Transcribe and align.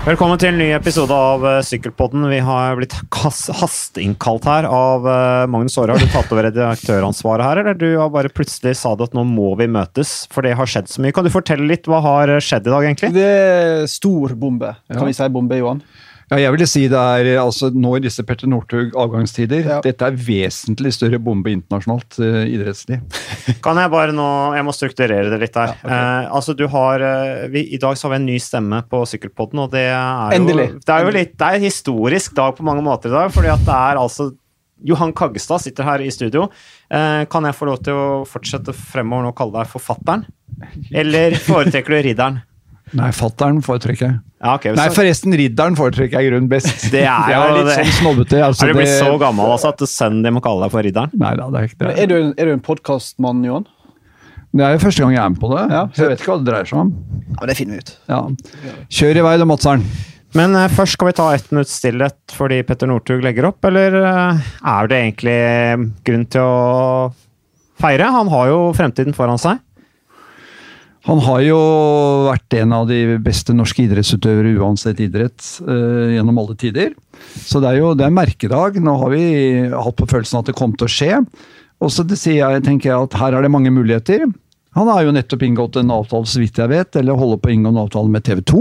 Velkommen 0.00 0.38
til 0.40 0.48
en 0.48 0.56
ny 0.56 0.70
episode 0.72 1.12
av 1.12 1.42
uh, 1.44 1.58
Sykkelpodden. 1.60 2.22
Vi 2.30 2.38
har 2.40 2.78
blitt 2.78 2.94
hasteinnkalt 3.20 4.46
her 4.48 4.64
av 4.64 5.04
uh, 5.04 5.44
Magnus 5.52 5.76
Aare. 5.76 5.92
Har 5.92 6.00
du 6.00 6.08
tatt 6.14 6.30
over 6.32 6.46
redaktøransvaret 6.48 7.44
her, 7.44 7.60
eller 7.60 7.76
du 7.76 7.84
har 8.00 8.08
bare 8.14 8.30
plutselig 8.32 8.78
sa 8.80 8.94
det 8.96 9.10
at 9.10 9.18
nå 9.18 9.26
må 9.28 9.50
vi 9.60 9.68
møtes, 9.68 10.22
for 10.32 10.48
det 10.48 10.54
har 10.56 10.70
skjedd 10.72 10.88
så 10.88 11.04
mye. 11.04 11.12
Kan 11.12 11.28
du 11.28 11.34
fortelle 11.34 11.68
litt 11.68 11.84
hva 11.84 12.00
har 12.06 12.32
skjedd 12.40 12.70
i 12.70 12.72
dag, 12.72 12.86
egentlig? 12.88 13.12
Det 13.12 13.26
er 13.28 13.84
stor 13.92 14.32
bombe. 14.40 14.72
Kan 14.88 15.04
vi 15.04 15.18
si 15.20 15.28
bombe, 15.36 15.60
Johan? 15.60 15.84
Ja, 16.30 16.38
jeg 16.44 16.54
vil 16.54 16.62
si 16.70 16.84
det 16.86 16.94
er 16.98 17.40
altså 17.42 17.72
nå 17.74 17.96
i 17.98 18.02
disse 18.04 18.22
Petter 18.22 18.46
Northug 18.46 18.94
avgangstider. 18.98 19.64
Ja. 19.66 19.78
Dette 19.82 20.06
er 20.06 20.14
vesentlig 20.14 20.92
større 20.94 21.18
bombe 21.18 21.50
internasjonalt 21.50 22.20
uh, 22.22 22.44
idrettslig. 22.46 23.00
kan 23.64 23.80
jeg 23.82 23.90
bare 23.90 24.14
nå 24.14 24.26
Jeg 24.54 24.66
må 24.66 24.74
strukturere 24.76 25.32
det 25.32 25.40
litt 25.42 25.58
her. 25.58 25.72
Ja, 25.74 25.80
okay. 25.82 26.04
uh, 26.28 26.36
altså 26.38 26.54
du 26.54 26.68
har 26.70 27.02
uh, 27.02 27.48
vi, 27.50 27.64
I 27.74 27.80
dag 27.82 27.98
så 27.98 28.06
har 28.06 28.14
vi 28.14 28.20
en 28.20 28.28
ny 28.30 28.36
stemme 28.42 28.78
på 28.86 29.00
Sykkelpodden, 29.10 29.64
og 29.64 29.74
det 29.74 29.88
er 29.90 30.36
jo, 30.36 30.46
det 30.78 30.94
er 30.94 31.08
jo 31.08 31.16
litt, 31.16 31.34
det 31.34 31.48
er 31.48 31.58
en 31.58 31.66
historisk 31.66 32.36
dag 32.38 32.54
på 32.54 32.66
mange 32.68 32.84
måter 32.86 33.10
i 33.10 33.16
dag. 33.16 33.34
fordi 33.34 33.50
at 33.50 33.66
det 33.66 33.80
er 33.90 33.98
altså 33.98 34.28
Johan 34.86 35.10
Kaggestad 35.12 35.64
sitter 35.64 35.84
her 35.84 36.00
i 36.00 36.12
studio. 36.14 36.46
kan 36.88 37.44
jeg 37.44 37.56
få 37.58 37.66
lov 37.68 37.82
til 37.84 37.98
å 37.98 38.06
fortsette 38.24 38.72
fremover 38.72 39.26
nå 39.26 39.32
og 39.34 39.36
kalle 39.36 39.58
deg 39.58 39.68
forfatteren? 39.74 40.24
Eller 41.02 41.36
foretrekker 41.36 41.98
du 41.98 42.00
ridderen? 42.06 42.40
Nei, 42.98 43.10
fattern 43.14 43.60
foretrekker 43.62 44.06
jeg. 44.06 44.18
Ja, 44.40 44.54
okay, 44.56 44.72
Nei, 44.74 44.86
forresten, 44.94 45.34
ridderen 45.36 45.76
foretrekker 45.78 46.18
jeg 46.18 46.26
i 46.26 46.30
grunnen 46.32 46.48
best. 46.50 46.70
Det 46.94 47.04
er, 47.04 47.34
jo 47.34 47.40
er 47.42 47.58
litt 47.58 47.68
det. 47.68 47.76
sånn 47.76 47.98
snobbete. 48.00 48.40
Altså, 48.42 48.66
er 48.66 48.72
du 48.72 48.80
blitt 48.80 48.94
så 48.94 49.12
gammel 49.20 49.52
altså, 49.52 49.74
at 49.74 49.84
sønnen 49.90 50.24
din 50.26 50.34
må 50.36 50.42
kalle 50.44 50.64
deg 50.64 50.74
for 50.74 50.86
ridderen? 50.86 51.12
Nei 51.20 51.34
da, 51.38 51.50
det 51.52 51.60
er 51.60 51.68
ikke 51.68 51.80
det. 51.82 51.92
Er 51.94 52.10
du, 52.10 52.16
er 52.34 52.50
du 52.50 52.54
en 52.56 52.64
podkastmann, 52.64 53.44
Johan? 53.46 53.68
Det 54.50 54.66
er 54.66 54.74
jo 54.74 54.82
første 54.82 55.04
gang 55.04 55.12
jeg 55.14 55.22
er 55.22 55.30
med 55.30 55.42
på 55.44 55.50
det, 55.52 55.64
ja. 55.70 55.82
så 55.94 56.02
jeg 56.02 56.10
vet 56.10 56.22
ikke 56.24 56.32
hva 56.32 56.38
det 56.40 56.48
dreier 56.48 56.66
seg 56.66 56.80
om. 56.80 56.88
Ja, 57.36 57.42
Det 57.46 57.54
finner 57.60 57.76
vi 57.76 57.84
ut. 57.84 57.92
Ja. 58.10 58.22
Kjør 58.98 59.20
i 59.20 59.26
vei 59.28 59.34
da, 59.38 59.46
Madseren. 59.46 59.84
Men 60.38 60.54
uh, 60.58 60.66
først 60.70 60.96
skal 60.96 61.10
vi 61.10 61.16
ta 61.18 61.28
ett 61.34 61.48
minutts 61.50 61.76
stillhet 61.78 62.34
fordi 62.34 62.60
Petter 62.66 62.90
Northug 62.90 63.22
legger 63.22 63.46
opp, 63.50 63.62
eller 63.66 63.94
uh, 64.02 64.50
er 64.74 64.90
det 64.90 64.98
egentlig 65.04 65.38
grunn 66.06 66.26
til 66.30 66.46
å 66.46 66.58
feire? 67.82 68.10
Han 68.14 68.30
har 68.30 68.50
jo 68.50 68.60
fremtiden 68.78 69.14
foran 69.16 69.38
seg. 69.42 69.62
Han 71.08 71.22
har 71.24 71.40
jo 71.46 71.58
vært 72.26 72.58
en 72.58 72.74
av 72.76 72.90
de 72.90 73.16
beste 73.24 73.54
norske 73.56 73.86
idrettsutøvere 73.86 74.52
uansett 74.60 75.00
idrett 75.00 75.40
uh, 75.64 76.12
gjennom 76.12 76.42
alle 76.42 76.56
tider. 76.60 76.92
Så 77.40 77.62
det 77.62 77.70
er 77.70 77.80
jo 77.80 77.94
det 77.96 78.04
er 78.04 78.12
merkedag. 78.12 78.76
Nå 78.84 78.98
har 79.00 79.14
vi 79.14 79.24
hatt 79.72 79.96
på 79.96 80.08
følelsen 80.10 80.42
at 80.42 80.50
det 80.50 80.58
kom 80.58 80.76
til 80.76 80.88
å 80.88 80.92
skje. 80.92 81.22
Og 81.80 81.92
så 81.94 82.04
jeg, 82.04 82.62
tenker 82.66 82.90
jeg 82.90 83.08
at 83.08 83.16
her 83.16 83.36
er 83.36 83.46
det 83.46 83.52
mange 83.52 83.72
muligheter. 83.72 84.26
Han 84.76 84.86
har 84.92 85.02
jo 85.02 85.14
nettopp 85.16 85.42
inngått 85.42 85.80
en 85.80 85.90
avtale, 85.90 86.28
så 86.30 86.42
vidt 86.42 86.60
jeg 86.60 86.70
vet, 86.70 86.94
eller 87.00 87.18
holder 87.18 87.40
på 87.42 87.50
å 87.50 87.54
inngå 87.56 87.72
en 87.72 87.80
avtale 87.82 88.12
med 88.12 88.22
TV 88.26 88.44
2. 88.52 88.60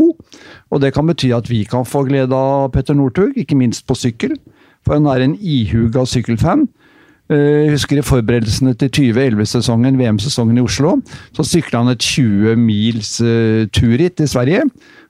Og 0.72 0.82
det 0.82 0.94
kan 0.96 1.06
bety 1.10 1.30
at 1.36 1.52
vi 1.52 1.62
kan 1.70 1.86
få 1.86 2.06
glede 2.08 2.34
av 2.34 2.72
Petter 2.74 2.98
Northug, 2.98 3.36
ikke 3.38 3.60
minst 3.60 3.86
på 3.86 3.98
sykkel. 4.00 4.40
For 4.88 4.96
han 4.96 5.10
er 5.12 5.26
en 5.26 5.36
ihuga 5.38 6.08
sykkelfan. 6.08 6.66
Eh, 7.30 7.66
jeg 7.66 7.74
husker 7.76 8.00
i 8.00 8.06
forberedelsene 8.06 8.74
til 8.80 8.90
2011-sesongen, 8.98 10.00
VM-sesongen 10.00 10.58
i 10.58 10.64
Oslo. 10.66 10.96
Så 11.38 11.46
sykla 11.46 11.84
han 11.84 11.94
et 11.94 12.02
20 12.02 12.58
mils 12.58 13.20
uh, 13.22 13.68
turritt 13.76 14.24
i 14.24 14.28
Sverige, 14.30 14.64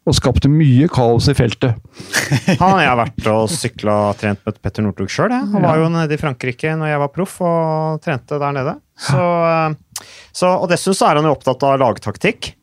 og 0.09 0.17
skapte 0.17 0.51
mye 0.51 0.89
kaos 0.91 1.29
i 1.31 1.35
feltet. 1.37 1.79
Han 2.61 2.79
har 2.79 2.81
jeg 2.81 2.99
vært 3.03 3.27
og 3.29 3.41
sykla 3.53 3.97
og 4.09 4.19
trent 4.19 4.41
med 4.47 4.57
Petter 4.63 4.83
Northug 4.83 5.11
sjøl. 5.11 5.35
Han 5.35 5.63
var 5.63 5.77
jo 5.77 5.89
nede 5.93 6.15
i 6.15 6.19
Frankrike 6.19 6.71
når 6.79 6.93
jeg 6.93 7.01
var 7.03 7.11
proff 7.13 7.35
og 7.45 7.99
trente 8.01 8.39
der 8.41 8.55
nede. 8.55 8.73
Så, 8.99 9.25
eh, 9.51 10.15
så, 10.33 10.55
og 10.55 10.71
dessuten 10.71 10.97
så 10.97 11.11
er 11.11 11.19
han 11.19 11.29
jo 11.29 11.35
opptatt 11.35 11.67
av 11.67 11.77
lagtaktikk. 11.83 12.55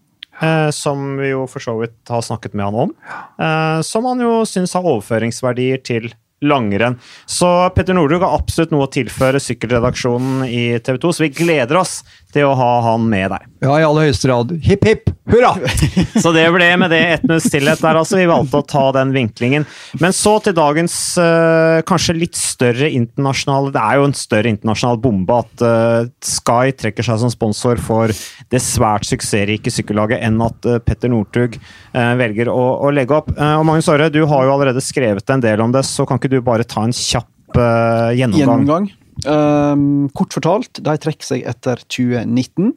Eh, 0.43 0.71
som 0.75 1.15
vi 1.17 1.31
jo 1.31 1.47
for 1.49 1.65
så 1.65 1.73
vidt 1.79 2.13
har 2.13 2.25
snakket 2.25 2.57
med 2.57 2.67
han 2.67 2.81
om. 2.87 2.95
Eh, 3.41 3.81
som 3.87 4.05
han 4.11 4.21
jo 4.21 4.43
syns 4.49 4.75
har 4.77 4.85
overføringsverdier 4.85 5.81
til 5.87 6.11
langrenn. 6.45 6.99
Så 7.27 7.49
Petter 7.77 7.97
Northug 7.97 8.25
har 8.25 8.37
absolutt 8.37 8.75
noe 8.75 8.87
å 8.87 8.93
tilføre 8.93 9.41
sykkelredaksjonen 9.43 10.45
i 10.49 10.65
TV 10.85 11.01
2, 11.03 11.13
så 11.13 11.25
vi 11.25 11.33
gleder 11.37 11.81
oss 11.81 12.01
til 12.37 12.47
å 12.49 12.57
ha 12.57 12.73
han 12.91 13.07
med 13.09 13.31
der. 13.33 13.45
Ja, 13.65 13.79
i 13.81 13.85
aller 13.87 14.07
høyeste 14.07 14.29
grad. 14.29 14.53
Hipp, 14.63 14.85
hipp, 14.85 15.11
hurra! 15.31 15.55
så 16.23 16.31
det 16.35 16.45
ble 16.53 16.69
med 16.79 16.93
det 16.93 17.01
ett 17.15 17.25
minutts 17.25 17.49
stillhet 17.49 17.81
der, 17.83 17.97
altså. 17.97 18.19
Vi 18.21 18.29
valgte 18.29 18.61
å 18.61 18.67
ta 18.69 18.85
den 18.95 19.15
vinklingen. 19.15 19.65
Men 20.03 20.15
så 20.17 20.37
til 20.45 20.55
dagens 20.57 20.95
uh, 21.21 21.81
kanskje 21.89 22.19
litt 22.19 22.37
større 22.37 22.91
internasjonale 22.93 23.73
Det 23.75 23.83
er 23.83 24.01
jo 24.01 24.09
en 24.11 24.17
større 24.17 24.53
internasjonal 24.53 25.01
bombe 25.03 25.39
at 25.41 25.65
uh, 25.65 26.11
Sky 26.25 26.75
trekker 26.77 27.07
seg 27.07 27.23
som 27.23 27.33
sponsor 27.33 27.81
for 27.83 28.13
det 28.53 28.63
svært 28.63 29.09
suksessrike 29.09 29.73
sykkellaget 29.73 30.23
enn 30.27 30.37
at 30.45 30.69
uh, 30.69 30.79
Petter 30.85 31.13
Northug 31.13 31.57
velger 31.97 32.51
å, 32.53 32.61
å, 32.85 32.91
legge 32.93 33.17
opp. 33.17 33.31
og 33.33 33.63
Magnus 33.65 33.89
Aare, 33.89 34.11
du 34.13 34.21
har 34.29 34.45
jo 34.45 34.53
allerede 34.53 34.83
skrevet 34.85 35.33
en 35.33 35.41
del 35.41 35.63
om 35.65 35.73
det, 35.73 35.81
så 35.89 36.05
kan 36.07 36.21
ikke 36.21 36.35
du 36.35 36.43
bare 36.45 36.67
ta 36.69 36.85
en 36.85 36.93
kjapp 36.93 37.57
gjennomgang? 37.57 38.37
gjennomgang. 38.37 38.89
Um, 39.25 40.09
kort 40.17 40.35
fortalt, 40.37 40.83
de 40.85 40.97
trekker 41.01 41.25
seg 41.25 41.47
etter 41.49 41.81
2019. 41.89 42.75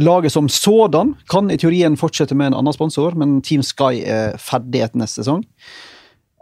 Laget 0.00 0.34
som 0.34 0.48
sådan 0.50 1.14
kan 1.30 1.50
i 1.50 1.58
teorien 1.60 1.98
fortsette 2.00 2.34
med 2.34 2.50
en 2.50 2.58
annen 2.60 2.74
sponsor, 2.74 3.14
men 3.18 3.38
Team 3.44 3.62
Sky 3.66 4.02
er 4.02 4.36
ferdig 4.40 4.82
etter 4.86 5.02
neste 5.02 5.22
sesong. 5.22 5.44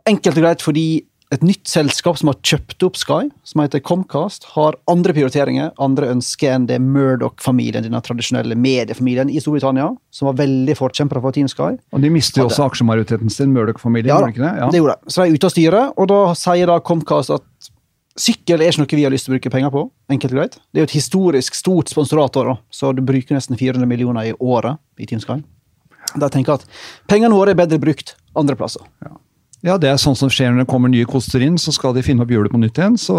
Enkelt 0.09 0.39
og 0.39 0.45
greit 0.47 0.65
fordi 0.65 0.89
et 1.35 1.43
nytt 1.45 1.69
selskap 1.69 2.17
som 2.17 2.31
har 2.31 2.39
kjøpt 2.41 2.85
opp 2.87 2.97
Sky, 2.97 3.27
som 3.45 3.61
heter 3.61 3.83
Comcast, 3.85 4.47
har 4.55 4.79
andre 4.89 5.13
prioriteringer, 5.17 5.75
andre 5.83 6.09
ønsker 6.15 6.55
enn 6.55 6.69
det 6.71 6.79
Murdoch-familien, 6.81 7.85
denne 7.85 8.01
tradisjonelle 8.05 8.57
mediefamilien 8.57 9.29
i 9.29 9.43
Storbritannia, 9.43 9.91
som 10.15 10.31
var 10.31 10.39
veldig 10.41 10.77
forkjempere 10.79 11.21
for 11.25 11.37
Team 11.37 11.51
Sky. 11.53 11.75
Og 11.93 12.05
De 12.05 12.13
mister 12.13 12.41
jo 12.41 12.49
også 12.49 12.71
aksjemajoriteten 12.71 13.33
sin, 13.33 13.53
Murdoch-familien? 13.53 14.09
Ja, 14.09 14.23
det? 14.25 14.55
Ja. 14.63 14.71
det 14.73 14.81
gjorde 14.81 14.97
de. 14.97 15.13
Så 15.13 15.21
de 15.21 15.29
er 15.29 15.37
ute 15.37 15.51
av 15.51 15.55
styret, 15.57 15.93
og 15.99 16.11
da 16.15 16.23
sier 16.39 16.73
da 16.73 16.79
Comcast 16.81 17.35
at 17.37 17.45
Sykkel 18.19 18.63
er 18.63 18.73
ikke 18.73 18.83
noe 18.83 18.99
vi 18.99 19.05
har 19.07 19.15
lyst 19.15 19.29
til 19.29 19.33
å 19.33 19.37
bruke 19.37 19.53
penger 19.53 19.71
på. 19.71 19.85
enkelt 20.11 20.33
og 20.33 20.39
greit. 20.41 20.59
Det 20.73 20.81
er 20.81 20.85
jo 20.85 20.89
et 20.89 20.97
historisk 20.97 21.55
stort 21.55 21.93
sponsorator, 21.93 22.57
så 22.71 22.91
du 22.93 23.03
bruker 23.03 23.37
nesten 23.37 23.57
400 23.57 23.87
millioner 23.87 24.31
i 24.31 24.35
året 24.41 24.79
i 24.99 25.07
Team 25.07 25.21
Sky. 25.23 25.43
Da 26.19 26.29
tenker 26.33 26.57
at 26.59 26.67
pengene 27.07 27.37
våre 27.37 27.53
er 27.53 27.59
bedre 27.59 27.79
brukt 27.79 28.17
andre 28.35 28.57
plasser. 28.57 28.83
Ja. 29.05 29.15
Ja, 29.67 29.75
det 29.75 29.89
er 29.91 29.97
sånn 29.99 30.15
som 30.15 30.31
skjer 30.31 30.53
når 30.53 30.63
det 30.63 30.71
kommer 30.71 30.91
nye 30.93 31.07
koster 31.09 31.43
inn, 31.43 31.57
så 31.59 31.73
skal 31.75 31.91
de 31.97 32.03
finne 32.07 32.23
opp 32.23 32.31
hjulet 32.31 32.53
på 32.53 32.61
nytt 32.63 32.79
igjen. 32.79 32.95
Så, 33.01 33.17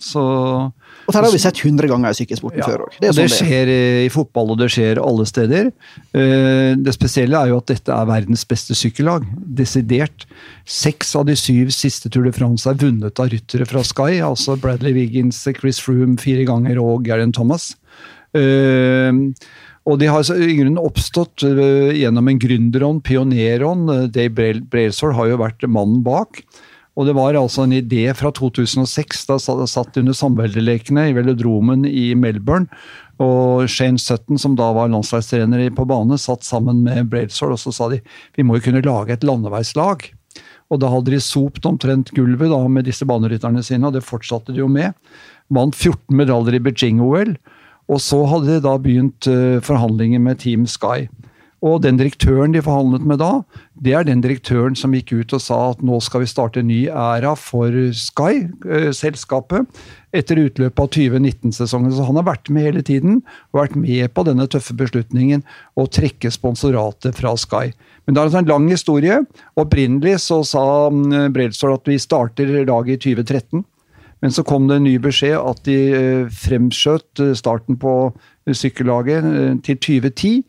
så 0.00 0.22
Og 0.24 1.10
dette 1.10 1.20
har 1.20 1.34
vi 1.34 1.40
sett 1.42 1.60
100 1.60 1.90
ganger 1.90 2.14
i 2.14 2.16
sykkelsporten 2.16 2.62
ja, 2.62 2.68
før 2.70 2.86
òg. 2.86 2.94
Det, 2.96 3.10
sånn 3.12 3.28
det, 3.28 3.34
skjer 3.34 3.68
det. 3.68 3.82
i 4.06 4.08
fotball, 4.14 4.54
og 4.54 4.60
det 4.62 4.70
skjer 4.72 5.02
alle 5.04 5.26
steder. 5.28 5.68
Eh, 6.16 6.72
det 6.80 6.96
spesielle 6.96 7.36
er 7.36 7.52
jo 7.52 7.60
at 7.60 7.68
dette 7.74 7.92
er 7.92 8.08
verdens 8.08 8.46
beste 8.48 8.76
sykkellag. 8.78 9.26
Desidert. 9.60 10.24
Seks 10.64 11.12
av 11.20 11.28
de 11.28 11.36
syv 11.36 11.74
siste 11.76 12.08
Tour 12.08 12.24
de 12.30 12.32
France 12.32 12.64
er 12.70 12.80
vunnet 12.80 13.20
av 13.20 13.28
ryttere 13.28 13.68
fra 13.68 13.84
Sky. 13.84 14.22
Altså 14.24 14.56
Bradley 14.60 14.96
Wiggins, 14.96 15.44
Chris 15.60 15.82
Froome 15.84 16.16
fire 16.20 16.48
ganger 16.48 16.80
og 16.80 17.04
Garen 17.04 17.36
Thomas. 17.36 17.74
Uh, 18.30 19.28
og 19.88 20.00
de 20.00 20.08
har 20.12 20.26
i 20.36 20.56
grunnen 20.58 20.80
oppstått 20.80 21.44
uh, 21.46 21.92
gjennom 21.96 22.28
en 22.28 22.40
gründerånd, 22.40 23.04
pionerånd. 23.06 23.88
Uh, 23.88 24.08
Dave 24.12 24.52
Brailsford 24.72 25.16
har 25.16 25.30
jo 25.30 25.40
vært 25.40 25.64
mannen 25.68 26.02
bak. 26.06 26.42
Og 26.98 27.06
det 27.08 27.14
var 27.16 27.38
altså 27.38 27.64
en 27.64 27.72
idé 27.72 28.10
fra 28.18 28.32
2006, 28.34 29.22
da 29.30 29.38
satt 29.40 29.96
under 29.96 30.16
samveldelekene 30.16 31.06
i 31.08 31.14
velodromen 31.16 31.86
i 31.88 32.10
Melbourne. 32.18 32.68
Og 33.20 33.68
Shane 33.72 34.00
Sutton, 34.00 34.40
som 34.40 34.56
da 34.58 34.70
var 34.76 34.90
landslagstrener 34.92 35.70
på 35.76 35.86
bane, 35.88 36.18
satt 36.20 36.44
sammen 36.44 36.82
med 36.84 37.08
Brailsford, 37.12 37.54
og 37.56 37.62
så 37.62 37.72
sa 37.72 37.88
de 37.92 38.00
vi 38.36 38.44
må 38.44 38.58
jo 38.58 38.66
kunne 38.68 38.84
lage 38.84 39.16
et 39.16 39.24
landeveislag. 39.24 40.10
Og 40.70 40.82
da 40.82 40.90
hadde 40.92 41.14
de 41.14 41.22
sopt 41.24 41.66
omtrent 41.66 42.12
gulvet 42.16 42.52
da 42.52 42.60
med 42.70 42.86
disse 42.88 43.06
banerytterne 43.08 43.62
sine, 43.66 43.88
og 43.88 43.96
det 43.96 44.06
fortsatte 44.06 44.54
de 44.54 44.62
jo 44.62 44.68
med. 44.70 44.92
Vant 45.50 45.74
14 45.74 46.14
medaljer 46.16 46.58
i 46.58 46.62
Beijing-OL. 46.68 47.34
Og 47.90 47.98
så 48.02 48.22
hadde 48.30 48.54
de 48.54 48.62
da 48.64 48.76
begynt 48.78 49.26
eh, 49.30 49.58
forhandlinger 49.66 50.22
med 50.22 50.40
Team 50.44 50.68
Sky. 50.70 51.08
Og 51.60 51.82
den 51.84 51.98
direktøren 52.00 52.54
de 52.54 52.62
forhandlet 52.64 53.04
med 53.04 53.18
da, 53.20 53.42
det 53.84 53.92
er 53.92 54.06
den 54.08 54.22
direktøren 54.24 54.76
som 54.78 54.94
gikk 54.96 55.12
ut 55.12 55.34
og 55.36 55.42
sa 55.44 55.58
at 55.74 55.82
nå 55.84 55.98
skal 56.00 56.22
vi 56.22 56.30
starte 56.30 56.62
en 56.62 56.70
ny 56.70 56.86
æra 56.88 57.34
for 57.36 57.74
Sky, 57.96 58.46
eh, 58.64 58.88
selskapet, 58.96 59.68
etter 60.16 60.40
utløpet 60.40 60.80
av 60.80 60.88
2019-sesongen. 60.96 61.92
Så 61.92 62.06
han 62.08 62.16
har 62.16 62.28
vært 62.30 62.48
med 62.48 62.64
hele 62.64 62.84
tiden, 62.86 63.20
vært 63.52 63.76
med 63.76 64.08
på 64.16 64.24
denne 64.24 64.48
tøffe 64.48 64.76
beslutningen 64.78 65.44
å 65.76 65.84
trekke 65.84 66.32
sponsoratet 66.32 67.18
fra 67.18 67.34
Sky. 67.36 67.74
Men 68.06 68.16
det 68.16 68.22
er 68.22 68.30
altså 68.30 68.40
en 68.40 68.52
lang 68.54 68.70
historie. 68.72 69.20
Opprinnelig 69.60 70.16
så 70.24 70.40
sa 70.48 70.64
mm, 70.88 71.28
at 71.36 71.92
vi 71.92 72.00
starter 72.00 72.56
laget 72.64 73.04
i 73.04 73.12
2013. 73.12 73.66
Men 74.20 74.34
så 74.34 74.44
kom 74.46 74.68
det 74.68 74.80
en 74.80 74.88
ny 74.88 74.96
beskjed 75.02 75.36
at 75.38 75.60
de 75.68 75.76
eh, 75.96 76.30
fremskjøt 76.42 77.22
eh, 77.24 77.36
starten 77.38 77.78
på 77.80 77.94
eh, 78.10 78.54
sykkellaget 78.56 79.62
til 79.66 79.78
2010. 79.80 80.40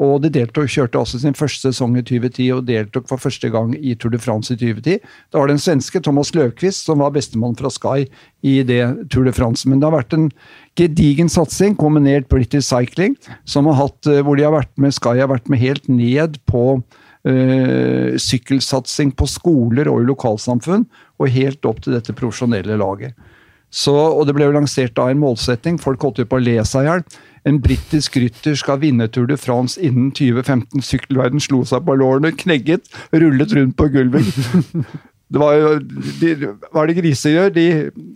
Og 0.00 0.22
de 0.24 0.30
deltok, 0.32 0.70
kjørte 0.72 0.96
også 0.96 1.18
sin 1.20 1.36
første 1.36 1.68
sesong 1.68 1.98
i 2.00 2.02
2010 2.08 2.46
og 2.54 2.62
deltok 2.70 3.04
for 3.10 3.20
første 3.20 3.50
gang 3.52 3.74
i 3.76 3.92
Tour 4.00 4.14
de 4.14 4.20
France 4.22 4.54
i 4.54 4.56
2010. 4.56 4.94
Da 5.28 5.42
var 5.42 5.50
det 5.50 5.58
en 5.58 5.60
svenske, 5.60 6.00
Thomas 6.00 6.32
Løvquist, 6.32 6.86
som 6.86 7.02
var 7.04 7.12
bestemann 7.12 7.58
fra 7.58 7.68
Sky 7.68 8.06
i 8.40 8.54
det 8.64 8.80
Tour 9.12 9.28
de 9.28 9.34
France. 9.36 9.68
Men 9.68 9.82
det 9.82 9.90
har 9.90 9.98
vært 9.98 10.16
en 10.16 10.30
gedigen 10.80 11.28
satsing, 11.28 11.76
kombinert 11.76 12.30
British 12.32 12.72
Cycling, 12.72 13.18
hatt, 13.44 14.08
hvor 14.24 14.40
de 14.40 14.48
har 14.48 14.56
vært 14.56 14.72
med 14.80 14.96
Sky 14.96 15.20
har 15.20 15.28
vært 15.34 15.52
med 15.52 15.60
helt 15.60 15.92
ned 15.92 16.40
på 16.48 16.80
øh, 17.28 18.16
sykkelsatsing 18.16 19.12
på 19.16 19.28
skoler 19.28 19.92
og 19.92 20.00
i 20.00 20.08
lokalsamfunn, 20.08 20.88
og 21.20 21.34
helt 21.34 21.66
opp 21.68 21.82
til 21.84 21.96
dette 21.96 22.16
profesjonelle 22.16 22.78
laget. 22.80 23.14
Så, 23.70 23.94
og 23.94 24.26
Det 24.26 24.34
ble 24.34 24.48
jo 24.48 24.56
lansert 24.56 24.96
da 24.98 25.10
en 25.10 25.20
målsetting, 25.22 25.78
folk 25.78 26.02
holdt 26.02 26.18
jo 26.18 26.26
på 26.26 26.40
å 26.40 26.42
le 26.42 26.56
seg 26.66 26.86
i 26.86 26.90
hjel. 26.90 27.04
En 27.48 27.60
britisk 27.62 28.18
rytter 28.20 28.56
skal 28.58 28.80
vinne 28.82 29.06
Tour 29.08 29.28
de 29.30 29.38
France 29.40 29.80
innen 29.80 30.10
2015. 30.12 30.82
Sykkelverden 30.84 31.40
slo 31.40 31.62
seg 31.64 31.86
på 31.86 31.94
lårene, 31.96 32.34
knegget, 32.36 32.90
rullet 33.14 33.54
rundt 33.56 33.78
på 33.78 33.88
gulvet. 33.94 34.26
Det 35.30 35.38
var 35.38 35.54
jo 35.54 35.68
de, 36.18 36.30
Hva 36.74 36.82
er 36.82 36.90
det 36.90 36.96
griser 36.96 37.34
gjør? 37.36 37.52
De 37.54 37.66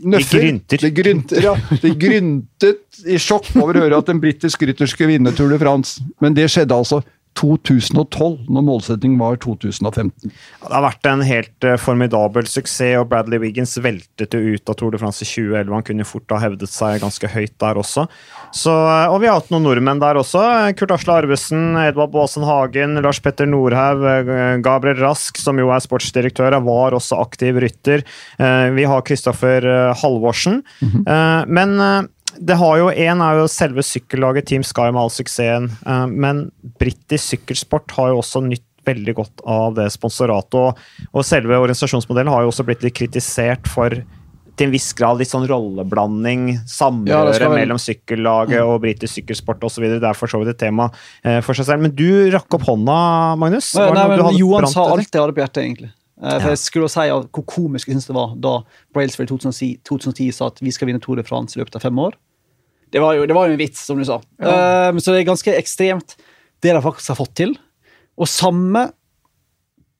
nøffer. 0.02 0.34
De 0.34 0.40
grynter. 0.42 0.80
De, 0.82 0.90
grynter, 0.96 1.44
ja. 1.46 1.52
de 1.84 1.92
gryntet 1.94 3.04
i 3.06 3.20
sjokk 3.22 3.52
over 3.60 3.78
å 3.78 3.84
høre 3.84 4.00
at 4.02 4.10
en 4.10 4.22
britisk 4.22 4.64
rytter 4.66 4.90
skulle 4.90 5.12
vinne 5.14 5.30
Tour 5.38 5.54
de 5.54 5.60
France. 5.62 6.02
Men 6.18 6.34
det 6.34 6.48
skjedde 6.50 6.74
altså 6.74 7.04
2012, 7.38 8.46
når 8.48 8.64
målsettingen 8.64 9.18
var 9.18 9.36
2015. 9.42 10.30
Det 10.30 10.70
har 10.70 10.84
vært 10.84 11.08
en 11.10 11.24
helt 11.26 11.66
uh, 11.66 11.74
formidabel 11.80 12.46
suksess, 12.46 12.98
og 13.00 13.08
Bradley 13.10 13.40
Wiggins 13.42 13.74
veltet 13.82 14.34
jo 14.34 14.54
ut 14.54 14.70
av 14.70 14.78
Tour 14.78 14.94
de 14.94 15.00
France 15.02 15.24
i 15.24 15.28
2011. 15.28 15.74
Han 15.74 15.86
kunne 15.88 16.06
fort 16.08 16.34
ha 16.34 16.40
hevdet 16.42 16.70
seg 16.70 17.02
ganske 17.02 17.30
høyt 17.30 17.54
der 17.62 17.80
også. 17.80 18.06
Så, 18.54 18.72
uh, 18.72 19.10
og 19.10 19.20
vi 19.22 19.30
har 19.30 19.40
hatt 19.40 19.50
noen 19.54 19.66
nordmenn 19.66 20.02
der 20.02 20.20
også. 20.20 20.44
Kurt 20.78 20.94
Asle 20.94 21.18
Arvesen, 21.24 21.74
Edvard 21.82 22.14
Baasen 22.14 22.46
Hagen, 22.46 22.98
Lars 23.04 23.22
Petter 23.24 23.50
Nordhaug, 23.50 24.06
uh, 24.30 24.56
Gabriel 24.64 25.02
Rask, 25.02 25.38
som 25.42 25.58
jo 25.58 25.72
er 25.74 25.82
sportsdirektør, 25.84 26.58
var 26.64 26.94
også 26.94 27.18
aktiv 27.18 27.58
rytter. 27.60 28.04
vi 28.74 28.84
har 28.86 29.02
Kristoffer 29.02 29.64
Halvorsen. 30.00 30.62
Mm 30.80 30.90
-hmm. 30.90 31.46
men 31.46 32.08
det 32.38 32.56
har 32.60 32.78
jo 32.80 32.90
Én 32.90 33.22
er 33.24 33.40
jo 33.40 33.48
selve 33.50 33.84
sykkellaget 33.86 34.48
Team 34.50 34.64
Sky 34.66 34.90
med 34.90 35.02
all 35.04 35.12
suksessen, 35.12 35.70
eh, 35.86 36.06
men 36.10 36.48
britisk 36.80 37.34
sykkelsport 37.34 37.94
har 37.98 38.12
jo 38.12 38.20
også 38.22 38.44
nytt 38.46 38.66
veldig 38.84 39.14
godt 39.16 39.44
av 39.48 39.78
det 39.78 39.88
sponsoratet. 39.94 40.58
Og, 40.60 41.08
og, 41.12 41.24
selve 41.24 41.56
organisasjonsmodellen 41.56 42.32
har 42.32 42.44
jo 42.44 42.52
også 42.52 42.66
blitt 42.68 42.84
litt 42.84 42.96
kritisert 42.98 43.70
for 43.70 43.96
til 44.54 44.68
en 44.68 44.74
viss 44.74 44.92
grad 44.94 45.18
litt 45.18 45.32
sånn 45.32 45.48
rolleblanding, 45.50 46.60
samrøre 46.70 47.32
ja, 47.40 47.48
mellom 47.50 47.80
sykkellaget 47.82 48.60
mm. 48.60 48.68
og 48.70 48.76
britisk 48.84 49.18
sykkelsport 49.18 49.64
osv. 49.66 49.88
Det 49.96 50.06
er 50.06 50.14
for 50.14 50.30
så 50.30 50.38
vidt 50.38 50.52
et 50.52 50.60
tema 50.62 50.86
eh, 51.24 51.40
for 51.42 51.58
seg 51.58 51.66
selv. 51.66 51.82
Men 51.82 51.94
du 51.96 52.30
rakk 52.30 52.54
opp 52.54 52.68
hånda, 52.68 52.98
Magnus. 53.40 53.72
Nei, 53.80 53.88
nei 53.96 54.06
men 54.12 54.38
Johan 54.38 54.68
sa 54.70 54.86
alt 54.92 55.08
jeg 55.08 55.24
hadde 55.24 55.34
på 55.34 55.42
hjertet, 55.42 55.64
egentlig. 55.64 55.90
Eh, 56.22 56.36
for 56.38 56.52
jeg 56.52 56.60
skulle 56.62 56.90
si 56.92 57.08
Hvor 57.10 57.44
komisk 57.50 57.88
jeg 57.90 57.96
synes 57.96 58.06
det 58.06 58.14
var 58.14 58.36
da 58.38 58.52
Brailsford 58.94 59.32
2010, 59.32 59.80
2010 59.88 60.28
sa 60.36 60.50
at 60.52 60.60
vi 60.62 60.72
skal 60.74 60.90
vinne 60.90 61.02
Tour 61.02 61.18
de 61.18 61.26
France 61.26 61.56
i 61.56 61.62
løpet 61.62 61.78
av 61.78 61.82
fem 61.82 61.98
år. 61.98 62.14
Det 62.94 63.02
var 63.02 63.16
jo, 63.18 63.24
det 63.26 63.34
var 63.34 63.48
jo 63.48 63.56
en 63.56 63.58
vits, 63.58 63.80
som 63.82 63.98
du 63.98 64.04
sa. 64.06 64.20
Ja. 64.38 64.90
Um, 64.92 65.00
så 65.02 65.10
det 65.10 65.24
er 65.24 65.32
ganske 65.32 65.54
ekstremt, 65.58 66.14
det 66.62 66.70
de 66.76 66.82
faktisk 66.84 67.10
har 67.10 67.18
fått 67.18 67.34
til. 67.40 67.56
Og 68.14 68.30
samme 68.30 68.86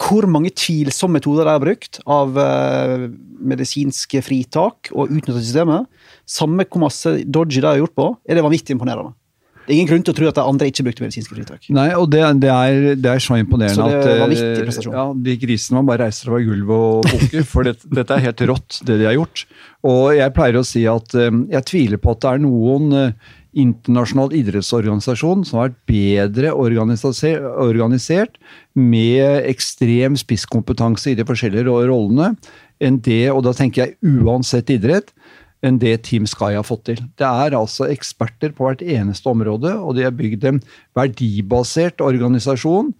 hvor 0.05 0.26
mange 0.31 0.52
tvilsomme 0.55 1.19
metoder 1.19 1.46
de 1.46 1.55
har 1.55 1.62
brukt 1.62 1.99
av 2.11 2.38
uh, 2.38 3.08
medisinske 3.43 4.22
fritak 4.26 4.93
og 4.93 5.11
utnytta 5.11 5.40
systemet, 5.40 5.90
samme 6.28 6.66
hvor 6.69 6.84
masse 6.84 7.16
dodgy 7.25 7.58
de 7.62 7.70
har 7.70 7.81
gjort 7.82 7.96
på, 7.99 8.08
er 8.28 8.38
det 8.38 8.46
vanvittig 8.46 8.76
imponerende. 8.76 9.14
Det 9.64 9.72
er 9.72 9.78
ingen 9.78 9.88
grunn 9.88 10.02
til 10.05 10.12
å 10.12 10.16
tro 10.19 10.26
at 10.28 10.37
de 10.37 10.43
andre 10.44 10.66
ikke 10.69 10.84
brukte 10.84 11.05
medisinske 11.05 11.37
fritak. 11.37 11.69
Nei, 11.72 11.87
og 11.96 12.11
det, 12.12 12.20
det, 12.43 12.50
er, 12.52 12.88
det 13.00 13.12
er, 13.14 13.22
så 13.22 13.38
imponerende 13.40 13.78
så 13.78 13.87
det 13.88 14.16
var 14.20 14.32
viktig 14.32 14.49
eh, 14.50 14.64
prestasjon. 14.66 14.96
Ja, 14.96 15.05
de 15.28 15.37
grisene 15.40 15.78
man 15.78 15.88
bare 15.88 16.08
reiser 16.08 16.28
fra 16.28 16.40
gulvet 16.44 16.75
og 16.75 17.08
bukker, 17.08 17.46
for 17.49 17.69
det, 17.69 17.78
dette 17.88 18.19
er 18.19 18.26
helt 18.26 18.44
rått, 18.50 18.82
det 18.84 18.99
de 19.00 19.08
har 19.08 19.16
gjort. 19.16 19.46
Og 19.88 20.02
jeg 20.19 20.34
pleier 20.37 20.61
å 20.61 20.66
si 20.69 20.84
at 20.90 21.16
um, 21.16 21.46
jeg 21.52 21.69
tviler 21.70 22.02
på 22.02 22.12
at 22.12 22.20
det 22.25 22.34
er 22.34 22.44
noen 22.44 22.93
uh, 22.93 23.32
internasjonal 23.55 24.34
idrettsorganisasjon 24.37 25.46
som 25.49 25.61
har 25.61 25.70
vært 25.70 25.81
bedre 25.88 26.52
organisert, 26.58 28.38
med 28.75 29.46
ekstrem 29.49 30.19
spisskompetanse 30.19 31.12
i 31.12 31.19
de 31.19 31.26
forskjellige 31.28 31.69
rollene 31.70 32.34
enn 32.82 32.99
det, 33.06 33.28
og 33.31 33.44
da 33.46 33.55
tenker 33.56 33.84
jeg 33.84 34.19
uansett 34.25 34.72
idrett, 34.75 35.14
enn 35.64 35.81
det 35.81 35.96
Team 36.06 36.28
Sky 36.28 36.52
har 36.58 36.66
fått 36.66 36.84
til. 36.90 37.02
Det 37.19 37.26
er 37.26 37.56
altså 37.56 37.88
eksperter 37.88 38.52
på 38.55 38.69
hvert 38.69 38.84
eneste 38.84 39.31
område, 39.31 39.72
og 39.81 39.96
de 39.96 40.06
har 40.06 40.16
bygd 40.16 40.49
en 40.50 40.62
verdibasert 40.96 42.05
organisasjon 42.05 42.93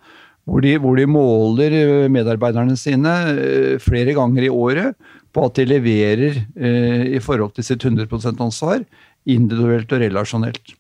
hvor 0.45 0.61
de, 0.61 0.75
hvor 0.81 0.99
de 0.99 1.07
måler 1.09 1.75
eh, 1.79 2.07
medarbeiderne 2.13 2.77
sine 2.77 3.13
eh, 3.33 3.75
flere 3.81 4.13
ganger 4.17 4.45
i 4.45 4.53
året 4.53 4.97
på 5.35 5.47
at 5.49 5.59
de 5.59 5.67
leverer 5.67 6.37
eh, 6.37 7.05
i 7.17 7.21
forhold 7.23 7.55
til 7.57 7.67
sitt 7.67 7.85
100% 7.85 8.43
ansvar, 8.45 8.85
individuelt 9.25 9.93
og 9.97 10.05
relasjonelt. 10.05 10.75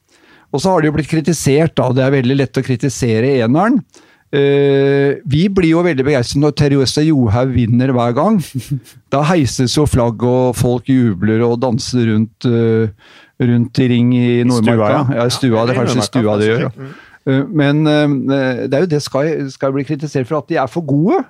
Og 0.55 0.63
så 0.63 0.71
har 0.71 0.83
de 0.83 0.91
jo 0.91 0.95
blitt 0.95 1.11
kritisert, 1.11 1.75
da. 1.81 1.89
Det 1.91 2.05
er 2.05 2.13
veldig 2.15 2.37
lett 2.39 2.61
å 2.61 2.63
kritisere 2.63 3.33
eneren. 3.43 3.81
Uh, 4.35 5.21
vi 5.31 5.45
blir 5.53 5.69
jo 5.71 5.83
veldig 5.85 6.05
begeistret 6.09 6.41
når 6.43 6.55
Therese 6.59 7.05
Johaug 7.07 7.53
vinner 7.55 7.93
hver 7.95 8.15
gang. 8.17 8.41
Da 9.15 9.21
heises 9.29 9.77
jo 9.77 9.85
flagg, 9.87 10.23
og 10.27 10.57
folk 10.59 10.89
jubler 10.91 11.45
og 11.47 11.61
danser 11.63 12.09
rundt, 12.11 12.49
uh, 12.49 12.89
rundt 13.39 13.79
i 13.79 13.87
ring 13.93 14.11
i 14.17 14.43
Nordmarka. 14.43 14.89
Stua, 14.89 14.89
ja. 14.97 15.21
ja 15.21 15.29
stua, 15.31 15.63
det 15.63 15.75
er 15.75 15.79
kanskje 15.79 16.07
stua 16.09 16.35
det 16.41 16.49
gjør. 16.49 16.65
Ja. 16.67 16.89
Uh, 17.25 17.45
men 17.55 17.85
det 17.87 18.75
er 18.75 18.83
jo 18.85 18.91
det 18.91 19.01
skal, 19.05 19.47
skal 19.55 19.77
bli 19.77 19.87
kritisert 19.87 20.27
for, 20.27 20.43
at 20.43 20.51
de 20.51 20.59
er 20.59 20.73
for 20.73 20.83
gode. 20.89 21.23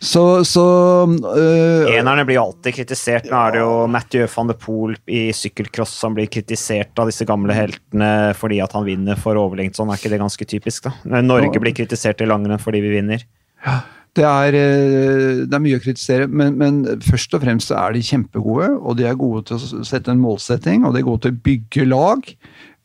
Så, 0.00 0.44
så 0.48 0.64
øh, 1.04 1.90
Enerne 1.92 2.24
blir 2.24 2.38
jo 2.38 2.46
alltid 2.46 2.72
kritisert. 2.78 3.26
Nå 3.28 3.36
er 3.36 3.52
det 3.52 3.60
jo 3.60 3.72
Mathieu 3.92 4.24
van 4.32 4.48
de 4.48 4.56
Poel 4.56 4.96
i 5.12 5.26
sykkelcross 5.36 5.92
som 6.00 6.16
blir 6.16 6.30
kritisert 6.32 6.96
av 7.02 7.10
disse 7.10 7.26
gamle 7.28 7.52
heltene 7.56 8.10
fordi 8.38 8.62
at 8.64 8.72
han 8.76 8.86
vinner 8.88 9.20
for 9.20 9.36
overlengt. 9.36 9.76
Sånn 9.76 9.92
er 9.92 10.00
ikke 10.00 10.14
det 10.14 10.22
ganske 10.22 10.48
typisk, 10.48 10.88
da? 10.88 11.20
Norge 11.20 11.60
blir 11.60 11.76
kritisert 11.76 12.24
i 12.24 12.28
langrenn 12.30 12.62
fordi 12.62 12.80
vi 12.86 12.94
vinner. 12.96 13.26
Ja, 13.66 13.82
det 14.16 14.24
er, 14.24 14.56
øh, 14.56 15.44
det 15.44 15.54
er, 15.54 15.62
mye 15.62 15.78
å 15.78 15.84
kritisere, 15.84 16.26
men, 16.26 16.56
men, 16.58 16.80
først 17.04 17.36
og 17.36 17.44
fremst 17.44 17.70
er 17.70 17.94
de 17.94 18.02
kjempegode. 18.02 18.72
Og 18.80 18.96
de 18.98 19.06
er 19.06 19.20
gode 19.20 19.44
til 19.50 19.60
å 19.60 19.84
sette 19.86 20.10
en 20.10 20.22
målsetting, 20.22 20.82
og 20.86 20.96
de 20.96 21.04
er 21.04 21.06
gode 21.06 21.26
til 21.26 21.36
å 21.36 21.42
bygge 21.44 21.86
lag. 21.92 22.30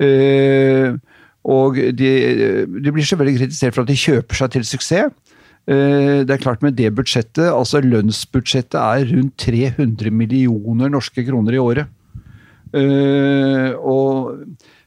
Uh, 0.03 0.97
og 1.47 1.77
de, 1.95 2.09
de 2.67 2.91
blir 2.91 3.05
selvfølgelig 3.05 3.39
kritisert 3.39 3.75
for 3.75 3.85
at 3.85 3.89
de 3.91 3.97
kjøper 4.01 4.39
seg 4.41 4.53
til 4.55 4.67
suksess. 4.67 5.13
Eh, 5.65 6.21
det 6.25 6.29
er 6.29 6.41
klart 6.41 6.61
Med 6.61 6.77
det 6.77 6.91
budsjettet, 6.93 7.49
altså 7.49 7.81
lønnsbudsjettet 7.81 8.77
er 8.77 9.05
rundt 9.09 9.37
300 9.41 10.11
millioner 10.13 10.91
norske 10.93 11.25
kroner 11.25 11.57
i 11.57 11.61
året. 11.61 11.87
Eh, 12.75 13.71
og 13.79 14.35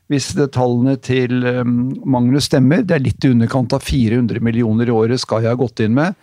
hvis 0.09 0.31
tallene 0.55 0.97
til 1.02 1.43
eh, 1.47 1.64
Magnus 1.64 2.47
stemmer, 2.49 2.85
det 2.87 2.95
er 2.97 3.05
litt 3.05 3.26
i 3.26 3.33
underkant 3.35 3.75
av 3.75 3.83
400 3.85 4.41
millioner 4.45 4.88
i 4.88 4.95
året 4.95 5.21
skal 5.21 5.43
jeg 5.43 5.52
ha 5.52 5.59
gått 5.59 5.83
inn 5.85 5.97
med. 5.99 6.14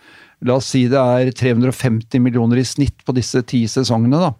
La 0.46 0.58
oss 0.58 0.68
si 0.72 0.84
det 0.88 1.00
er 1.00 1.30
350 1.32 2.20
millioner 2.20 2.60
i 2.60 2.66
snitt 2.66 3.04
på 3.04 3.14
disse 3.16 3.40
ti 3.48 3.62
sesongene. 3.68 4.20
da, 4.20 4.32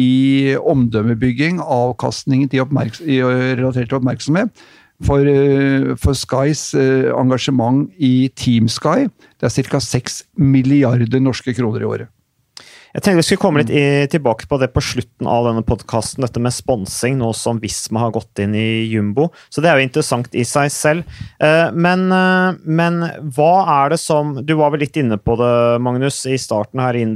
i 0.00 0.10
omdømmebygging, 0.56 1.60
avkastningen 1.60 2.48
til 2.50 2.64
relatert 2.64 3.90
til 3.90 3.98
oppmerksomhet, 3.98 4.48
for, 5.06 5.26
eh, 5.26 5.96
for 6.00 6.16
Skys 6.16 6.70
eh, 6.76 7.10
engasjement 7.16 7.90
i 7.98 8.30
Team 8.36 8.68
Sky. 8.68 9.08
Det 9.40 9.48
er 9.48 9.68
ca. 9.68 9.80
6 9.80 10.24
milliarder 10.36 11.22
norske 11.22 11.54
kroner 11.56 11.84
i 11.84 11.92
året. 11.92 12.16
Jeg 12.90 13.04
tenkte 13.04 13.20
vi 13.20 13.22
skulle 13.22 13.38
komme 13.44 13.60
litt 13.62 14.10
tilbake 14.10 14.48
på 14.50 14.56
det 14.58 14.72
på 14.74 14.82
slutten 14.82 15.28
av 15.30 15.44
denne 15.46 15.62
podkasten, 15.62 16.24
dette 16.24 16.40
med 16.42 16.50
sponsing, 16.50 17.20
nå 17.20 17.28
som 17.38 17.60
Visma 17.62 18.00
har 18.02 18.10
gått 18.16 18.40
inn 18.42 18.56
i 18.58 18.82
Jumbo. 18.90 19.28
Så 19.46 19.62
det 19.62 19.70
er 19.70 19.78
jo 19.78 19.84
interessant 19.86 20.34
i 20.34 20.42
seg 20.42 20.72
selv. 20.74 21.20
Eh, 21.38 21.70
men, 21.70 22.10
men 22.66 22.98
hva 23.30 23.52
er 23.76 23.94
det 23.94 24.00
som 24.02 24.34
Du 24.42 24.56
var 24.58 24.74
vel 24.74 24.82
litt 24.82 24.98
inne 24.98 25.20
på 25.22 25.38
det, 25.38 25.52
Magnus, 25.86 26.18
i 26.26 26.34
starten 26.34 26.82
her 26.82 26.98
i 26.98 27.06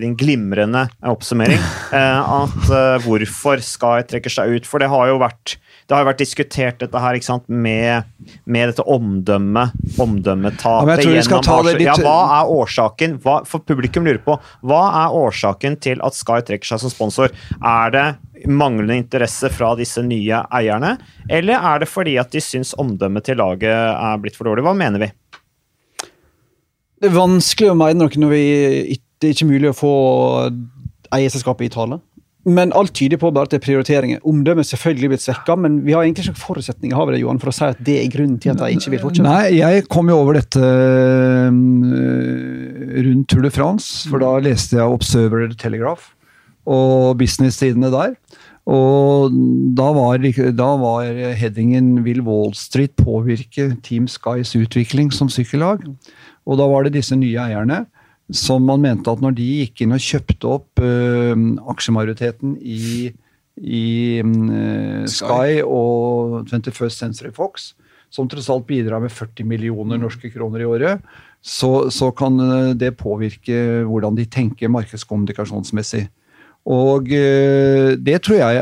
din 0.00 0.16
glimrende 0.16 0.86
oppsummering. 1.04 1.60
At 1.92 3.04
hvorfor 3.04 3.60
Sky 3.60 4.08
trekker 4.08 4.32
seg 4.32 4.56
ut. 4.56 4.70
For 4.70 4.80
det 4.80 4.88
har 4.88 5.12
jo 5.12 5.20
vært 5.20 5.58
det 5.88 5.96
har 5.96 6.02
jo 6.02 6.08
vært 6.10 6.20
diskutert 6.20 6.82
dette 6.82 7.00
her, 7.00 7.16
ikke 7.16 7.24
sant, 7.24 7.46
med, 7.48 8.08
med 8.44 8.68
dette 8.68 8.84
omdømmet, 8.84 9.72
omdømmetapet 10.04 11.00
ja, 11.00 11.14
gjennom 11.16 11.64
litt... 11.64 11.84
Ja, 11.86 11.94
hva 12.04 12.16
er 12.36 12.50
årsaken? 12.52 13.14
Hva, 13.24 13.38
for 13.48 13.64
publikum 13.64 14.04
lurer 14.04 14.20
på, 14.20 14.36
hva 14.68 14.82
er 15.00 15.16
årsaken 15.16 15.78
til 15.80 16.04
at 16.04 16.18
Sky 16.18 16.42
trekker 16.44 16.74
seg 16.74 16.82
som 16.82 16.92
sponsor? 16.92 17.32
Er 17.64 17.94
det 17.94 18.04
manglende 18.44 18.98
interesse 19.00 19.48
fra 19.48 19.72
disse 19.80 20.04
nye 20.04 20.42
eierne, 20.60 20.98
eller 21.24 21.56
er 21.72 21.80
det 21.80 21.88
fordi 21.88 22.18
at 22.20 22.36
de 22.36 22.44
syns 22.44 22.74
omdømmet 22.76 23.24
til 23.24 23.40
laget 23.40 23.72
er 23.72 24.20
blitt 24.20 24.36
for 24.36 24.50
dårlig? 24.50 24.66
Hva 24.68 24.76
mener 24.76 25.06
vi? 25.06 25.08
Det 27.00 27.08
er 27.08 27.16
vanskelig 27.16 27.72
å 27.72 27.78
mene 27.78 28.02
noe 28.02 28.20
når 28.20 28.36
vi, 28.36 28.44
det 29.22 29.30
er 29.30 29.38
ikke 29.38 29.48
mulig 29.48 29.72
å 29.72 29.78
få 29.80 29.94
eierselskapet 31.16 31.70
i 31.70 31.72
tale. 31.72 32.02
Men 32.48 32.72
alt 32.76 32.94
tyder 32.96 33.20
på 33.20 33.30
bare 33.34 33.48
at 33.48 33.52
det 33.52 33.58
er 33.60 33.64
prioriteringer. 33.66 34.20
Omdømmet 34.28 34.66
selvfølgelig 34.68 35.12
blitt 35.12 35.24
svekka, 35.24 35.56
men 35.60 35.80
vi 35.84 35.94
har 35.96 36.06
egentlig 36.06 36.28
ikke 36.28 36.40
forutsetninger 36.40 36.96
har 36.96 37.08
vi 37.08 37.16
det, 37.16 37.22
Johan, 37.22 37.40
for 37.42 37.52
å 37.52 37.56
si 37.56 37.66
at 37.66 37.80
det 37.84 37.96
er 38.00 38.12
grunnen 38.12 38.38
til 38.40 38.54
at 38.54 38.62
de 38.62 38.70
ikke 38.76 38.92
vil 38.94 39.02
fortsette. 39.02 39.26
Nei, 39.28 39.58
jeg 39.58 39.84
kom 39.92 40.08
jo 40.08 40.20
over 40.22 40.38
dette 40.38 40.62
øh, 40.62 41.50
rundt 43.08 43.28
Tour 43.28 43.44
de 43.44 43.52
France, 43.52 44.08
for 44.08 44.24
da 44.24 44.32
leste 44.44 44.78
jeg 44.78 44.98
Observer 44.98 45.52
Telegraph 45.60 46.14
og 46.68 47.18
business-sidene 47.20 47.92
der. 47.92 48.16
Og 48.68 49.32
da 49.76 49.86
var, 49.96 50.20
da 50.52 50.70
var 50.76 51.20
headingen 51.40 52.04
'Vil 52.04 52.20
Wall 52.26 52.52
Street 52.54 52.92
påvirke 53.00 53.76
Team 53.82 54.08
Skys 54.08 54.52
utvikling 54.56 55.12
som 55.12 55.28
sykkellag?' 55.28 55.86
Og 56.48 56.56
da 56.56 56.66
var 56.68 56.84
det 56.84 56.96
disse 56.96 57.16
nye 57.16 57.36
eierne 57.36 57.86
som 58.34 58.64
man 58.64 58.82
mente 58.84 59.10
at 59.10 59.22
når 59.24 59.36
de 59.38 59.46
gikk 59.62 59.84
inn 59.84 59.96
og 59.96 60.04
kjøpte 60.04 60.52
opp 60.58 60.82
uh, 60.84 61.32
aksjemajoriteten 61.72 62.58
i, 62.60 63.08
i 63.56 63.86
uh, 64.20 65.04
Sky 65.08 65.62
og 65.64 66.44
21st 66.50 67.04
Century 67.06 67.32
Fox, 67.34 67.72
som 68.12 68.28
tross 68.28 68.48
alt 68.52 68.66
bidrar 68.68 69.02
med 69.04 69.12
40 69.12 69.48
millioner 69.48 70.00
norske 70.00 70.30
kroner 70.32 70.64
i 70.64 70.68
året, 70.68 71.08
så, 71.44 71.88
så 71.94 72.10
kan 72.16 72.40
øh, 72.40 72.70
det 72.74 72.96
påvirke 72.98 73.84
hvordan 73.86 74.16
de 74.16 74.24
tenker 74.26 74.72
markedskommunikasjonsmessig. 74.72 76.08
Og 76.68 77.06
det 77.08 78.18
tror 78.26 78.36
jeg 78.36 78.56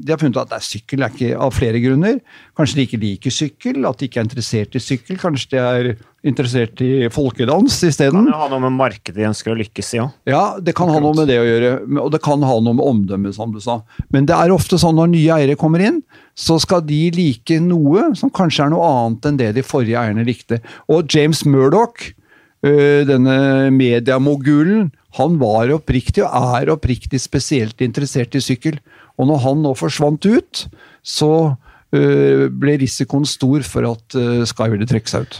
De 0.00 0.08
har 0.08 0.20
funnet 0.20 0.38
at 0.40 0.48
det 0.48 0.56
er 0.56 0.64
sykkel 0.64 1.02
er 1.04 1.12
ikke 1.12 1.34
av 1.36 1.52
flere 1.52 1.82
grunner. 1.84 2.16
Kanskje 2.56 2.78
de 2.78 2.86
ikke 2.86 3.00
liker 3.02 3.34
sykkel, 3.34 3.82
at 3.84 4.00
de 4.00 4.08
ikke 4.08 4.22
er 4.22 4.24
interessert 4.24 4.78
i 4.78 4.80
sykkel. 4.80 5.18
Kanskje 5.20 5.50
de 5.52 5.60
er 5.60 5.90
interessert 6.24 6.80
i 6.80 7.10
folkedans 7.12 7.76
isteden. 7.84 8.24
Kan 8.24 8.32
jo 8.32 8.38
ha 8.40 8.48
noe 8.48 8.62
med 8.62 8.76
markedet 8.78 9.18
de 9.18 9.26
ønsker 9.28 9.52
å 9.52 9.58
lykkes 9.58 9.92
i 9.98 10.00
òg. 10.00 10.14
Ja, 10.32 10.42
det 10.64 10.72
kan 10.78 10.88
ha 10.94 11.02
noe 11.02 11.18
med 11.18 11.28
det 11.28 11.36
å 11.42 11.44
gjøre. 11.44 11.74
Og 12.06 12.08
det 12.14 12.22
kan 12.24 12.46
ha 12.48 12.56
noe 12.62 12.78
med 12.78 12.86
omdømmet, 12.86 13.36
som 13.36 13.52
du 13.52 13.60
sa. 13.60 13.82
Men 14.14 14.30
det 14.30 14.38
er 14.38 14.54
ofte 14.54 14.80
sånn 14.80 14.96
når 14.96 15.12
nye 15.12 15.36
eiere 15.36 15.58
kommer 15.60 15.84
inn, 15.84 16.00
så 16.32 16.56
skal 16.62 16.80
de 16.88 17.02
like 17.12 17.60
noe 17.60 18.14
som 18.16 18.32
kanskje 18.32 18.64
er 18.64 18.72
noe 18.72 18.88
annet 18.88 19.28
enn 19.28 19.42
det 19.42 19.52
de 19.58 19.66
forrige 19.66 20.00
eierne 20.00 20.24
likte. 20.24 20.62
Og 20.88 21.04
James 21.12 21.44
Murdoch, 21.44 22.14
denne 22.62 23.68
mediemogulen, 23.74 24.88
han 25.18 25.36
var 25.40 25.72
oppriktig 25.74 26.24
og 26.24 26.56
er 26.60 26.72
oppriktig 26.72 27.20
spesielt 27.20 27.82
interessert 27.84 28.36
i 28.38 28.42
sykkel. 28.44 28.78
Og 29.20 29.28
når 29.28 29.44
han 29.44 29.62
nå 29.64 29.74
forsvant 29.76 30.24
ut, 30.24 30.64
så 31.04 31.32
ble 31.92 32.78
risikoen 32.80 33.26
stor 33.28 33.64
for 33.68 33.84
at 33.90 34.16
Sky 34.48 34.70
ville 34.72 34.86
trekke 34.88 35.10
seg 35.12 35.26
ut. 35.26 35.34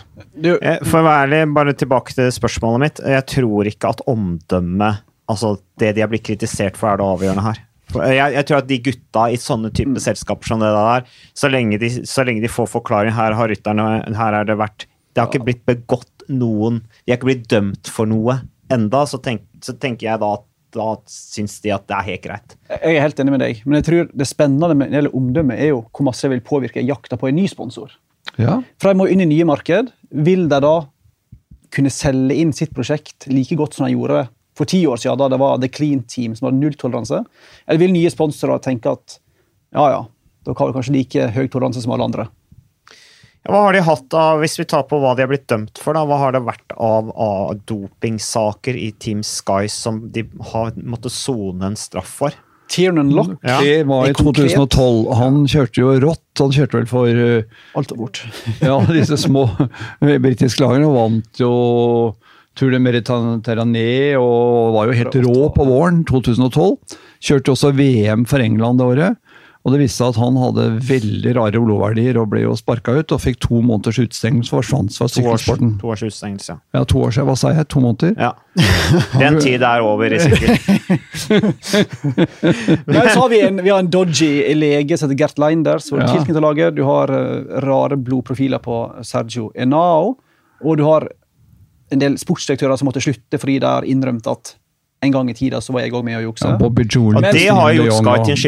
For 0.84 0.98
å 1.00 1.06
være 1.06 1.22
ærlig, 1.24 1.40
bare 1.56 1.72
tilbake 1.80 2.12
til 2.12 2.28
spørsmålet 2.34 2.82
mitt. 2.82 3.00
Jeg 3.14 3.24
tror 3.32 3.70
ikke 3.70 3.94
at 3.94 4.02
omdømmet, 4.12 5.00
altså 5.32 5.54
det 5.80 5.94
de 5.96 6.04
har 6.04 6.12
blitt 6.12 6.26
kritisert 6.28 6.76
for, 6.76 6.92
er 6.92 7.00
det 7.00 7.08
avgjørende 7.08 7.46
her. 7.46 7.62
Jeg, 7.92 8.32
jeg, 8.36 8.44
tror 8.48 8.60
at 8.62 8.68
de 8.68 8.80
gutta 8.86 9.24
i 9.28 9.40
sånne 9.40 9.72
type 9.76 10.00
selskaper 10.00 10.48
som 10.48 10.62
det 10.62 10.70
der, 10.72 11.08
så 11.36 11.50
lenge 11.52 11.80
de, 11.80 11.90
så 12.08 12.24
lenge 12.24 12.44
de 12.44 12.48
får 12.48 12.70
forklaring 12.72 13.12
Her 13.12 13.36
har 13.36 13.52
rytterne 13.52 13.84
Her 14.16 14.38
er 14.38 14.48
det 14.48 14.56
vært 14.56 14.86
Det 15.12 15.20
har 15.20 15.28
ikke 15.28 15.44
blitt 15.44 15.66
begått 15.68 16.24
noen 16.32 16.78
De 17.02 17.12
har 17.12 17.18
ikke 17.18 17.28
blitt 17.28 17.50
dømt 17.52 17.90
for 17.92 18.08
noe 18.08 18.38
enda, 18.72 19.02
så, 19.04 19.20
tenk, 19.20 19.44
så 19.64 19.74
tenker 19.78 20.08
jeg 20.10 20.22
da 20.22 20.32
at 20.38 20.48
da 20.72 20.86
syns 21.10 21.58
de 21.60 21.72
at 21.74 21.84
det 21.88 21.96
er 21.98 22.06
helt 22.06 22.22
greit. 22.24 22.54
Jeg 22.70 22.96
er 22.96 23.04
helt 23.04 23.18
enig 23.20 23.34
med 23.34 23.42
deg, 23.44 23.60
men 23.66 23.78
jeg 23.78 23.86
tror 23.88 24.12
det 24.16 24.28
spennende 24.28 24.76
med 24.78 24.94
hele 24.96 25.12
omdømmet 25.12 25.60
er 25.60 25.72
jo 25.74 25.82
hvor 25.90 26.06
masse 26.08 26.24
det 26.24 26.32
vil 26.36 26.46
påvirke 26.46 26.84
jakta 26.84 27.18
på 27.20 27.28
en 27.28 27.36
ny 27.36 27.44
sponsor. 27.50 27.92
Ja. 28.40 28.60
For 28.80 28.88
de 28.88 29.00
må 29.00 29.08
inn 29.12 29.20
i 29.20 29.28
nye 29.28 29.46
marked. 29.48 29.90
Vil 30.24 30.46
de 30.48 30.60
da 30.64 30.76
kunne 31.72 31.92
selge 31.92 32.36
inn 32.40 32.52
sitt 32.56 32.72
prosjekt 32.76 33.28
like 33.32 33.56
godt 33.58 33.76
som 33.76 33.86
de 33.86 33.94
gjorde 33.94 34.26
for 34.56 34.68
ti 34.68 34.82
år 34.88 35.00
siden, 35.00 35.20
da 35.20 35.30
det 35.32 35.40
var 35.40 35.60
The 35.60 35.70
Clean 35.72 36.02
Team 36.04 36.36
som 36.36 36.48
hadde 36.48 36.60
nulltoleranse? 36.60 37.22
Eller 37.66 37.80
vil 37.80 37.94
nye 37.94 38.12
sponsorer 38.12 38.60
tenke 38.64 38.92
at 38.92 39.18
ja, 39.72 39.86
ja, 39.88 40.00
da 40.44 40.54
har 40.56 40.68
vi 40.68 40.76
kanskje 40.76 40.96
like 40.96 41.28
høy 41.36 41.46
toleranse 41.48 41.84
som 41.84 41.94
alle 41.94 42.08
andre? 42.10 42.28
Ja, 43.42 43.50
hva 43.50 43.64
har 43.66 43.74
de 43.74 43.82
hatt 43.82 44.14
av, 44.14 44.38
Hvis 44.42 44.54
vi 44.60 44.66
tar 44.70 44.84
på 44.86 45.00
hva 45.02 45.16
de 45.18 45.24
har 45.24 45.30
blitt 45.32 45.48
dømt 45.50 45.80
for, 45.82 45.96
da, 45.98 46.04
hva 46.06 46.20
har 46.20 46.36
det 46.36 46.44
vært 46.46 46.74
av, 46.76 47.10
av 47.10 47.58
dopingsaker 47.66 48.78
i 48.78 48.92
Team 49.02 49.24
Sky 49.26 49.66
som 49.72 50.04
de 50.14 50.24
har 50.52 50.74
måttet 50.78 51.14
sone 51.14 51.72
en 51.72 51.78
straff 51.78 52.18
for? 52.22 52.36
Tiernan 52.72 53.10
Lock. 53.12 53.34
Ja. 53.42 53.58
Det 53.60 53.82
var 53.84 54.06
i 54.06 54.12
Det 54.12 54.14
er 54.14 54.22
konkret. 54.22 54.54
2012. 54.54 55.10
Han 55.18 55.42
kjørte 55.50 55.82
jo 55.82 55.94
rått. 56.00 56.24
Han 56.40 56.54
kjørte 56.54 56.78
vel 56.78 56.86
for 56.88 57.22
uh, 57.22 57.58
Alt 57.76 57.92
og 57.92 58.04
bort. 58.04 58.22
ja, 58.64 58.78
disse 58.88 59.18
små 59.20 59.44
britiske 60.00 60.62
lagene 60.62 60.88
og 60.88 60.96
vant 60.96 61.42
jo 61.42 61.52
Tour 62.56 62.72
de 62.72 62.80
Mediterranée 62.84 64.12
og 64.20 64.74
var 64.74 64.88
jo 64.88 64.96
helt 64.96 65.18
rå 65.24 65.50
på 65.54 65.66
våren 65.68 66.02
2012. 66.08 66.96
Kjørte 67.24 67.54
også 67.54 67.72
VM 67.76 68.26
for 68.28 68.44
England 68.44 68.80
det 68.80 68.88
året. 68.94 69.20
Og 69.62 69.70
det 69.70 69.78
viste 69.78 70.00
seg 70.02 70.08
at 70.10 70.16
han 70.18 70.34
hadde 70.42 70.62
veldig 70.88 71.32
rare 71.36 71.60
blodverdier 71.62 72.16
og 72.18 72.32
ble 72.32 72.40
jo 72.42 72.56
sparka 72.58 72.96
ut 72.98 73.12
og 73.14 73.20
fikk 73.22 73.36
to 73.44 73.60
måneders 73.62 74.00
utestengelse 74.02 74.50
for 74.50 74.66
svans 74.66 74.96
fra 74.98 75.06
To 75.06 75.22
års, 75.22 75.44
sykkelsporten. 75.44 75.76
to 75.78 75.86
års 75.92 76.02
utestengelse. 76.02 76.56
Ja, 76.74 76.82
to 76.90 76.98
år 77.04 77.14
siden. 77.14 77.28
Hva 77.30 77.36
sa 77.38 77.52
jeg? 77.54 77.68
To 77.70 77.78
måneder? 77.84 78.16
Ja. 78.18 78.32
Den 79.22 79.38
tid 79.38 79.62
er 79.62 79.86
over 79.86 80.10
i 80.10 80.18
sykkel. 80.18 80.58
Så 83.12 83.20
har 83.20 83.28
vi, 83.28 83.40
en, 83.46 83.62
vi 83.62 83.70
har 83.70 83.78
en 83.78 83.90
dodgy 83.90 84.54
lege 84.54 84.98
som 84.98 85.10
heter 85.10 85.18
Gert 85.22 85.38
Leinder, 85.38 85.78
som 85.78 85.98
er 86.00 86.06
Ja. 86.08 86.14
tilknyttet 86.16 86.42
laget. 86.42 86.74
Du 86.76 86.82
har 86.84 87.10
eh, 87.10 87.60
rare 87.62 87.96
blodprofiler 87.96 88.58
på 88.58 88.78
Sergio 89.06 89.50
Enao. 89.54 90.16
Og 90.64 90.76
du 90.78 90.84
har 90.86 91.08
en 91.92 91.98
del 92.00 92.16
sportsdirektører 92.18 92.76
som 92.78 92.88
måtte 92.88 93.02
slutte 93.04 93.38
fordi 93.38 93.58
de 93.60 93.66
har 93.68 93.82
innrømt 93.84 94.26
at 94.26 94.54
en 95.02 95.10
gang 95.14 95.30
i 95.30 95.34
tida 95.34 95.60
så 95.60 95.72
var 95.74 95.82
jeg 95.82 95.92
òg 95.92 96.04
med 96.06 96.20
å 96.20 96.24
jukse. 96.30 96.46
Ja, 96.48 96.56
Bobby 96.60 96.84
Julian. 96.86 97.18
Og 97.24 97.32
det 97.34 97.48
har 97.48 97.72
jo 97.74 97.88
Sky 97.90 98.18
til 98.24 98.36
en 98.36 98.42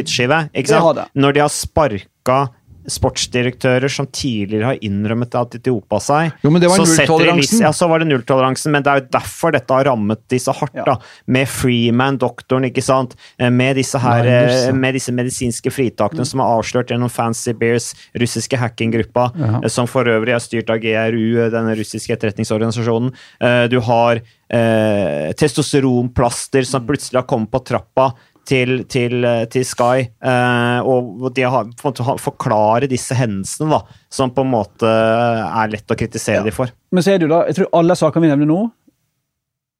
sant? 0.70 1.08
Når 1.14 1.34
de 1.34 1.40
har 1.40 1.48
sparka 1.52 2.38
sportsdirektører 2.84 3.88
som 3.88 4.06
tidligere 4.12 4.72
har 4.74 4.80
innrømmet 4.84 5.34
at 5.38 5.54
de 5.56 5.60
dopa 5.70 5.96
seg, 6.04 6.34
Jo, 6.44 6.50
men 6.52 6.60
det 6.62 6.68
var 6.68 6.82
så 6.82 6.86
nulltoleransen. 6.90 7.62
Ja, 7.64 7.70
så 7.72 7.88
var 7.88 8.02
det 8.02 8.08
nulltoleransen, 8.10 8.74
men 8.74 8.84
det 8.84 8.92
er 8.92 9.00
jo 9.00 9.06
derfor 9.16 9.54
dette 9.56 9.72
har 9.78 9.86
rammet 9.88 10.20
de 10.28 10.40
så 10.42 10.52
hardt. 10.56 10.74
Ja. 10.76 10.84
da, 10.84 10.96
Med 11.26 11.48
Freeman-doktoren, 11.48 12.68
ikke 12.68 12.84
sant? 12.84 13.16
Eh, 13.38 13.50
Med 13.50 13.76
disse, 13.80 13.98
her, 13.98 14.22
Blinders, 14.22 14.68
eh, 14.68 14.72
med 14.84 14.94
disse 14.98 15.12
medisinske 15.16 15.72
fritakene 15.72 16.26
som 16.28 16.40
er 16.40 16.52
avslørt 16.58 16.92
gjennom 16.92 17.10
Fancy 17.10 17.52
Bears, 17.52 17.94
russiske 18.20 18.58
hackinggruppa, 18.60 19.30
Ja. 19.38 19.60
eh, 19.64 19.68
som 19.68 19.86
for 19.86 20.04
øvrig 20.04 20.34
er 20.34 20.40
styrt 20.44 20.68
av 20.70 20.78
GRU, 20.78 21.50
denne 21.50 21.72
den 21.74 21.78
russiske 21.78 22.12
etterretningsorganisasjonen. 22.12 23.12
Eh, 23.40 23.68
Du 23.68 23.80
har 23.80 24.20
eh, 24.54 25.32
testosteronplaster 25.40 26.66
som 26.68 26.86
plutselig 26.86 27.20
har 27.22 27.26
kommet 27.30 27.50
på 27.52 27.60
trappa 27.66 28.12
til, 28.46 28.82
til, 28.92 29.24
eh, 29.24 29.44
til 29.52 29.64
Sky. 29.66 30.04
Eh, 30.22 30.80
og 30.84 31.26
de 31.34 31.42
har 31.48 31.64
ha- 31.64 32.16
forklare 32.20 32.88
disse 32.90 33.16
hendelsene, 33.16 33.70
da, 33.72 33.82
som 34.12 34.30
på 34.36 34.44
en 34.44 34.52
måte 34.52 34.88
er 34.88 35.72
lett 35.72 35.90
å 35.90 35.96
kritisere 35.98 36.44
de 36.44 36.52
for. 36.54 36.72
Men 36.92 37.02
så 37.06 37.14
er 37.14 37.18
det 37.22 37.28
jo 37.28 37.32
da, 37.34 37.42
jeg 37.48 37.58
tror 37.60 37.72
alle 37.80 37.96
sakene 37.98 38.26
vi 38.26 38.32
nevner 38.34 38.50
nå, 38.52 38.60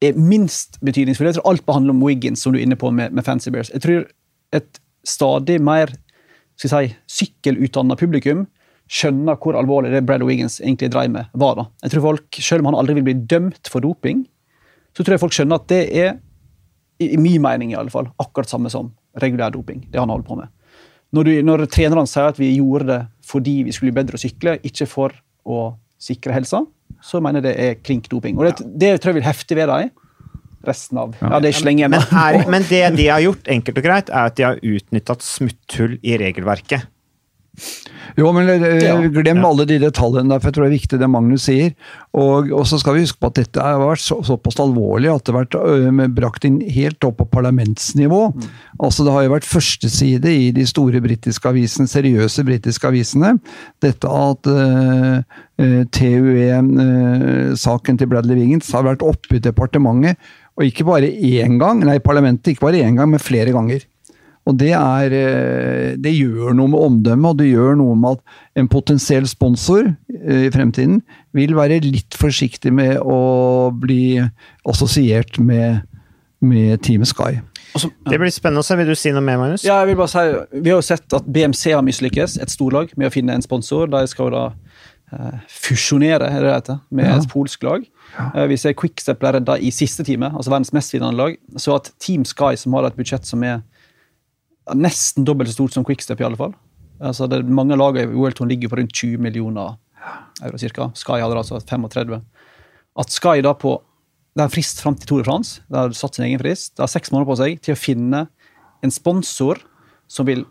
er 0.05 0.17
minst 0.19 0.81
betydningsfulle. 0.85 1.31
Jeg 1.33 1.39
tror 1.39 1.51
alt 1.53 1.65
behandler 1.69 1.95
om 1.95 2.03
Wiggins, 2.05 2.43
som 2.43 2.53
du 2.53 2.59
er 2.59 2.65
inne 2.67 2.77
på 2.81 2.91
med, 2.93 3.13
med 3.15 3.25
Fancy 3.25 3.53
Bears. 3.55 3.71
Jeg 3.73 3.85
tror 3.85 4.09
et 4.57 4.81
stadig 5.07 5.61
mer 5.65 5.93
skal 6.61 6.71
si, 6.71 6.95
sykkelutdanna 7.25 7.97
publikum 7.99 8.45
skjønner 8.91 9.39
hvor 9.41 9.57
alvorlig 9.57 9.91
det 9.95 10.03
Brad 10.07 10.23
Wiggins 10.27 10.59
egentlig 10.61 10.91
drev 10.93 11.09
med, 11.15 11.31
var. 11.41 11.55
da. 11.57 11.65
Jeg 11.87 11.95
tror 11.95 12.03
folk, 12.11 12.27
Selv 12.37 12.61
om 12.65 12.69
han 12.73 12.77
aldri 12.83 12.99
vil 12.99 13.07
bli 13.07 13.15
dømt 13.31 13.71
for 13.73 13.81
doping, 13.85 14.27
så 14.95 15.03
tror 15.03 15.17
jeg 15.17 15.23
folk 15.25 15.35
skjønner 15.37 15.61
at 15.61 15.71
det 15.73 15.81
er, 15.99 16.19
i, 17.03 17.17
min 17.19 17.43
mening 17.43 17.73
i 17.73 17.79
alle 17.79 17.93
fall, 17.93 18.09
akkurat 18.23 18.51
samme 18.51 18.71
som 18.73 18.93
regulær 19.21 19.55
doping. 19.55 19.85
det 19.91 20.01
han 20.01 20.11
holder 20.11 20.29
på 20.29 20.39
med. 20.39 20.53
Når, 21.15 21.27
du, 21.29 21.33
når 21.47 21.65
trenerne 21.71 22.11
sier 22.11 22.33
at 22.33 22.39
vi 22.39 22.55
gjorde 22.57 22.89
det 22.91 23.01
fordi 23.27 23.61
vi 23.67 23.75
skulle 23.75 23.93
bli 23.93 24.01
bedre 24.03 24.19
å 24.19 24.23
sykle, 24.23 24.57
ikke 24.67 24.87
for 24.91 25.15
å 25.47 25.75
sikre 26.01 26.35
helsa, 26.35 26.65
så 27.05 27.21
mener 27.23 27.41
jeg 27.41 27.47
det 27.47 27.55
er 27.67 27.77
klink 27.83 28.09
doping. 28.11 28.39
Og 28.39 28.49
det, 28.49 28.67
det 28.81 28.97
tror 29.01 29.13
jeg 29.13 29.21
vil 29.21 29.29
hefte 29.29 29.59
ved 29.59 29.71
dem 29.71 29.93
resten 30.65 30.99
av 31.01 31.15
Ja, 31.21 31.39
det 31.43 31.51
er 31.51 31.57
ikke 31.57 31.69
lenge 31.69 31.85
igjen. 31.85 31.95
Men, 31.95 32.45
men 32.55 32.67
det 32.71 32.83
de 32.97 33.09
har 33.11 33.23
gjort, 33.25 33.49
enkelt 33.53 33.81
og 33.81 33.87
greit, 33.87 34.11
er 34.11 34.31
at 34.31 34.39
de 34.39 34.47
har 34.47 34.61
utnyttet 34.63 35.27
smutthull 35.27 35.99
i 36.01 36.17
regelverket. 36.21 36.89
Jo, 38.19 38.31
men 38.35 38.49
eh, 38.49 38.83
Ja. 38.85 38.97
glem 39.09 39.39
Ja. 39.41 39.49
alle 39.49 39.65
de 39.67 39.79
detaljene 39.83 40.29
der, 40.31 40.39
for 40.41 40.49
jeg 40.51 40.55
tror 40.55 40.65
det 40.65 40.71
er 40.73 40.79
viktig 40.79 40.99
det 41.01 41.09
Magnus 41.11 41.43
sier. 41.49 41.73
Og, 42.15 42.51
og 42.53 42.65
så 42.67 42.79
skal 42.79 42.95
vi 42.95 43.01
huske 43.03 43.19
på 43.19 43.27
at 43.31 43.35
dette 43.41 43.63
har 43.63 43.79
vært 43.81 44.03
så, 44.03 44.19
såpass 44.27 44.59
alvorlig 44.63 45.11
at 45.11 45.25
det 45.25 45.35
har 45.35 45.41
vært 45.45 45.57
ø, 45.59 46.09
brakt 46.15 46.45
inn 46.47 46.61
helt 46.71 47.03
opp 47.05 47.17
på 47.23 47.27
parlamentsnivå. 47.33 48.21
Altså 48.79 49.05
Det 49.07 49.13
har 49.17 49.23
jo 49.27 49.33
vært 49.35 49.49
førsteside 49.49 50.31
i 50.31 50.51
de 50.55 50.67
store 50.67 51.01
britiske 51.03 51.49
avisene, 51.51 51.87
seriøse 51.91 52.45
britiske 52.47 52.87
avisene. 52.91 53.35
Dette 53.83 54.07
at 54.07 54.47
TUE-saken 56.55 57.99
til 58.01 58.09
Bradley 58.11 58.39
Wiggins 58.39 58.71
har 58.75 58.87
vært 58.87 59.03
oppe 59.07 59.39
i 59.39 59.43
departementet, 59.43 60.19
og 60.55 60.67
ikke 60.69 60.87
bare 60.87 61.09
én 61.11 61.59
gang, 61.59 61.83
nei, 61.87 61.99
parlamentet 62.03 62.53
ikke 62.55 62.69
bare 62.69 62.83
én 62.87 62.95
gang, 62.99 63.11
men 63.11 63.23
flere 63.23 63.51
ganger. 63.55 63.83
Og 64.45 64.59
det, 64.61 64.73
er, 64.77 65.15
eh, 65.17 65.95
det 65.97 66.13
gjør 66.19 66.53
noe 66.59 66.69
med 66.69 66.81
omdømmet, 66.85 67.31
og 67.31 67.39
det 67.41 67.47
gjør 67.49 67.79
noe 67.81 67.95
med 67.97 68.19
at 68.19 68.61
en 68.61 68.69
potensiell 68.69 69.25
sponsor 69.31 69.87
eh, 70.13 70.43
i 70.47 70.53
fremtiden 70.53 70.99
vil 71.33 71.55
være 71.57 71.79
litt 71.85 72.13
forsiktig 72.21 72.73
med 72.77 72.99
å 73.01 73.71
bli 73.73 74.21
assosiert 74.69 75.39
med, 75.41 75.81
med 76.45 76.83
Team 76.85 77.05
Sky. 77.09 77.39
Altså, 77.75 77.89
Det 78.07 78.21
blir 78.21 78.31
spennende 78.31 78.61
å 78.63 78.67
se. 78.69 78.77
Vil 78.79 78.93
du 78.93 78.95
si 78.95 79.11
noe 79.17 79.25
mer, 79.25 79.41
Magnus? 79.41 79.65
Ja, 79.67 79.81
jeg 79.81 79.95
vil 79.95 79.97
bare 79.99 80.13
si, 80.13 80.61
Vi 80.61 80.71
har 80.71 80.77
jo 80.79 80.87
sett 80.87 81.17
at 81.17 81.25
BMC 81.27 81.73
har 81.75 81.83
mislykkes, 81.83 82.37
et 82.45 82.53
storlag, 82.53 82.93
med 83.01 83.09
å 83.09 83.15
finne 83.15 83.35
en 83.35 83.43
sponsor. 83.43 83.89
De 83.91 84.05
skal 84.13 84.29
jo 84.29 84.35
da 84.37 84.45
eh, 85.11 85.41
fusjonere 85.51 86.29
er 86.29 86.37
det 86.45 86.51
det 86.51 86.55
heter, 86.59 86.81
med 86.95 87.09
Ja. 87.09 87.17
et 87.17 87.29
polsk 87.33 87.65
lag. 87.67 87.89
Eh, 88.21 88.47
vi 88.53 88.61
ser 88.61 88.77
Quickstep 88.79 89.19
ble 89.25 89.33
redda 89.41 89.57
i 89.59 89.73
siste 89.75 90.05
time, 90.07 90.31
altså 90.31 90.53
verdens 90.53 90.71
mestvinnende 90.77 91.17
lag. 91.19 91.37
Så 91.57 91.75
at 91.81 91.91
Team 91.99 92.29
Sky, 92.29 92.55
som 92.61 92.77
har 92.77 92.87
et 92.87 92.97
budsjett 93.01 93.27
som 93.27 93.43
er 93.43 93.57
ja, 93.57 93.61
nesten 94.73 95.27
dobbelt 95.27 95.51
så 95.51 95.59
stort 95.59 95.75
som 95.77 95.85
Quickstep, 95.85 96.21
i 96.21 96.27
alle 96.27 96.39
fall. 96.41 96.55
Altså, 97.05 97.27
det, 97.29 97.43
mange 97.45 97.77
lag 97.77 97.99
i 98.01 98.07
Tour 98.07 98.49
ligger 98.49 98.71
på 98.73 98.79
rundt 98.81 98.95
20 98.95 99.19
millioner 99.19 99.77
euro 100.45 100.61
cirka. 100.61 100.91
Sky 100.97 101.21
hadde 101.21 101.37
altså 101.41 101.61
35. 101.61 102.23
At 102.99 103.11
Sky 103.11 103.43
da 103.43 103.55
på 103.59 103.81
Det 104.35 104.43
er 104.43 104.49
en 104.49 104.51
frist 104.51 104.81
fram 104.83 104.97
til 104.99 105.07
Tour 105.07 105.21
de 105.23 105.25
France. 105.29 105.61
De 105.71 105.79
har 105.79 105.93
satt 105.95 106.17
sin 106.17 106.25
egen 106.27 106.41
frist. 106.41 106.73
De 106.75 106.83
har 106.83 106.91
seks 106.91 107.13
måneder 107.13 107.29
på 107.29 107.37
seg 107.39 107.61
til 107.63 107.77
å 107.77 107.79
finne 107.79 108.25
en 108.83 108.91
sponsor 108.91 109.61
som 110.11 110.27
vil 110.27 110.43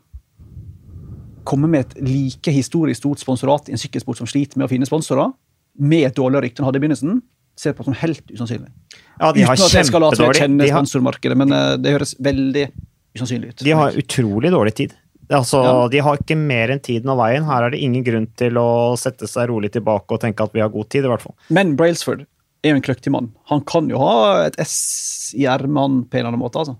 komme 1.43 1.67
med 1.67 1.83
et 1.83 1.97
like 1.99 2.53
historisk 2.55 3.01
stort 3.01 3.19
sponsorat 3.19 3.67
i 3.67 3.75
en 3.75 3.81
sykkelsport 3.81 4.21
som 4.21 4.29
sliter 4.29 4.55
med 4.55 4.69
å 4.69 4.71
finne 4.71 4.87
sponsorer, 4.87 5.33
med 5.75 6.07
et 6.07 6.15
dårligere 6.15 6.47
rykte 6.47 6.63
enn 6.63 6.69
hadde 6.69 6.79
i 6.79 6.83
begynnelsen, 6.85 7.19
ser 7.59 7.75
på 7.75 7.83
som 7.83 7.97
helt 7.99 8.23
usannsynlig. 8.31 8.71
Ja, 9.19 9.33
de 9.35 9.43
har 9.43 9.59
Uten 9.59 9.67
at 9.67 9.75
jeg 9.75 9.89
skal 9.89 10.05
la 10.05 10.13
kjenne 10.15 10.63
de 10.63 10.71
sponsormarkedet, 10.71 11.37
men 11.43 11.51
eh, 11.53 11.75
det 11.83 11.93
høres 11.97 12.15
veldig 12.23 12.69
usannsynlig 13.15 13.53
ut. 13.53 13.63
de 13.63 13.71
har 13.77 13.97
utrolig 13.99 14.51
dårlig 14.51 14.73
tid. 14.75 14.93
Altså, 15.29 15.61
Ja. 15.63 15.87
De 15.87 15.99
har 16.03 16.17
ikke 16.17 16.37
mer 16.37 16.69
enn 16.73 16.81
tiden 16.83 17.09
og 17.09 17.17
veien. 17.17 17.45
Her 17.47 17.63
er 17.63 17.71
det 17.71 17.79
ingen 17.81 18.03
grunn 18.03 18.27
til 18.37 18.53
å 18.59 18.97
sette 18.99 19.27
seg 19.27 19.49
rolig 19.49 19.71
tilbake 19.71 20.11
og 20.11 20.19
tenke 20.21 20.43
at 20.43 20.53
vi 20.53 20.59
har 20.59 20.69
god 20.69 20.89
tid. 20.89 21.05
i 21.05 21.07
hvert 21.07 21.21
fall. 21.21 21.35
Men 21.49 21.75
Brailsford 21.79 22.25
er 22.63 22.69
jo 22.73 22.75
en 22.75 22.81
kløktig 22.85 23.11
mann. 23.11 23.31
Han 23.49 23.61
kan 23.61 23.89
jo 23.89 23.97
ha 23.97 24.45
et 24.45 24.55
S 24.59 25.33
i 25.35 25.45
ermet 25.45 26.09
på 26.09 26.17
en 26.17 26.25
eller 26.25 26.33
annen 26.33 26.43
måte. 26.43 26.59
altså. 26.59 26.77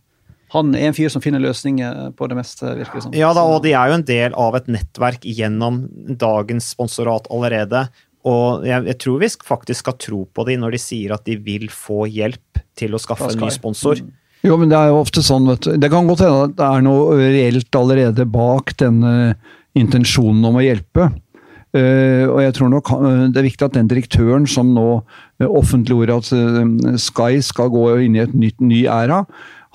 Han 0.54 0.76
er 0.76 0.92
en 0.92 0.94
fyr 0.94 1.10
som 1.10 1.22
finner 1.24 1.42
løsninger 1.42 2.14
på 2.16 2.28
det 2.30 2.38
meste, 2.38 2.62
virker 2.78 3.00
det 3.00 3.04
som. 3.08 3.14
Ja 3.18 3.34
da, 3.34 3.42
og 3.42 3.64
de 3.64 3.72
er 3.74 3.90
jo 3.90 3.94
en 3.98 4.06
del 4.06 4.36
av 4.38 4.56
et 4.60 4.68
nettverk 4.68 5.24
gjennom 5.26 5.88
dagens 6.20 6.68
sponsorat 6.76 7.26
allerede. 7.34 7.88
Og 8.24 8.64
jeg, 8.68 8.86
jeg 8.86 8.98
tror 9.02 9.20
vi 9.20 9.30
faktisk 9.34 9.80
skal 9.84 9.98
tro 10.00 10.20
på 10.32 10.46
dem 10.46 10.62
når 10.62 10.78
de 10.78 10.82
sier 10.84 11.16
at 11.16 11.26
de 11.26 11.40
vil 11.42 11.68
få 11.74 12.06
hjelp 12.08 12.62
til 12.78 12.94
å 12.94 13.02
skaffe 13.02 13.32
en 13.34 13.42
ny 13.42 13.50
sponsor. 13.50 14.00
Mm. 14.04 14.14
Jo, 14.44 14.58
men 14.60 14.72
det 14.72 14.76
er 14.76 14.92
jo 14.92 15.00
ofte 15.00 15.24
sånn, 15.24 15.48
vet 15.48 15.64
du. 15.64 15.76
Det 15.80 15.90
kan 15.92 16.08
godt 16.10 16.26
hende 16.26 16.48
at 16.50 16.56
det 16.58 16.68
er 16.68 16.82
noe 16.84 17.18
reelt 17.18 17.78
allerede 17.80 18.26
bak 18.28 18.74
denne 18.82 19.14
intensjonen 19.80 20.44
om 20.50 20.60
å 20.60 20.64
hjelpe. 20.66 21.08
Uh, 21.74 22.30
og 22.30 22.38
jeg 22.44 22.54
tror 22.54 22.70
nok 22.70 22.90
eh, 22.94 23.22
det 23.34 23.40
er 23.40 23.46
viktig 23.48 23.66
at 23.66 23.74
den 23.74 23.88
direktøren 23.90 24.44
som 24.46 24.76
nå 24.76 24.86
uh, 25.02 25.48
offentliggjorde 25.48 26.18
at 26.20 27.00
Sky 27.02 27.40
skal 27.42 27.72
gå 27.74 27.88
inn 28.06 28.20
i 28.20 28.22
et 28.22 28.36
nytt 28.38 28.62
ny 28.62 28.84
æra, 28.86 29.24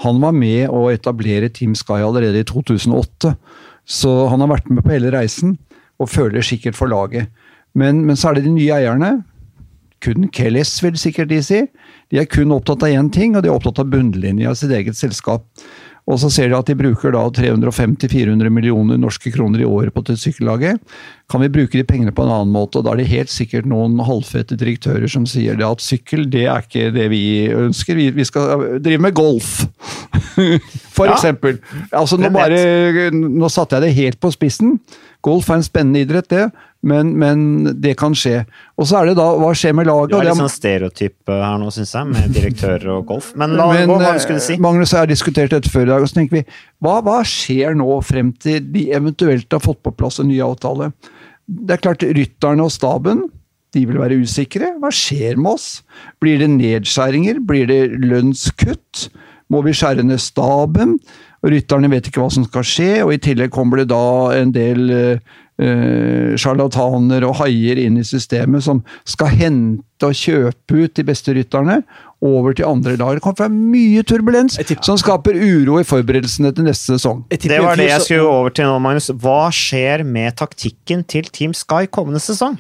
han 0.05 0.21
var 0.23 0.37
med 0.37 0.69
å 0.71 0.85
etablere 0.93 1.51
Team 1.51 1.75
Sky 1.75 1.99
allerede 2.07 2.45
i 2.45 2.47
2008. 2.47 3.33
Så 3.89 4.13
han 4.31 4.45
har 4.45 4.53
vært 4.53 4.71
med 4.71 4.85
på 4.85 4.95
hele 4.95 5.11
reisen 5.11 5.57
og 5.99 6.13
føler 6.13 6.45
sikkert 6.47 6.79
for 6.79 6.93
laget. 6.93 7.33
Men, 7.75 8.05
men 8.07 8.19
så 8.19 8.31
er 8.31 8.39
det 8.39 8.47
de 8.47 8.55
nye 8.55 8.79
eierne, 8.79 9.17
kun 10.05 10.29
Kellis, 10.35 10.77
vil 10.85 10.97
sikkert 11.01 11.29
de 11.33 11.43
si. 11.43 11.65
De 12.13 12.21
er 12.23 12.29
kun 12.31 12.53
opptatt 12.55 12.83
av 12.87 12.95
én 12.95 13.11
ting, 13.13 13.37
og 13.37 13.43
de 13.45 13.51
er 13.51 13.57
opptatt 13.59 13.81
av 13.83 13.91
bunnlinja 13.93 14.51
i 14.55 14.59
sitt 14.59 14.73
eget 14.75 14.97
selskap. 14.99 15.45
Og 16.09 16.17
så 16.23 16.31
ser 16.33 16.49
de 16.49 16.57
at 16.57 16.65
de 16.71 16.73
bruker 16.79 17.13
da 17.13 17.21
350-400 17.37 18.49
millioner 18.49 18.97
norske 18.97 19.29
kroner 19.35 19.61
i 19.61 19.67
året 19.69 19.93
på 19.93 20.01
dette 20.07 20.17
sykkellaget. 20.23 20.79
Kan 21.29 21.43
vi 21.45 21.51
bruke 21.53 21.77
de 21.77 21.85
pengene 21.85 22.15
på 22.17 22.25
en 22.25 22.33
annen 22.33 22.55
måte? 22.55 22.81
Og 22.81 22.87
da 22.87 22.95
er 22.95 23.03
det 23.03 23.11
helt 23.11 23.29
sikkert 23.29 23.69
noen 23.69 23.99
halvfete 24.01 24.57
direktører 24.57 25.05
som 25.13 25.27
sier 25.29 25.61
at 25.67 25.85
sykkel, 25.85 26.25
det 26.33 26.47
er 26.49 26.65
ikke 26.65 26.87
det 26.97 27.11
vi 27.13 27.21
ønsker. 27.53 27.99
Vi, 28.01 28.09
vi 28.17 28.25
skal 28.25 28.79
drive 28.81 29.05
med 29.05 29.19
golf. 29.19 29.67
For 30.97 31.07
Ja. 31.11 31.13
eksempel. 31.19 31.59
Altså 31.93 32.17
nå 32.19 32.31
bare 32.35 33.11
Nå 33.13 33.49
satte 33.53 33.77
jeg 33.77 33.85
det 33.91 33.97
helt 34.01 34.21
på 34.25 34.33
spissen. 34.33 34.79
Golf 35.29 35.51
er 35.53 35.61
en 35.61 35.67
spennende 35.67 36.03
idrett, 36.07 36.29
det. 36.33 36.49
Men, 36.89 37.11
men 37.19 37.41
det 37.83 37.97
kan 37.99 38.15
skje. 38.15 38.45
Og 38.79 38.87
så 38.87 39.01
er 39.01 39.09
det 39.09 39.17
da 39.19 39.25
Hva 39.41 39.51
skjer 39.59 39.75
med 39.75 39.89
laget? 39.89 40.13
Du 40.13 40.21
er 40.21 40.29
litt 40.29 40.39
sånn 40.39 40.53
stereotyp 40.53 41.33
eh, 41.33 41.41
her 41.43 41.57
nå, 41.59 41.73
syns 41.75 41.95
jeg, 41.97 42.11
med 42.13 42.37
direktør 42.37 42.87
og 42.95 43.09
golf. 43.09 43.33
Men 43.39 43.57
la 43.59 43.67
Men, 43.73 43.91
hva 43.91 44.13
du 44.15 44.35
eh, 44.35 44.43
si. 44.45 44.59
Magnus 44.63 44.93
og 44.93 45.01
jeg 45.01 45.03
har 45.03 45.11
diskutert 45.11 45.55
dette 45.57 45.73
før 45.73 45.89
i 45.89 45.91
dag, 45.91 46.05
og 46.05 46.11
så 46.11 46.21
tenker 46.21 46.39
vi 46.39 46.45
hva, 46.85 47.01
hva 47.07 47.19
skjer 47.27 47.75
nå 47.79 47.99
frem 48.07 48.31
til 48.39 48.63
de 48.75 48.87
eventuelt 48.95 49.51
har 49.55 49.65
fått 49.65 49.83
på 49.87 49.95
plass 49.99 50.23
en 50.23 50.31
ny 50.31 50.39
avtale? 50.45 50.93
Det 51.49 51.79
er 51.79 51.83
klart, 51.83 52.05
rytterne 52.05 52.67
og 52.67 52.75
staben 52.75 53.27
de 53.77 53.85
vil 53.89 53.99
være 54.01 54.21
usikre. 54.23 54.73
Hva 54.81 54.91
skjer 54.95 55.39
med 55.41 55.59
oss? 55.59 55.69
Blir 56.23 56.41
det 56.41 56.51
nedskjæringer? 56.55 57.43
Blir 57.45 57.69
det 57.69 57.83
lønnskutt? 58.01 59.09
Må 59.53 59.63
vi 59.65 59.75
skjære 59.77 60.05
ned 60.07 60.21
staben? 60.23 60.99
Rytterne 61.47 61.91
vet 61.93 62.09
ikke 62.09 62.23
hva 62.23 62.31
som 62.35 62.47
skal 62.49 62.65
skje, 62.67 62.93
og 63.05 63.13
i 63.15 63.21
tillegg 63.23 63.53
kommer 63.55 63.83
det 63.83 63.91
da 63.93 64.07
en 64.35 64.51
del 64.55 64.89
eh, 64.91 65.37
eh, 65.63 66.35
sjarlataner 66.41 67.27
og 67.29 67.37
haier 67.43 67.79
inn 67.79 68.01
i 68.01 68.07
systemet 68.07 68.65
som 68.67 68.81
skal 69.07 69.31
hente 69.39 70.09
og 70.09 70.17
kjøpe 70.19 70.83
ut 70.83 70.97
de 70.99 71.05
beste 71.07 71.35
rytterne 71.37 71.81
over 72.25 72.57
til 72.59 72.67
andre 72.67 72.97
lag. 72.99 73.15
Det 73.15 73.23
kommer 73.23 73.45
fra 73.45 73.51
mye 73.53 74.03
turbulens 74.03 74.59
som 74.83 74.99
skaper 74.99 75.39
uro 75.39 75.79
i 75.79 75.87
forberedelsene 75.87 76.51
til 76.55 76.67
neste 76.67 76.97
sesong. 76.97 77.23
Det 77.31 77.61
var 77.63 77.79
det 77.79 77.91
jeg 77.93 78.07
skulle 78.09 78.33
over 78.33 78.55
til 78.55 78.67
nå, 78.67 78.81
Magnus. 78.83 79.13
Hva 79.15 79.45
skjer 79.55 80.03
med 80.07 80.35
taktikken 80.41 81.07
til 81.07 81.31
Team 81.31 81.55
Sky 81.55 81.87
kommende 81.87 82.23
sesong? 82.23 82.59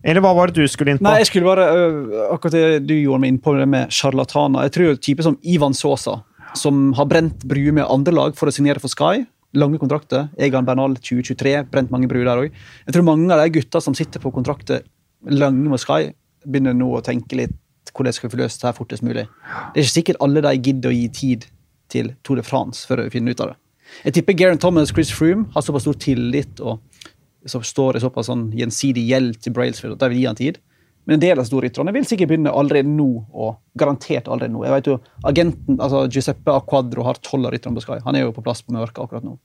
Eller 0.00 0.22
hva 0.24 0.32
var 0.32 0.48
det 0.48 0.62
du 0.64 0.70
skulle 0.70 0.94
inn 0.94 1.00
på? 1.00 1.04
Nei, 1.04 1.18
jeg 1.20 1.28
skulle 1.28 1.44
bare 1.44 1.66
øh, 1.76 2.12
Akkurat 2.32 2.54
det 2.56 2.86
du 2.88 2.94
gjorde 2.96 3.20
meg 3.20 3.34
inn 3.34 3.40
på 3.42 3.52
det 3.58 3.66
med 3.68 3.92
sjarlataner. 3.92 4.64
Jeg 4.68 4.74
tror 4.76 4.96
typer 4.96 5.26
som 5.28 5.36
Ivan 5.44 5.76
Sosa, 5.76 6.22
som 6.58 6.90
har 6.98 7.08
brent 7.10 7.44
bruer 7.46 7.74
med 7.76 7.88
andre 7.88 8.14
lag 8.14 8.38
for 8.38 8.50
å 8.50 8.54
signere 8.54 8.82
for 8.82 8.92
Sky. 8.92 9.24
Lange 9.58 9.80
kontrakter. 9.82 10.28
Egan 10.38 10.66
Bernal 10.66 10.94
2023, 10.98 11.54
brent 11.70 11.90
mange 11.90 12.08
bruer 12.10 12.28
der 12.28 12.44
òg. 12.44 12.58
Jeg 12.86 12.94
tror 12.94 13.06
mange 13.06 13.30
av 13.34 13.42
de 13.42 13.54
gutta 13.58 13.82
som 13.82 13.96
sitter 13.98 14.22
på 14.22 14.32
kontrakter 14.34 14.84
lange 15.26 15.68
med 15.68 15.82
Sky, 15.82 16.12
begynner 16.46 16.76
nå 16.76 16.92
å 16.96 17.02
tenke 17.04 17.36
litt 17.38 17.56
hvordan 17.90 18.14
skal 18.14 18.28
vi 18.28 18.36
få 18.36 18.38
løst 18.44 18.62
det 18.62 18.68
her 18.68 18.76
fortest 18.76 19.02
mulig. 19.02 19.24
Det 19.74 19.80
er 19.80 19.86
ikke 19.86 19.96
sikkert 19.96 20.20
alle 20.22 20.42
de 20.44 20.52
gidder 20.56 20.92
å 20.92 20.94
gi 20.94 21.08
tid 21.14 21.46
til 21.90 22.12
Tour 22.22 22.38
de 22.38 22.44
France 22.46 22.86
for 22.86 23.02
å 23.02 23.10
finne 23.10 23.34
ut 23.34 23.42
av 23.42 23.52
det. 23.52 23.58
Jeg 24.04 24.20
tipper 24.20 24.36
Garen 24.38 24.60
Thomas 24.62 24.92
Chris 24.94 25.10
Froome 25.10 25.48
har 25.54 25.64
såpass 25.66 25.82
stor 25.82 25.98
tillit 25.98 26.60
og 26.62 26.78
så 27.48 27.62
står 27.64 27.96
det 27.96 28.02
såpass 28.04 28.28
sånn 28.30 28.50
gjensidig 28.54 29.06
gjeld 29.08 29.40
til 29.42 29.54
Brailsford 29.56 29.96
at 29.96 30.02
de 30.04 30.10
vil 30.12 30.22
gi 30.22 30.28
han 30.28 30.38
tid. 30.38 30.60
Men 31.08 31.16
en 31.16 31.22
del 31.22 31.40
av 31.40 31.46
storrytterne 31.48 31.92
vil 31.96 32.06
sikkert 32.06 32.30
begynne 32.30 32.52
allerede 32.54 32.90
nå, 32.92 33.08
og 33.32 33.56
garantert 33.80 34.28
allerede 34.28 34.52
nå. 34.54 34.64
Jeg 34.66 34.74
vet 34.76 34.90
jo, 34.90 34.96
Agenten, 35.26 35.78
altså 35.80 36.04
Giuseppe 36.12 36.54
Acquadro 36.54 37.06
har 37.06 37.20
tolv 37.24 37.48
av 37.48 37.54
rytterne 37.54 37.78
på 37.78 37.84
Sky. 37.86 38.00
Han 38.04 38.18
er 38.18 38.26
jo 38.26 38.34
på 38.36 38.44
plass 38.44 38.60
på 38.66 38.74
Mørka 38.76 39.06
akkurat 39.06 39.26
nå. 39.26 39.38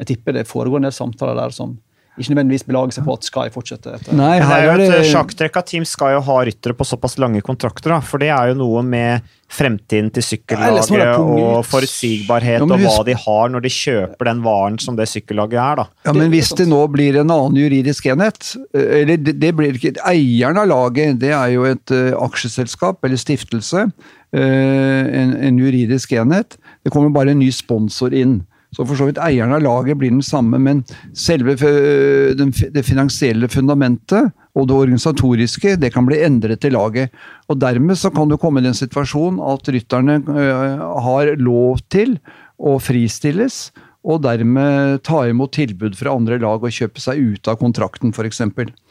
Jeg 0.00 0.12
tipper 0.12 0.36
det 0.38 0.46
foregår 0.48 0.80
en 0.80 0.88
del 0.88 0.94
samtaler 0.94 1.36
der 1.38 1.54
som 1.54 1.76
ikke 2.20 2.34
nødvendigvis 2.34 2.66
belager 2.68 2.92
seg 2.92 3.06
på 3.06 3.14
at 3.16 3.24
Sky 3.24 3.44
fortsetter. 3.52 3.94
etter. 3.96 4.12
Nei, 4.12 4.34
Men 4.36 4.42
det 4.42 4.48
her 4.50 4.62
er 4.62 4.72
er 4.72 4.82
jo 4.84 4.96
et 4.98 5.06
sjakktrekk 5.08 5.54
at 5.56 5.70
Team 5.70 5.84
Sky 5.88 6.10
har 6.12 6.26
ha 6.26 6.40
ryttere 6.44 6.76
på 6.76 6.84
såpass 6.84 7.16
lange 7.16 7.40
kontrakter, 7.40 7.94
da. 7.94 8.00
For 8.04 8.20
det 8.20 8.28
er 8.28 8.50
jo 8.52 8.58
noe 8.60 8.82
med 8.84 9.24
fremtiden 9.52 10.10
til 10.12 10.24
sykkellaget 10.24 10.92
og 11.20 11.64
forutsigbarhet 11.68 12.62
Ja, 12.62 12.68
og 12.68 12.84
hva 12.84 13.04
de 13.04 13.16
har 13.16 13.50
når 13.52 13.64
de 13.64 13.72
kjøper 13.72 14.28
den 14.28 14.40
varen 14.44 14.78
som 14.80 14.96
det 14.96 15.08
sykkellaget 15.08 15.60
er, 15.60 15.82
da. 15.82 15.86
Ja, 16.08 16.14
men 16.16 16.32
hvis 16.32 16.52
det 16.56 16.68
nå 16.68 16.80
blir 16.92 17.16
en 17.20 17.32
annen 17.32 17.56
juridisk 17.60 18.08
enhet, 18.12 18.54
eh, 18.76 19.02
eller 19.02 19.16
det, 19.16 19.38
det 19.40 19.52
blir 19.56 19.76
ikke 19.76 19.96
Eieren 20.08 20.60
av 20.60 20.68
laget, 20.68 21.20
det 21.20 21.32
er 21.36 21.52
jo 21.54 21.64
et 21.68 21.92
uh, 21.96 22.12
aksjeselskap 22.28 23.04
eller 23.04 23.20
stiftelse, 23.20 23.88
Uh, 24.32 25.04
en, 25.12 25.34
en 25.44 25.58
juridisk 25.60 26.14
enhet. 26.16 26.54
Det 26.80 26.88
kommer 26.88 27.10
bare 27.12 27.34
en 27.34 27.42
ny 27.42 27.50
sponsor 27.52 28.14
inn. 28.16 28.38
Så 28.72 28.86
for 28.88 28.96
så 28.96 29.04
vidt 29.10 29.18
eieren 29.20 29.52
av 29.52 29.60
laget 29.60 29.98
blir 30.00 30.08
den 30.14 30.22
samme, 30.24 30.56
men 30.58 30.78
selve 31.12 31.52
f- 31.60 32.70
det 32.72 32.84
finansielle 32.86 33.48
fundamentet 33.52 34.30
og 34.56 34.66
det 34.68 34.76
organisatoriske 34.76 35.74
det 35.80 35.90
kan 35.92 36.06
bli 36.08 36.22
endret 36.24 36.60
til 36.64 36.72
laget. 36.76 37.12
Og 37.52 37.60
Dermed 37.60 37.96
så 38.00 38.08
kan 38.14 38.28
du 38.32 38.38
komme 38.40 38.60
i 38.62 38.66
den 38.66 38.76
situasjonen 38.76 39.40
at 39.44 39.68
rytterne 39.72 40.18
eh, 40.24 40.84
har 41.04 41.34
lov 41.36 41.80
til 41.92 42.16
å 42.62 42.78
fristilles, 42.80 43.70
og 44.02 44.18
dermed 44.24 44.98
ta 45.06 45.20
imot 45.30 45.52
tilbud 45.54 45.94
fra 45.94 46.10
andre 46.16 46.34
lag 46.42 46.64
og 46.66 46.72
kjøpe 46.74 46.98
seg 46.98 47.20
ut 47.36 47.46
av 47.52 47.60
kontrakten, 47.60 48.10
f.eks. 48.10 48.40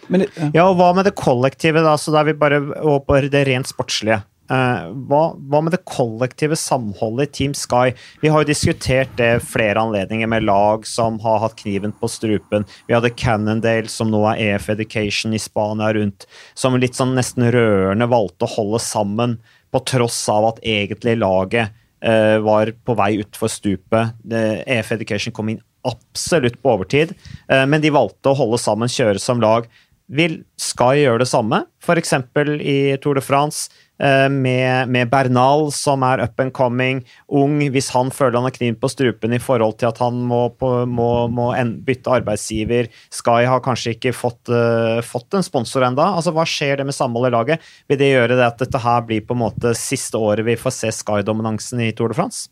Men 0.08 0.24
ja. 0.24 0.52
Ja, 0.56 0.68
og 0.70 0.78
hva 0.80 0.94
med 0.96 1.04
det 1.10 1.18
kollektive, 1.20 1.82
da? 1.84 1.98
Så 2.00 2.14
da 2.16 2.22
er 2.22 2.30
vi 2.30 2.38
bare 2.40 2.62
over 2.80 3.28
det 3.34 3.42
rent 3.50 3.68
sportslige. 3.68 4.22
Eh, 4.52 4.88
hva, 5.08 5.22
hva 5.38 5.62
med 5.64 5.72
det 5.72 5.86
kollektive 5.88 6.58
samholdet 6.60 7.30
i 7.30 7.32
Team 7.38 7.54
Sky? 7.56 7.94
Vi 8.20 8.32
har 8.32 8.44
jo 8.44 8.50
diskutert 8.50 9.14
det 9.20 9.46
flere 9.48 9.80
anledninger 9.80 10.28
med 10.28 10.44
lag 10.44 10.88
som 10.88 11.22
har 11.24 11.40
hatt 11.46 11.56
kniven 11.62 11.94
på 11.96 12.10
strupen. 12.12 12.68
Vi 12.90 12.96
hadde 12.98 13.14
Cannondale, 13.16 13.88
som 13.92 14.12
nå 14.12 14.26
er 14.34 14.42
EF 14.50 14.68
Education 14.74 15.38
i 15.38 15.40
Spania 15.40 15.94
rundt, 15.96 16.28
som 16.54 16.76
litt 16.80 17.00
sånn 17.00 17.16
nesten 17.16 17.48
rørende 17.54 18.10
valgte 18.12 18.50
å 18.50 18.56
holde 18.58 18.84
sammen, 18.84 19.40
på 19.72 19.80
tross 19.88 20.20
av 20.28 20.50
at 20.50 20.58
egentlig 20.68 21.16
laget 21.22 21.72
eh, 22.04 22.36
var 22.44 22.74
på 22.84 22.96
vei 23.00 23.14
utfor 23.24 23.48
stupet. 23.52 24.18
EF 24.28 24.92
Education 24.98 25.32
kom 25.32 25.54
inn 25.54 25.62
absolutt 25.88 26.60
på 26.62 26.76
overtid, 26.76 27.16
eh, 27.48 27.64
men 27.66 27.80
de 27.82 27.94
valgte 27.94 28.34
å 28.34 28.38
holde 28.38 28.60
sammen, 28.62 28.92
kjøre 28.92 29.22
som 29.22 29.40
lag. 29.40 29.70
Vil 30.12 30.42
Sky 30.60 31.06
gjøre 31.06 31.22
det 31.22 31.30
samme? 31.32 31.62
F.eks. 31.80 32.12
i 32.60 32.76
Tour 33.00 33.16
de 33.16 33.22
France 33.24 33.72
eh, 33.96 34.28
med, 34.28 34.90
med, 34.92 35.08
Bernal, 35.12 35.70
som 35.72 36.04
er 36.04 36.20
up 36.26 36.42
and 36.44 36.52
coming, 36.52 37.00
ung. 37.32 37.56
Hvis 37.72 37.88
han 37.96 38.12
føler 38.12 38.36
han 38.42 38.50
har 38.50 38.56
kniv 38.58 38.76
på 38.82 38.90
strupen 38.92 39.32
i 39.32 39.40
forhold 39.40 39.78
til 39.80 39.88
at 39.88 40.02
han 40.04 40.20
må, 40.28 40.42
på, 40.60 40.74
må, 40.84 41.08
må 41.32 41.48
bytte 41.88 42.12
arbeidsgiver. 42.20 42.92
Sky 43.14 43.48
har 43.48 43.64
kanskje 43.64 43.96
ikke 43.96 44.12
fått, 44.18 44.52
uh, 44.52 45.00
fått 45.06 45.40
en 45.40 45.48
sponsor 45.48 45.88
enda. 45.88 46.10
Altså, 46.20 46.36
Hva 46.36 46.44
skjer 46.50 46.82
det 46.82 46.90
med 46.90 46.98
samholdet 46.98 47.32
i 47.32 47.38
laget? 47.38 47.72
Vil 47.88 48.02
det 48.02 48.12
gjøre 48.12 48.36
det 48.36 48.50
at 48.50 48.60
dette 48.66 48.84
her 48.84 49.08
blir 49.08 49.24
på 49.24 49.38
en 49.38 49.44
måte 49.46 49.76
siste 49.80 50.20
året 50.20 50.44
vi 50.48 50.60
får 50.60 50.76
se 50.76 50.92
Sky-dominansen 51.00 51.88
i 51.88 51.94
Tour 51.96 52.12
de 52.12 52.20
France? 52.20 52.50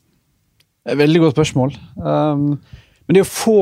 Veldig 0.87 1.25
godt 1.25 1.35
spørsmål. 1.35 1.75
Um, 1.99 2.53
men 3.03 3.17
det 3.17 3.27
å 3.27 3.29
få 3.29 3.59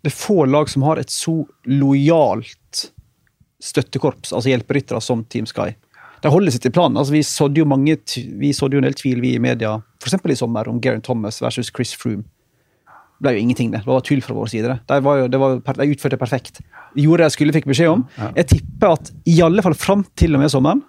det 0.00 0.10
er 0.10 0.16
få 0.16 0.44
lag 0.48 0.70
som 0.72 0.84
har 0.86 1.00
et 1.00 1.12
så 1.12 1.42
lojalt 1.68 2.86
støttekorps, 3.60 4.32
altså 4.32 4.52
hjelperyttere, 4.52 5.00
som 5.04 5.24
Team 5.28 5.48
Sky. 5.48 5.74
De 6.24 6.32
holder 6.32 6.52
seg 6.54 6.64
til 6.64 6.74
planen. 6.76 6.98
Altså, 7.00 7.14
vi 7.14 7.22
sådde 7.24 7.62
jo 7.62 7.68
mange, 7.68 7.96
vi 8.40 8.52
sådde 8.56 8.76
jo 8.76 8.82
en 8.82 8.88
del 8.88 8.96
tvil 8.96 9.20
vi 9.24 9.34
i 9.36 9.42
media, 9.42 9.76
f.eks. 10.00 10.16
i 10.16 10.38
sommer, 10.40 10.68
om 10.68 10.80
Geraint 10.80 11.04
Thomas 11.04 11.40
versus 11.44 11.72
Chris 11.72 11.92
Froome. 11.96 12.24
Det 13.20 13.26
ble 13.26 13.34
jo 13.36 13.42
ingenting, 13.44 13.68
det. 13.72 13.82
Det 13.84 13.90
var 13.90 14.04
tull 14.04 14.22
fra 14.24 14.32
vår 14.32 14.48
side. 14.48 14.78
De, 14.88 14.98
var 15.04 15.26
det 15.28 15.40
var, 15.40 15.58
de 15.60 15.88
utførte 15.92 16.16
perfekt. 16.20 16.62
De 16.94 17.04
gjorde 17.04 17.20
det 17.20 17.28
jeg 17.28 17.36
skulle 17.36 17.56
fikk 17.56 17.68
beskjed 17.68 17.92
om. 17.92 18.06
Jeg 18.38 18.48
tipper 18.54 18.94
at 18.94 19.10
i 19.28 19.34
alle 19.44 19.64
fall 19.64 19.76
fram 19.76 20.06
til 20.16 20.38
og 20.38 20.40
med 20.40 20.52
sommeren 20.52 20.80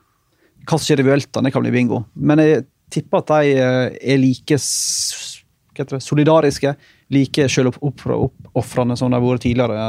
Hva 0.64 0.78
som 0.78 0.86
skjer 0.86 1.04
i 1.04 1.08
Vuelta, 1.10 1.44
det 1.44 1.52
kan 1.52 1.66
bli 1.66 1.74
bingo. 1.76 2.06
Men 2.16 2.40
jeg 2.40 2.64
tipper 2.94 3.20
at 3.20 3.34
de 3.34 3.52
eh, 3.58 4.00
er 4.14 4.22
like 4.22 4.60
solidariske, 6.08 6.76
like 7.12 7.48
selvoppofrende 7.52 8.98
som 8.98 9.12
de 9.12 9.18
har 9.20 9.26
vært 9.26 9.46
tidligere. 9.46 9.88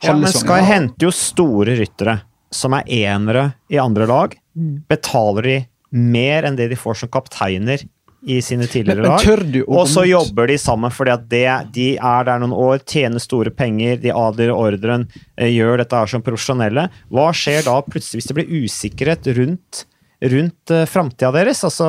Ja, 0.00 0.16
men 0.16 0.32
Sky 0.32 0.60
henter 0.64 1.08
jo 1.08 1.12
store 1.14 1.76
ryttere 1.76 2.20
som 2.50 2.74
er 2.74 2.88
enere 2.88 3.50
i 3.70 3.78
andre 3.78 4.08
lag. 4.10 4.36
Mm. 4.56 4.82
Betaler 4.90 5.46
de 5.46 5.56
mer 5.90 6.46
enn 6.46 6.58
det 6.58 6.70
de 6.70 6.78
får 6.78 7.02
som 7.02 7.10
kapteiner 7.12 7.82
i 8.26 8.40
sine 8.44 8.66
tidligere 8.68 9.06
lag. 9.06 9.64
Og 9.66 9.86
så 9.88 10.04
jobber 10.08 10.50
de 10.50 10.58
sammen 10.60 10.92
fordi 10.92 11.12
at 11.14 11.28
det, 11.30 11.44
de 11.74 11.88
er 11.96 12.26
der 12.28 12.42
noen 12.42 12.56
år, 12.56 12.82
tjener 12.84 13.22
store 13.22 13.52
penger, 13.54 13.96
de 14.02 14.12
adlyder 14.12 14.52
ordren, 14.56 15.06
eh, 15.36 15.48
gjør 15.52 15.80
dette 15.80 15.96
her 15.96 16.10
som 16.10 16.24
profesjonelle. 16.24 16.88
Hva 17.08 17.30
skjer 17.36 17.64
da 17.68 17.78
plutselig 17.86 18.20
hvis 18.20 18.30
det 18.30 18.36
blir 18.40 18.66
usikkerhet 18.66 19.30
rundt 19.40 19.84
rundt 20.20 20.72
uh, 20.74 20.84
framtida 20.88 21.32
deres? 21.34 21.62
Altså, 21.64 21.86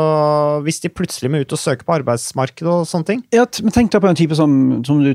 hvis 0.66 0.82
de 0.84 0.94
plutselig 0.94 1.32
må 1.32 1.44
ut 1.44 1.56
og 1.56 1.60
søke 1.60 1.88
på 1.88 1.98
arbeidsmarkedet 2.00 2.72
og 2.72 2.88
sånne 2.90 3.10
ting? 3.10 3.24
Ja, 3.36 3.46
men 3.64 3.76
Tenk 3.76 3.92
deg 3.94 4.04
på 4.04 4.12
en 4.12 4.20
type 4.20 4.38
som, 4.40 4.56
som 4.88 5.04
du 5.04 5.14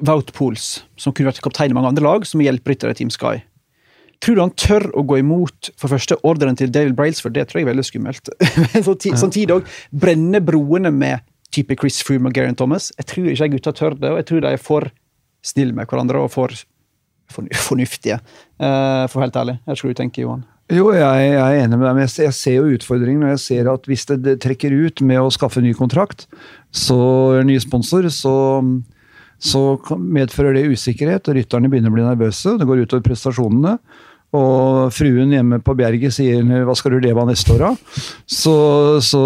Wout 0.00 0.32
Pools, 0.32 0.82
som 0.96 1.12
kunne 1.12 1.28
vært 1.28 1.42
kaptein 1.44 1.72
i 1.72 1.76
mange 1.76 1.90
andre 1.92 2.06
lag, 2.06 2.24
som 2.28 2.40
hjelperytter 2.40 2.92
i 2.92 2.96
Team 2.96 3.10
Sky. 3.12 3.42
Tror 4.22 4.38
du 4.38 4.42
han 4.44 4.54
tør 4.54 4.86
å 4.94 5.02
gå 5.04 5.18
imot 5.18 5.72
for 5.80 5.90
første 5.90 6.16
ordren 6.24 6.56
til 6.56 6.70
David 6.72 6.94
Brailsford? 6.96 7.34
Det 7.34 7.48
tror 7.50 7.60
jeg 7.60 7.66
er 7.66 7.72
veldig 7.72 7.84
skummelt. 7.88 8.30
Samtidig 9.24 9.56
òg 9.56 9.70
brenne 9.90 10.40
broene 10.44 10.92
med 10.94 11.26
type 11.52 11.76
Chris 11.80 11.98
Froome 12.06 12.30
og 12.30 12.38
Geraint 12.38 12.56
Thomas. 12.60 12.92
Jeg 13.00 13.08
tror 13.10 13.32
ikke 13.32 13.50
gutta 13.56 13.74
tør 13.76 13.98
det, 13.98 14.12
og 14.12 14.20
jeg 14.22 14.28
tror 14.30 14.44
de 14.44 14.52
er 14.54 14.62
for 14.62 14.88
snille 15.42 15.74
med 15.76 15.90
hverandre 15.90 16.22
og 16.22 16.30
for 16.32 16.54
fornuftige, 17.66 18.20
uh, 18.62 19.04
for 19.10 19.24
helt 19.24 19.36
ærlig. 19.36 19.58
Jeg 19.66 19.80
tror 19.80 19.92
du 19.92 20.00
tenker, 20.00 20.26
Johan. 20.26 20.46
Jo, 20.70 20.92
jeg, 20.94 21.32
jeg, 21.32 21.40
er 21.42 21.64
enig 21.64 21.76
med 21.76 21.88
deg, 21.88 21.96
men 21.98 22.06
jeg, 22.06 22.34
ser 22.36 22.54
jo 22.54 22.76
utfordringen 22.76 23.26
Og 23.26 23.32
jeg 23.34 23.40
ser 23.42 23.70
at 23.72 23.88
hvis 23.90 24.06
det, 24.08 24.20
det, 24.22 24.36
trekker 24.44 24.72
ut 24.72 25.02
med 25.04 25.18
å 25.20 25.32
skaffe 25.34 25.60
ny 25.64 25.72
kontrakt, 25.76 26.28
så 26.72 27.42
ny 27.44 27.58
sponsor, 27.60 28.06
så, 28.14 28.36
så 29.42 29.62
medfører 29.98 30.56
det 30.56 30.70
usikkerhet, 30.70 31.28
og 31.28 31.36
rytterne 31.36 31.68
begynner 31.72 31.92
å 31.92 31.96
bli 31.98 32.06
nervøse. 32.06 32.54
Det 32.56 32.68
går 32.68 32.86
utover 32.86 33.04
prestasjonene. 33.10 33.74
Og 34.32 34.88
fruen 34.96 35.32
hjemme 35.34 35.58
på 35.60 35.74
Bjerget 35.76 36.14
sier 36.16 36.40
'hva 36.40 36.72
skal 36.76 36.94
du 36.94 37.04
leve 37.04 37.20
av 37.20 37.28
neste 37.28 37.52
år', 37.52 37.66
da? 37.66 38.00
Så, 38.24 38.54
så, 39.04 39.20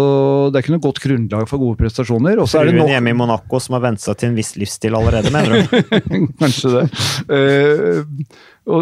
det 0.51 0.59
er 0.59 0.65
ikke 0.65 0.75
noe 0.75 0.83
godt 0.83 0.99
grunnlag 0.99 1.47
for 1.47 1.63
gode 1.63 1.79
prestasjoner. 1.79 2.41
Også 2.43 2.59
fruen 2.59 2.75
nok... 2.75 2.91
hjemme 2.91 3.13
i 3.13 3.15
Monaco 3.15 3.61
som 3.63 3.77
har 3.77 3.85
vent 3.87 4.03
seg 4.03 4.19
til 4.19 4.33
en 4.33 4.35
viss 4.35 4.57
livsstil 4.59 4.99
allerede, 4.99 5.31
mener 5.31 5.63
du? 5.63 5.77
Kanskje 6.41 6.73
det. 6.75 6.85
Uh, 7.31 8.03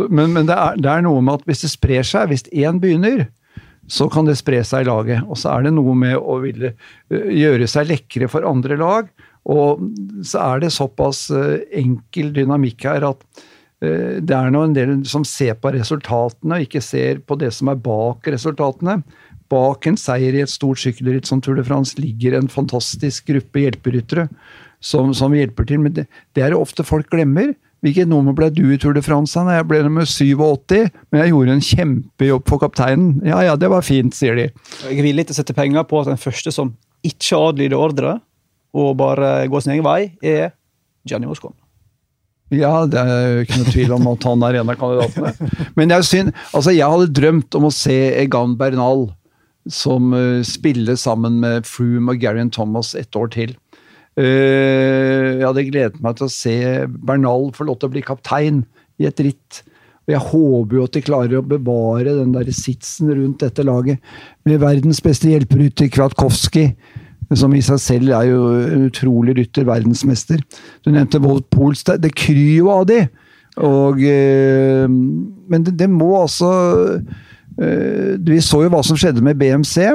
men, 0.09 0.33
men 0.33 0.49
det, 0.49 0.57
er, 0.57 0.81
det, 0.81 0.89
er, 0.89 1.05
noe 1.05 1.21
med 1.21 1.37
at 1.37 1.45
hvis 1.45 1.61
det 1.67 1.73
sprer 1.75 2.07
seg, 2.09 2.31
hvis 2.33 2.47
én 2.49 2.81
begynner, 2.81 3.27
så 3.85 4.09
kan 4.09 4.25
det 4.25 4.39
spre 4.39 4.63
seg 4.65 4.81
i 4.81 4.89
laget. 4.89 5.21
Og 5.29 5.37
så 5.37 5.53
er 5.53 5.67
det 5.67 5.75
noe 5.77 5.93
med 5.93 6.17
å 6.17 6.39
ville 6.41 6.73
eh, 6.73 7.27
gjøre 7.37 7.69
seg 7.69 7.91
lekre 7.91 8.29
for 8.31 8.47
andre 8.49 8.79
lag. 8.81 9.11
Og 9.45 9.83
så 10.25 10.41
er 10.41 10.63
det 10.63 10.73
såpass 10.73 11.27
eh, 11.29 11.67
enkel 11.83 12.33
dynamikk 12.33 12.87
her 12.89 13.05
at 13.11 13.45
det 14.25 14.35
er 14.35 14.51
nå 14.53 14.63
en 14.67 14.75
del 14.75 14.97
som 15.09 15.25
ser 15.27 15.57
på 15.59 15.71
resultatene, 15.75 16.57
og 16.57 16.67
ikke 16.67 16.83
ser 16.83 17.21
på 17.25 17.37
det 17.39 17.51
som 17.55 17.71
er 17.71 17.79
bak 17.81 18.27
resultatene. 18.31 18.99
Bak 19.51 19.85
en 19.89 19.97
seier 19.99 20.35
i 20.35 20.41
et 20.43 20.51
stort 20.51 20.81
sykkelritt 20.81 21.29
som 21.29 21.41
Tour 21.43 21.59
de 21.59 21.65
France 21.67 21.99
ligger 22.01 22.37
en 22.37 22.49
fantastisk 22.51 23.29
gruppe 23.29 23.61
hjelperyttere 23.61 24.27
som, 24.81 25.13
som 25.17 25.35
hjelper 25.35 25.67
til. 25.69 25.83
Men 25.85 25.93
det, 25.97 26.07
det 26.33 26.45
er 26.45 26.53
det 26.53 26.59
ofte 26.59 26.85
folk 26.87 27.11
glemmer. 27.13 27.53
Hvilket 27.85 28.09
nummer 28.09 28.33
ble 28.33 28.49
du 28.49 28.63
i 28.73 28.79
Tour 28.81 28.95
de 28.97 29.03
France? 29.05 29.37
Jeg 29.37 29.67
ble 29.69 29.83
nummer 29.85 30.07
87, 30.09 30.87
men 31.11 31.21
jeg 31.21 31.33
gjorde 31.33 31.53
en 31.53 31.65
kjempejobb 31.67 32.47
for 32.49 32.63
kapteinen. 32.63 33.19
Ja 33.27 33.43
ja, 33.45 33.57
det 33.59 33.69
var 33.69 33.85
fint, 33.85 34.15
sier 34.17 34.37
de. 34.39 34.47
Jeg 34.87 34.97
er 34.97 35.05
villig 35.05 35.27
til 35.27 35.35
å 35.35 35.39
sette 35.41 35.57
penger 35.57 35.85
på 35.85 36.01
at 36.01 36.09
den 36.09 36.21
første 36.21 36.53
som 36.55 36.73
ikke 37.05 37.37
adlyder 37.51 37.77
ordre, 37.77 38.15
og 38.75 38.95
bare 38.97 39.35
går 39.51 39.61
sin 39.61 39.75
egen 39.75 39.85
vei, 39.85 40.15
er 40.25 40.55
Gianni 41.05 41.29
Moscon. 41.29 41.53
Ja, 42.53 42.85
det 42.85 43.01
er 43.01 43.23
jo 43.25 43.43
ikke 43.45 43.59
noe 43.59 43.73
tvil 43.73 43.93
om 43.95 44.07
at 44.11 44.25
han 44.29 44.43
er 44.45 44.59
en 44.59 44.69
av 44.69 44.77
kandidatene. 44.77 45.51
Men 45.77 45.93
jeg, 45.95 46.05
synes. 46.05 46.41
Altså, 46.53 46.73
jeg 46.75 46.89
hadde 46.93 47.13
drømt 47.17 47.57
om 47.57 47.67
å 47.69 47.73
se 47.73 47.95
Egan 48.21 48.53
Bernal 48.59 49.07
som 49.71 50.13
uh, 50.13 50.43
spiller 50.45 50.97
sammen 51.01 51.39
med 51.41 51.65
Froome 51.65 52.13
og 52.13 52.21
Garion 52.21 52.51
Thomas 52.53 52.93
et 52.97 53.17
år 53.17 53.31
til. 53.33 53.55
Uh, 54.13 55.41
jeg 55.41 55.47
hadde 55.47 55.69
gledet 55.71 56.03
meg 56.05 56.19
til 56.19 56.27
å 56.27 56.33
se 56.35 56.57
Bernal 56.85 57.49
få 57.55 57.65
lov 57.65 57.79
til 57.81 57.89
å 57.89 57.95
bli 57.95 58.05
kaptein 58.05 58.61
i 59.01 59.09
et 59.09 59.25
ritt. 59.25 59.63
Og 60.05 60.13
jeg 60.13 60.21
håper 60.21 60.77
jo 60.77 60.85
at 60.85 60.93
de 60.93 61.01
klarer 61.01 61.39
å 61.39 61.47
bevare 61.49 62.13
den 62.19 62.35
der 62.35 62.51
sitsen 62.53 63.09
rundt 63.09 63.41
dette 63.41 63.65
laget. 63.65 63.97
Med 64.45 64.61
verdens 64.61 65.01
beste 65.01 65.31
hjelperytter, 65.31 65.89
Kwiatkowski, 65.89 66.67
som 67.33 67.53
i 67.57 67.63
seg 67.65 67.81
selv 67.81 68.13
er 68.13 68.29
jo 68.29 68.41
en 68.61 68.85
utrolig 68.85 69.37
rytter, 69.39 69.65
verdensmester. 69.65 70.43
Du 70.85 70.91
nevnte 70.93 71.23
Wolt 71.23 71.47
Pools. 71.49 71.81
Det, 71.87 71.97
det 72.05 72.13
kryr 72.17 72.59
jo 72.59 72.73
av 72.73 72.85
de! 72.91 73.05
Og, 73.65 74.01
eh, 74.03 74.85
men 74.85 75.63
det, 75.65 75.77
det 75.79 75.87
må 75.89 76.11
altså 76.19 76.51
Eh, 77.55 78.15
vi 78.19 78.41
så 78.43 78.65
jo 78.65 78.71
hva 78.73 78.81
som 78.83 78.97
skjedde 78.99 79.23
med 79.23 79.39
BMC, 79.39 79.93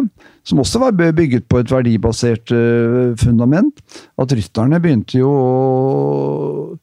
som 0.48 0.62
også 0.62 0.80
var 0.80 0.96
bygget 0.96 1.44
på 1.50 1.60
et 1.60 1.72
verdibasert 1.72 2.52
eh, 2.56 3.12
fundament. 3.20 3.82
At 4.20 4.32
rytterne 4.36 4.80
begynte 4.80 5.20
jo 5.20 5.30
å, 5.30 6.78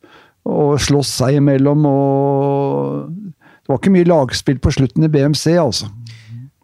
å 0.46 0.68
slåss 0.82 1.16
seg 1.24 1.40
imellom, 1.40 1.88
og 1.90 3.10
det 3.10 3.72
var 3.72 3.82
ikke 3.82 3.96
mye 3.96 4.12
lagspill 4.12 4.62
på 4.62 4.76
slutten 4.78 5.08
i 5.08 5.12
BMC, 5.12 5.58
altså. 5.62 5.90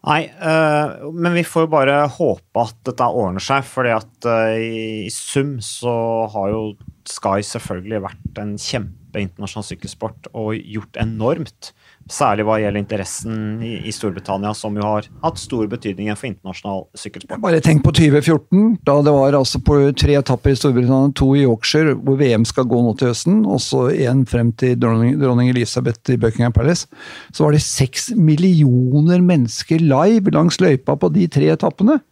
Nei, 0.04 0.26
øh, 0.28 1.06
men 1.16 1.32
vi 1.32 1.46
får 1.48 1.64
jo 1.64 1.70
bare 1.72 2.00
håpe 2.12 2.60
at 2.60 2.76
dette 2.84 3.06
ordner 3.08 3.40
seg, 3.40 3.64
fordi 3.64 3.92
at 3.94 4.28
øh, 4.28 4.64
i 5.06 5.12
sum 5.12 5.56
så 5.64 5.94
har 6.34 6.50
jo 6.52 6.66
Sky 7.08 7.42
selvfølgelig 7.44 8.00
vært 8.00 8.38
en 8.40 8.54
kjempe 8.60 9.20
internasjonal 9.20 9.66
sykkelsport 9.68 10.28
og 10.32 10.54
gjort 10.56 10.96
enormt 11.00 11.72
Særlig 12.10 12.44
hva 12.44 12.58
gjelder 12.60 12.82
interessen 12.82 13.36
i, 13.64 13.78
i, 13.88 13.92
Storbritannia, 13.94 14.50
som 14.56 14.74
jo 14.76 14.84
har 14.84 15.06
hatt 15.22 15.38
stor 15.40 15.64
betydning 15.72 16.10
for 16.12 16.28
internasjonal 16.28 16.82
sykkelsport. 17.00 17.40
Bare 17.40 17.62
tenk 17.64 17.80
på 17.86 17.94
2014, 17.96 18.74
da 18.84 18.98
det 19.06 19.14
var 19.14 19.38
altså 19.38 19.60
på 19.64 19.78
tre 19.96 20.18
etapper 20.20 20.52
i 20.52 20.58
Storbritannia, 20.60 21.14
to 21.16 21.30
i 21.32 21.46
Yorkshire, 21.46 21.96
hvor 22.04 22.18
VM 22.20 22.44
skal 22.48 22.68
gå 22.68 22.82
nå 22.84 22.92
til 23.00 23.08
høsten, 23.08 23.40
og 23.48 23.62
så 23.64 23.86
én 23.94 24.26
frem 24.28 24.52
til 24.60 24.76
dronning, 24.76 25.16
dronning, 25.22 25.48
Elisabeth 25.54 26.12
i 26.12 26.20
Buckingham 26.20 26.52
Palace. 26.52 26.90
Så 27.32 27.46
var 27.46 27.56
det 27.56 27.64
seks 27.64 28.10
millioner 28.12 29.24
mennesker 29.24 29.80
live 29.80 30.34
langs 30.36 30.60
løypa 30.60 30.98
på 31.00 31.08
de 31.14 31.24
tre 31.32 31.48
etappene. 31.56 32.02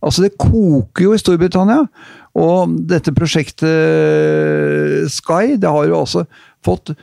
Altså, 0.00 0.24
det 0.24 0.38
koker 0.40 1.08
jo 1.08 1.16
i 1.16 1.20
Storbritannia. 1.20 1.84
Og 2.38 2.78
dette 2.88 3.10
prosjektet 3.16 5.10
Sky, 5.10 5.56
det 5.58 5.66
har 5.74 5.88
jo 5.90 5.98
altså 5.98 6.22
fått 6.64 6.94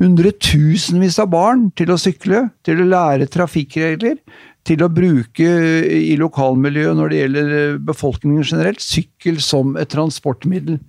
hundretusenvis 0.00 1.18
av 1.20 1.30
barn 1.32 1.68
til 1.76 1.92
å 1.92 1.98
sykle, 2.00 2.46
til 2.66 2.80
å 2.80 2.88
lære 2.88 3.28
trafikkregler, 3.30 4.18
til 4.66 4.84
å 4.84 4.90
bruke 4.92 5.46
i 5.96 6.16
lokalmiljøet 6.20 6.96
når 6.98 7.12
det 7.12 7.20
gjelder 7.22 7.54
eh, 7.56 7.78
befolkningen 7.90 8.44
generelt, 8.44 8.82
sykkel 8.84 9.40
som 9.44 9.76
et 9.80 9.92
transportmiddel. 9.92 10.80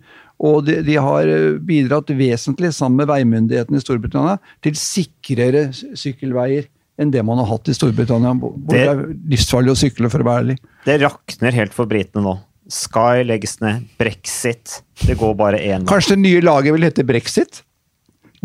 Og 0.42 0.66
de, 0.68 0.80
de 0.86 0.98
har 1.00 1.30
eh, 1.30 1.58
bidratt 1.62 2.12
vesentlig, 2.18 2.74
sammen 2.76 3.04
med 3.04 3.12
veimyndighetene 3.12 3.80
i 3.80 3.84
Storbritannia, 3.84 4.38
til 4.64 4.78
sikrere 4.80 5.70
sykkelveier 5.72 6.68
enn 7.02 7.12
det 7.14 7.24
man 7.26 7.40
har 7.42 7.50
hatt 7.50 7.72
i 7.72 7.76
Storbritannia. 7.76 8.36
Hvor 8.42 8.56
det, 8.70 8.78
det 8.78 8.86
er 8.92 9.04
livsfarlig 9.34 9.74
å 9.74 9.80
sykle, 9.80 10.12
for 10.12 10.24
å 10.24 10.28
være 10.28 10.46
ærlig. 10.46 10.58
Det 10.86 11.00
rakner 11.02 11.60
helt 11.62 11.76
for 11.76 11.90
britene 11.90 12.26
nå. 12.26 12.38
Sky 12.72 13.26
legges 13.28 13.58
ned. 13.64 13.88
Brexit. 14.00 14.82
Det 15.02 15.18
går 15.20 15.34
bare 15.36 15.60
én 15.60 15.88
Kanskje 15.90 16.16
det 16.16 16.24
nye 16.24 16.44
laget 16.44 16.76
vil 16.76 16.86
hete 16.88 17.04
Brexit? 17.08 17.64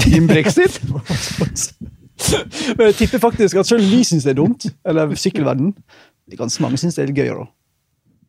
Team 0.01 0.27
Brexit? 0.29 0.81
Men 2.77 2.87
jeg 2.91 2.97
tipper 2.99 3.21
faktisk 3.23 3.59
at 3.61 3.69
selv 3.69 3.85
vi 3.91 4.03
syns 4.07 4.25
det 4.27 4.33
er 4.35 4.39
dumt, 4.41 4.67
eller 4.89 5.13
sykkelverden, 5.19 5.73
det 6.27 6.37
er 6.37 6.41
ganske 6.43 6.63
mange 6.65 6.79
syns 6.81 6.97
det 6.97 7.05
er 7.05 7.11
litt 7.13 7.21
gøy. 7.21 7.33
da. 7.37 7.47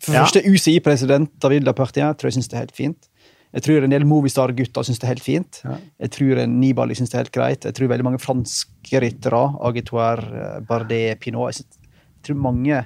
For 0.04 0.14
Ja. 0.14 0.24
første 0.26 0.44
UCI-president 0.46 1.32
David 1.42 1.64
Lapartia 1.66 2.12
tror 2.14 2.30
jeg 2.30 2.38
syns 2.38 2.50
det 2.52 2.58
er 2.58 2.66
helt 2.68 2.76
fint. 2.78 3.08
Jeg 3.56 3.64
tror 3.64 3.84
en 3.88 3.90
del 3.94 4.04
Movistar-gutter 4.06 4.84
syns 4.86 5.00
det 5.00 5.08
er 5.08 5.14
helt 5.16 5.24
fint. 5.24 5.62
Ja. 5.64 5.78
Jeg 6.04 6.12
tror 6.12 6.38
en 6.44 6.60
Nibali 6.62 6.94
syns 7.00 7.10
det 7.10 7.16
er 7.18 7.24
helt 7.26 7.32
greit. 7.34 7.64
Jeg 7.66 7.74
tror 7.74 7.88
veldig 7.94 8.04
mange 8.06 8.20
franske 8.22 9.02
ryttere, 9.02 9.42
Agitoir, 9.66 10.22
Bardet, 10.68 11.20
Pinot 11.24 11.48
Jeg, 11.50 11.56
synes, 11.64 11.80
jeg 11.88 12.24
tror 12.28 12.42
mange, 12.44 12.84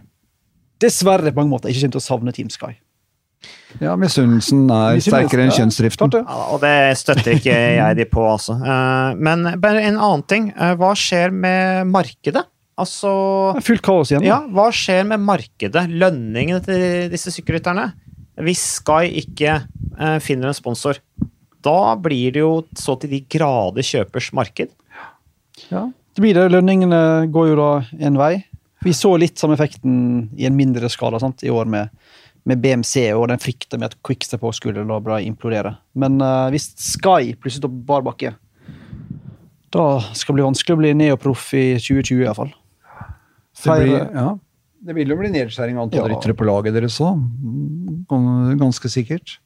dessverre 0.80 1.32
på 1.34 1.42
mange 1.42 1.50
måter, 1.58 1.70
ikke 1.70 1.82
kommer 1.82 1.98
til 1.98 2.04
å 2.04 2.08
savne 2.08 2.32
Team 2.34 2.50
Sky. 2.54 2.74
Ja, 3.82 3.96
misunnelsen 3.98 4.66
er 4.70 5.00
sterkere 5.02 5.46
enn 5.48 5.54
kjønnsdriften. 5.56 6.12
Ja, 6.20 6.40
og 6.54 6.60
det 6.62 6.74
støtter 7.00 7.38
ikke 7.38 7.56
jeg 7.80 7.98
de 7.98 8.06
på, 8.12 8.26
altså. 8.34 8.58
Eh, 8.62 9.16
Men 9.18 9.48
bare 9.64 9.82
en 9.88 9.98
annen 9.98 10.26
ting. 10.30 10.50
Eh, 10.54 10.74
Hva 10.80 10.92
skjer 11.00 11.32
med 11.34 11.88
markedet? 11.90 12.44
Altså 12.82 13.10
Fullt 13.62 13.84
kaos 13.86 14.12
igjen. 14.12 14.24
da. 14.24 14.28
Ja, 14.32 14.38
hva 14.50 14.70
skjer 14.74 15.04
med 15.10 15.22
markedet? 15.26 15.84
Lønningene 15.92 16.62
til 16.66 17.10
disse 17.12 17.34
sykkelrytterne? 17.36 17.90
Hvis 18.42 18.62
Sky 18.80 19.10
ikke 19.22 19.58
eh, 19.62 20.18
finner 20.24 20.50
en 20.52 20.58
sponsor, 20.58 20.98
da 21.62 21.96
blir 22.02 22.32
det 22.34 22.42
jo 22.42 22.54
så 22.80 22.96
til 23.02 23.12
de 23.12 23.20
grader 23.30 23.86
kjøpers 23.86 24.32
marked. 24.34 24.72
Ja, 25.70 25.84
det 26.16 26.24
blir 26.24 26.34
det. 26.40 26.48
Lønningene 26.56 27.02
går 27.32 27.52
jo 27.52 27.58
da 27.60 27.70
en 28.08 28.18
vei. 28.18 28.34
Vi 28.82 28.96
så 28.98 29.12
litt 29.22 29.38
samme 29.38 29.54
effekten 29.60 30.32
i 30.42 30.48
en 30.50 30.56
mindre 30.58 30.90
skala 30.90 31.20
sant, 31.22 31.44
i 31.46 31.52
år 31.54 31.70
med, 31.70 31.92
med 32.50 32.62
BMC 32.62 33.12
og 33.14 33.28
den 33.30 33.42
frykta 33.42 33.78
med 33.78 33.92
at 33.92 33.98
Quickstep 34.06 34.44
skulle 34.56 34.86
da 34.88 35.00
bare 35.00 35.24
implodere. 35.26 35.76
Men 35.94 36.22
uh, 36.24 36.50
hvis 36.54 36.72
Sky 36.80 37.36
plutselig 37.36 37.62
står 37.62 37.74
på 37.74 37.84
bar 37.92 38.06
bakke, 38.06 38.34
da 39.72 39.86
skal 40.18 40.34
det 40.34 40.40
bli 40.40 40.48
vanskelig 40.50 40.76
å 40.76 40.82
bli 40.82 40.94
neoproff 41.00 41.52
i 41.56 41.66
2020 41.80 42.26
iallfall. 42.26 42.56
Det, 43.62 43.76
blir, 43.84 44.08
ja. 44.16 44.32
det 44.88 44.96
vil 44.98 45.14
jo 45.14 45.20
bli 45.20 45.30
nedskjæring 45.32 45.78
av 45.78 45.86
antall 45.86 46.10
Ja. 46.10 46.16
ryttere 46.16 46.36
på 46.36 46.48
laget 46.48 46.76
deres 46.76 46.98
òg. 47.04 47.22
Ganske 48.60 48.92
sikkert. 48.92 49.38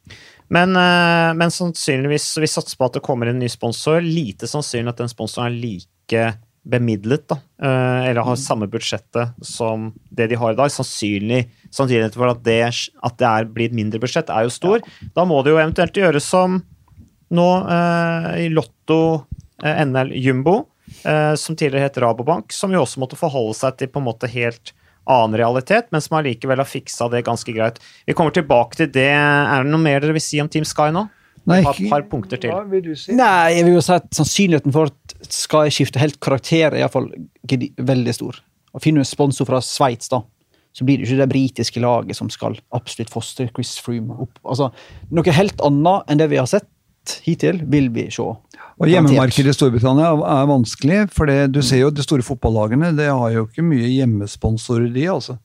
Men, 0.48 0.74
eh, 0.78 1.34
men 1.34 1.50
sannsynligvis 1.50 2.30
vi 2.38 2.48
satser 2.50 2.78
på 2.78 2.88
at 2.88 2.98
det 2.98 3.04
kommer 3.06 3.30
en 3.30 3.38
ny 3.42 3.48
sponsor. 3.50 4.00
Lite 4.00 4.48
sannsynlig 4.50 4.94
at 4.94 5.02
den 5.02 5.10
sponsoren 5.12 5.52
er 5.52 5.58
like 5.58 6.26
bemidlet, 6.66 7.26
da. 7.30 7.38
eh, 7.62 8.10
Eller 8.10 8.26
har 8.26 8.38
samme 8.40 8.68
budsjettet 8.70 9.34
som 9.44 9.92
det 10.10 10.28
de 10.32 10.38
har 10.40 10.52
i 10.52 10.58
dag. 10.58 10.72
Sannsynlig 10.72 11.46
Sannsynligheten 11.70 12.18
for 12.18 12.30
at 12.32 12.42
det, 12.46 12.62
at 13.04 13.18
det 13.20 13.26
er, 13.28 13.48
blir 13.52 13.70
et 13.70 13.76
mindre 13.76 14.00
budsjett, 14.02 14.30
er 14.32 14.46
jo 14.46 14.54
stor. 14.54 14.86
Da 15.14 15.26
må 15.28 15.42
det 15.44 15.52
jo 15.54 15.60
eventuelt 15.60 15.98
gjøres 15.98 16.26
som 16.26 16.60
nå 17.34 17.48
eh, 17.70 18.30
i 18.44 18.48
Lotto 18.54 19.26
eh, 19.62 19.82
NL 19.86 20.12
Jumbo, 20.14 20.60
eh, 21.04 21.34
som 21.34 21.56
tidligere 21.58 21.88
het 21.88 21.98
Rabobank, 22.02 22.54
som 22.54 22.74
jo 22.74 22.84
også 22.84 23.02
måtte 23.02 23.18
forholde 23.18 23.56
seg 23.58 23.78
til 23.78 23.90
på 23.90 24.02
en 24.02 24.08
måte 24.08 24.30
helt 24.30 24.72
annen 25.06 25.38
realitet, 25.38 25.90
men 25.94 26.02
som 26.02 26.16
allikevel 26.18 26.58
har 26.58 26.66
fiksa 26.66 27.06
det 27.12 27.24
ganske 27.26 27.52
greit. 27.54 27.78
Vi 28.06 28.14
kommer 28.18 28.34
tilbake 28.34 28.78
til 28.78 28.90
det. 28.90 29.10
Er 29.14 29.62
det 29.62 29.70
noe 29.70 29.82
mer 29.82 30.00
dere 30.02 30.16
vil 30.16 30.24
si 30.24 30.40
om 30.42 30.50
Team 30.50 30.66
Sky 30.66 30.90
nå? 30.94 31.06
Nei, 31.46 31.60
Et 31.60 31.66
par, 31.66 31.80
par 31.90 32.06
punkter 32.10 32.40
til. 32.42 32.50
Hva 32.50 32.64
vil 32.66 32.82
du 32.82 32.94
si? 32.98 33.14
Nei, 33.14 33.54
jeg 33.54 33.66
vil 33.68 33.76
jo 33.76 33.82
si 33.86 33.94
at 33.94 34.06
sannsynligheten 34.16 34.74
for 34.74 34.90
at 34.90 35.32
skal 35.32 35.68
jeg 35.68 35.76
skifte 35.78 36.02
helt 36.02 36.18
karakter, 36.22 36.72
er 36.72 36.80
iallfall 36.82 37.10
veldig 37.46 38.14
stor. 38.16 38.40
Og 38.74 38.82
Finner 38.82 39.00
du 39.00 39.06
en 39.06 39.08
sponsor 39.08 39.48
fra 39.48 39.60
Sveits, 39.64 40.10
da, 40.12 40.20
så 40.76 40.84
blir 40.84 40.98
det 40.98 41.06
ikke 41.06 41.22
det 41.22 41.30
britiske 41.30 41.80
laget 41.80 42.18
som 42.18 42.28
skal 42.32 42.58
absolutt 42.76 43.12
fostre 43.12 43.46
Chris 43.54 43.76
Froome 43.80 44.18
opp. 44.26 44.40
Altså, 44.44 44.72
noe 45.14 45.36
helt 45.38 45.62
annet 45.64 46.10
enn 46.12 46.20
det 46.20 46.28
vi 46.34 46.40
har 46.42 46.50
sett 46.50 46.68
hittil, 47.24 47.62
vil 47.70 47.88
vi 47.94 48.08
se. 48.10 48.26
Og 48.26 48.90
Hjemmemarkedet 48.90 49.54
i 49.54 49.56
Storbritannia 49.56 50.10
er 50.12 50.48
vanskelig, 50.50 51.06
for 51.14 51.30
det, 51.30 51.52
du 51.54 51.62
ser 51.64 51.84
jo 51.84 51.92
de 51.94 52.04
store 52.04 52.26
fotballagene 52.26 52.90
det 52.98 53.06
har 53.08 53.32
jo 53.32 53.46
ikke 53.46 53.64
mye 53.64 53.88
hjemmesponsorer, 53.88 54.90
de. 54.92 55.06
altså. 55.14 55.38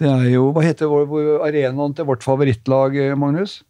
Det 0.00 0.08
er 0.10 0.26
jo, 0.34 0.50
Hva 0.56 0.64
heter 0.64 0.90
vår, 0.90 1.06
arenaen 1.46 1.94
til 1.96 2.08
vårt 2.08 2.24
favorittlag, 2.26 2.96
eh, 3.00 3.14
Magnus? 3.16 3.60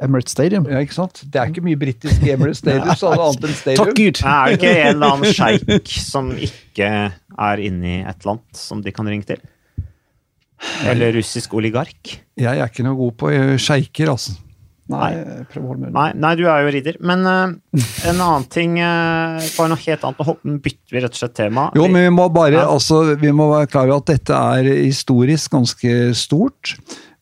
Emirates 0.00 0.32
Stadium. 0.32 0.66
Ja, 0.70 0.80
ikke 0.80 0.96
sant? 0.96 1.22
Det 1.28 1.40
er 1.40 1.50
ikke 1.52 1.64
mye 1.66 1.78
britisk 1.80 2.22
Emirates 2.24 2.62
Stadium, 2.62 2.94
så 2.96 3.12
alle 3.12 3.26
annet 3.28 3.48
enn 3.48 3.56
Stadium. 3.58 3.82
Takk 3.82 3.98
Gud! 3.98 4.22
Er 4.24 4.44
det 4.46 4.58
ikke 4.58 4.72
en 4.72 4.94
eller 4.94 5.16
annen 5.16 5.34
sjeik 5.40 5.96
som 6.06 6.30
ikke 6.48 6.92
er 7.12 7.64
inni 7.66 7.98
et 8.00 8.28
land 8.28 8.44
som 8.56 8.80
de 8.84 8.94
kan 8.94 9.08
ringe 9.08 9.28
til? 9.28 9.42
Eller 10.86 11.12
russisk 11.16 11.54
oligark? 11.58 12.16
Jeg 12.38 12.62
er 12.62 12.70
ikke 12.70 12.86
noe 12.86 12.98
god 12.98 13.14
på 13.18 13.30
eh, 13.34 13.54
sjeiker, 13.60 14.14
altså. 14.14 14.38
Nei. 14.92 15.12
Nei, 15.94 16.08
nei, 16.18 16.32
du 16.36 16.42
er 16.50 16.64
jo 16.64 16.72
ridder. 16.74 16.96
Men 17.06 17.22
uh, 17.24 17.78
en 18.10 18.18
annen 18.18 18.46
ting 18.52 18.74
uh, 18.82 19.38
Bare 19.54 19.70
noe 19.70 19.80
helt 19.84 20.02
annet. 20.08 20.32
Nå 20.42 20.56
bytter 20.64 20.96
vi 20.96 21.04
rett 21.04 21.14
og 21.14 21.20
slett 21.22 21.36
tema. 21.38 21.68
Jo, 21.78 21.86
men 21.88 22.08
vi 22.08 22.12
må 22.14 22.26
bare, 22.34 22.58
Ja. 22.58 22.66
altså, 22.72 23.04
vi 23.20 23.32
må 23.34 23.48
være 23.52 23.70
klar 23.72 23.88
over 23.88 24.02
at 24.02 24.10
dette 24.12 24.36
er 24.58 24.68
historisk 24.82 25.54
ganske 25.54 25.96
stort. 26.18 26.74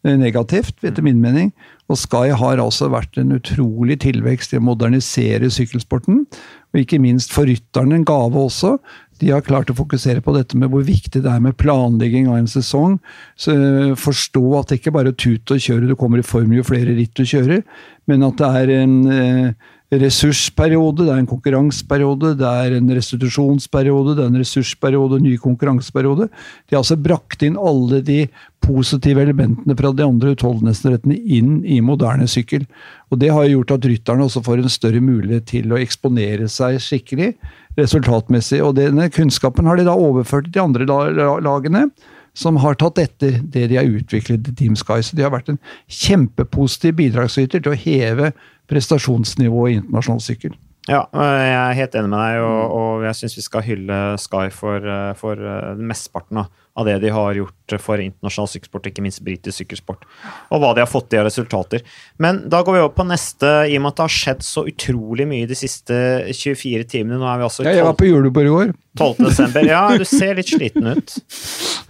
Eh, 0.05 0.17
Negativt, 0.19 0.79
etter 0.87 1.05
min 1.05 1.21
mening. 1.23 1.53
Og 1.91 1.99
Sky 1.99 2.31
har 2.39 2.63
altså 2.63 2.91
vært 2.93 3.19
en 3.19 3.35
utrolig 3.35 3.99
tilvekst 4.05 4.55
i 4.55 4.61
å 4.61 4.65
modernisere 4.65 5.51
sykkelsporten. 5.51 6.25
Og 6.71 6.83
ikke 6.83 7.01
minst 7.03 7.35
for 7.35 7.51
rytterne 7.51 7.99
en 7.99 8.07
gave 8.07 8.39
også. 8.39 8.77
De 9.21 9.33
har 9.35 9.45
klart 9.45 9.73
å 9.73 9.77
fokusere 9.77 10.23
på 10.25 10.33
dette 10.37 10.57
med 10.57 10.71
hvor 10.73 10.85
viktig 10.87 11.21
det 11.21 11.29
er 11.29 11.43
med 11.45 11.59
planlegging 11.61 12.31
av 12.31 12.39
en 12.41 12.49
sesong. 12.51 12.97
Så 13.37 13.57
eh, 13.57 13.97
Forstå 13.99 14.45
at 14.61 14.71
det 14.71 14.81
ikke 14.81 14.95
bare 14.97 15.13
er 15.13 15.19
tut 15.19 15.51
og 15.53 15.61
kjøre, 15.61 15.91
du 15.91 15.97
kommer 15.99 16.23
i 16.23 16.27
form 16.27 16.55
jo 16.57 16.65
flere 16.67 16.97
ritt 16.97 17.17
du 17.19 17.27
kjører, 17.27 17.65
men 18.09 18.25
at 18.27 18.41
det 18.41 18.55
er 18.63 18.75
en 18.81 18.97
eh, 19.13 19.69
ressursperiode, 19.91 21.03
det 21.03 21.11
er 21.11 21.19
en 21.19 21.27
konkurranseperiode, 21.27 22.37
det 22.39 22.47
er 22.47 22.77
en 22.77 22.93
restitusjonsperiode, 22.95 24.15
det 24.15 24.23
er 24.23 24.29
en 24.31 24.39
ressursperiode, 24.39 25.19
en 25.19 25.27
ny 25.27 25.33
konkurranseperiode. 25.43 26.29
De 26.31 26.77
har 26.77 26.85
altså 26.85 26.99
brakt 27.01 27.43
inn 27.43 27.59
alle 27.59 27.99
de 28.07 28.21
positive 28.63 29.25
elementene 29.25 29.75
fra 29.75 29.91
de 29.97 30.07
andre 30.07 30.37
utholdenhetsrettene 30.37 31.17
inn 31.19 31.65
i 31.67 31.81
moderne 31.83 32.29
sykkel. 32.31 32.69
Og 33.11 33.19
Det 33.19 33.33
har 33.35 33.49
gjort 33.51 33.75
at 33.75 33.89
rytterne 33.91 34.29
også 34.29 34.45
får 34.47 34.63
en 34.63 34.71
større 34.71 35.03
mulighet 35.03 35.49
til 35.51 35.73
å 35.73 35.81
eksponere 35.81 36.47
seg 36.47 36.79
skikkelig 36.79 37.33
resultatmessig. 37.81 38.63
Og 38.63 38.77
denne 38.79 39.11
kunnskapen 39.11 39.67
har 39.67 39.81
de 39.81 39.89
da 39.89 39.97
overført 39.99 40.47
til 40.47 40.55
de 40.55 40.63
andre 40.63 40.87
la- 40.87 41.11
la- 41.11 41.41
lagene, 41.43 41.89
som 42.33 42.57
har 42.63 42.77
tatt 42.79 42.99
etter 43.03 43.41
det 43.43 43.67
de 43.73 43.77
har 43.77 43.91
utviklet 43.91 44.47
i 44.47 44.55
Team 44.55 44.77
Sky. 44.79 45.03
Så 45.03 45.17
de 45.17 45.25
har 45.27 45.33
vært 45.35 45.49
en 45.51 45.59
kjempepositiv 45.89 46.95
bidragsyter 47.01 47.59
til 47.59 47.73
å 47.73 47.81
heve 47.81 48.33
prestasjonsnivået 48.71 49.75
i 49.75 49.81
internasjonal 49.81 50.25
sykkel. 50.25 50.59
Ja, 50.89 51.05
øh, 51.13 51.41
jeg 51.45 51.59
er 51.61 51.77
helt 51.77 51.95
enig 51.99 52.09
med 52.11 52.19
deg, 52.19 52.41
og, 52.43 52.73
og 52.73 53.03
jeg 53.05 53.19
syns 53.19 53.37
vi 53.37 53.45
skal 53.45 53.65
hylle 53.67 53.99
Sky 54.19 54.49
for, 54.55 54.81
øh, 54.81 55.13
for 55.19 55.37
øh, 55.37 55.77
mesteparten 55.77 56.41
av 56.41 56.87
det 56.87 56.97
de 57.03 57.11
har 57.13 57.37
gjort 57.37 57.75
for 57.83 58.01
internasjonal 58.01 58.49
sykkelsport, 58.49 58.89
ikke 58.89 59.05
minst 59.05 59.21
britisk 59.27 59.61
sykkelsport, 59.61 60.07
og 60.49 60.63
hva 60.63 60.73
de 60.75 60.83
har 60.83 60.89
fått 60.89 61.11
til 61.13 61.21
av 61.21 61.29
resultater. 61.29 61.85
Men 62.23 62.41
da 62.51 62.63
går 62.65 62.79
vi 62.79 62.83
over 62.83 62.95
på 62.97 63.07
neste, 63.11 63.51
i 63.69 63.77
og 63.77 63.85
med 63.85 63.93
at 63.93 64.01
det 64.01 64.07
har 64.07 64.17
skjedd 64.17 64.47
så 64.47 64.65
utrolig 64.71 65.29
mye 65.29 65.51
de 65.51 65.59
siste 65.59 66.01
24 66.33 66.89
timene. 66.89 67.21
Nå 67.21 67.29
er 67.29 67.43
vi 67.43 67.49
altså 67.51 67.69
Ja, 67.69 67.77
jeg 67.77 67.89
var 67.91 67.99
på 68.01 68.09
julebord 68.09 68.49
i 68.49 68.55
går. 68.57 68.75
12. 68.97 69.15
desember. 69.29 69.69
Ja, 69.69 69.85
du 70.01 70.09
ser 70.09 70.41
litt 70.41 70.51
sliten 70.51 70.95
ut. 70.97 71.19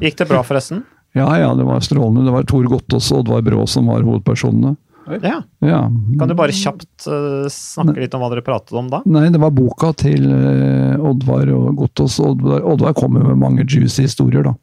Gikk 0.03 0.19
det 0.19 0.29
bra, 0.29 0.43
forresten? 0.45 0.83
Ja, 1.17 1.31
ja, 1.39 1.55
det 1.55 1.65
var 1.67 1.81
strålende. 1.83 2.27
Det 2.27 2.35
var 2.35 2.45
Tor 2.51 2.67
Gottaas 2.71 3.09
og 3.15 3.25
Oddvar 3.25 3.47
Brå 3.47 3.65
som 3.71 3.89
var 3.91 4.05
hovedpersonene. 4.07 4.77
Ja. 5.23 5.41
Ja. 5.65 5.81
Kan 6.21 6.29
du 6.31 6.35
bare 6.39 6.55
kjapt 6.55 7.07
uh, 7.11 7.49
snakke 7.51 7.99
litt 8.01 8.15
om 8.15 8.23
hva 8.25 8.31
dere 8.33 8.45
pratet 8.47 8.73
om 8.79 8.89
da? 8.93 9.03
Nei, 9.07 9.29
det 9.35 9.41
var 9.43 9.51
boka 9.55 9.93
til 9.99 10.27
uh, 10.31 11.11
Oddvar 11.11 11.51
og 11.57 11.75
Gottaas. 11.83 12.21
Oddvar, 12.25 12.63
Oddvar 12.75 12.95
kommer 12.99 13.25
med 13.33 13.39
mange 13.41 13.67
juicy 13.67 14.07
historier, 14.09 14.47
da. 14.51 14.55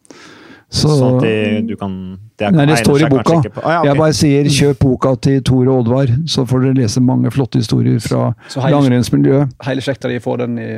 Så, 0.67 0.89
Sånn 0.91 1.15
at 1.15 1.23
de, 1.23 1.61
du 1.69 1.75
kan 1.79 1.93
det 2.37 2.49
er- 2.49 2.51
Nei, 2.51 2.65
det 2.67 2.79
står 2.81 3.05
i 3.05 3.09
boka. 3.09 3.37
Ah, 3.63 3.71
ja, 3.71 3.79
okay. 3.79 3.87
Jeg 3.87 3.97
bare 4.01 4.15
sier 4.17 4.49
kjøp 4.51 4.79
boka 4.83 5.13
til 5.23 5.37
Tor 5.47 5.63
og 5.71 5.85
Oddvar, 5.85 6.11
så 6.27 6.43
får 6.45 6.65
dere 6.65 6.79
lese 6.81 6.99
mange 6.99 7.31
flotte 7.31 7.61
historier 7.61 8.01
fra 8.03 8.33
langrennsmiljøet. 8.55 9.53
Hele 9.63 9.81
slekta 9.85 10.11
di 10.11 10.19
får 10.19 10.43
den 10.43 10.59
i 10.59 10.71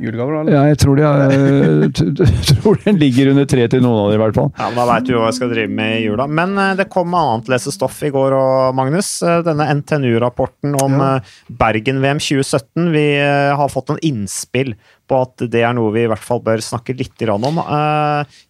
julegave, 0.00 0.44
da? 0.46 0.52
Ja, 0.54 0.62
jeg 0.70 0.78
tror, 0.82 0.96
de 1.00 1.88
t- 1.94 2.26
tror 2.60 2.78
den 2.84 2.98
ligger 3.00 3.30
under 3.32 3.46
tre 3.48 3.66
til 3.72 3.82
noen 3.84 3.98
av 4.02 4.10
dem, 4.12 4.18
i 4.18 4.22
hvert 4.24 4.36
fall. 4.38 4.50
Ja, 4.58 4.68
men 4.70 4.78
Da 4.80 4.86
veit 4.90 5.06
du 5.08 5.14
hva 5.16 5.28
jeg 5.30 5.36
skal 5.38 5.52
drive 5.52 5.72
med 5.78 5.94
i 5.98 6.04
jula. 6.06 6.26
Men 6.28 6.56
eh, 6.58 6.74
det 6.78 6.88
kom 6.92 7.14
annet 7.16 7.48
lesestoff 7.52 7.98
i 8.06 8.10
går 8.14 8.36
og 8.36 8.74
Magnus. 8.78 9.10
Eh, 9.26 9.40
Denne 9.46 9.68
NTNU-rapporten 9.80 10.76
om 10.82 10.98
Ja. 11.00 11.10
eh, 11.16 11.34
Bergen-VM 11.62 12.20
2017. 12.22 12.90
Vi 12.94 13.06
eh, 13.20 13.54
har 13.56 13.72
fått 13.72 13.88
noen 13.92 14.02
innspill 14.06 14.74
på 15.06 15.20
at 15.22 15.44
det 15.52 15.60
er 15.62 15.74
noe 15.78 15.92
vi 15.94 16.02
i 16.02 16.08
hvert 16.10 16.24
fall 16.26 16.40
bør 16.42 16.58
snakke 16.64 16.96
litt 16.98 17.14
grann 17.20 17.44
om. 17.46 17.60
Eh, 17.62 18.40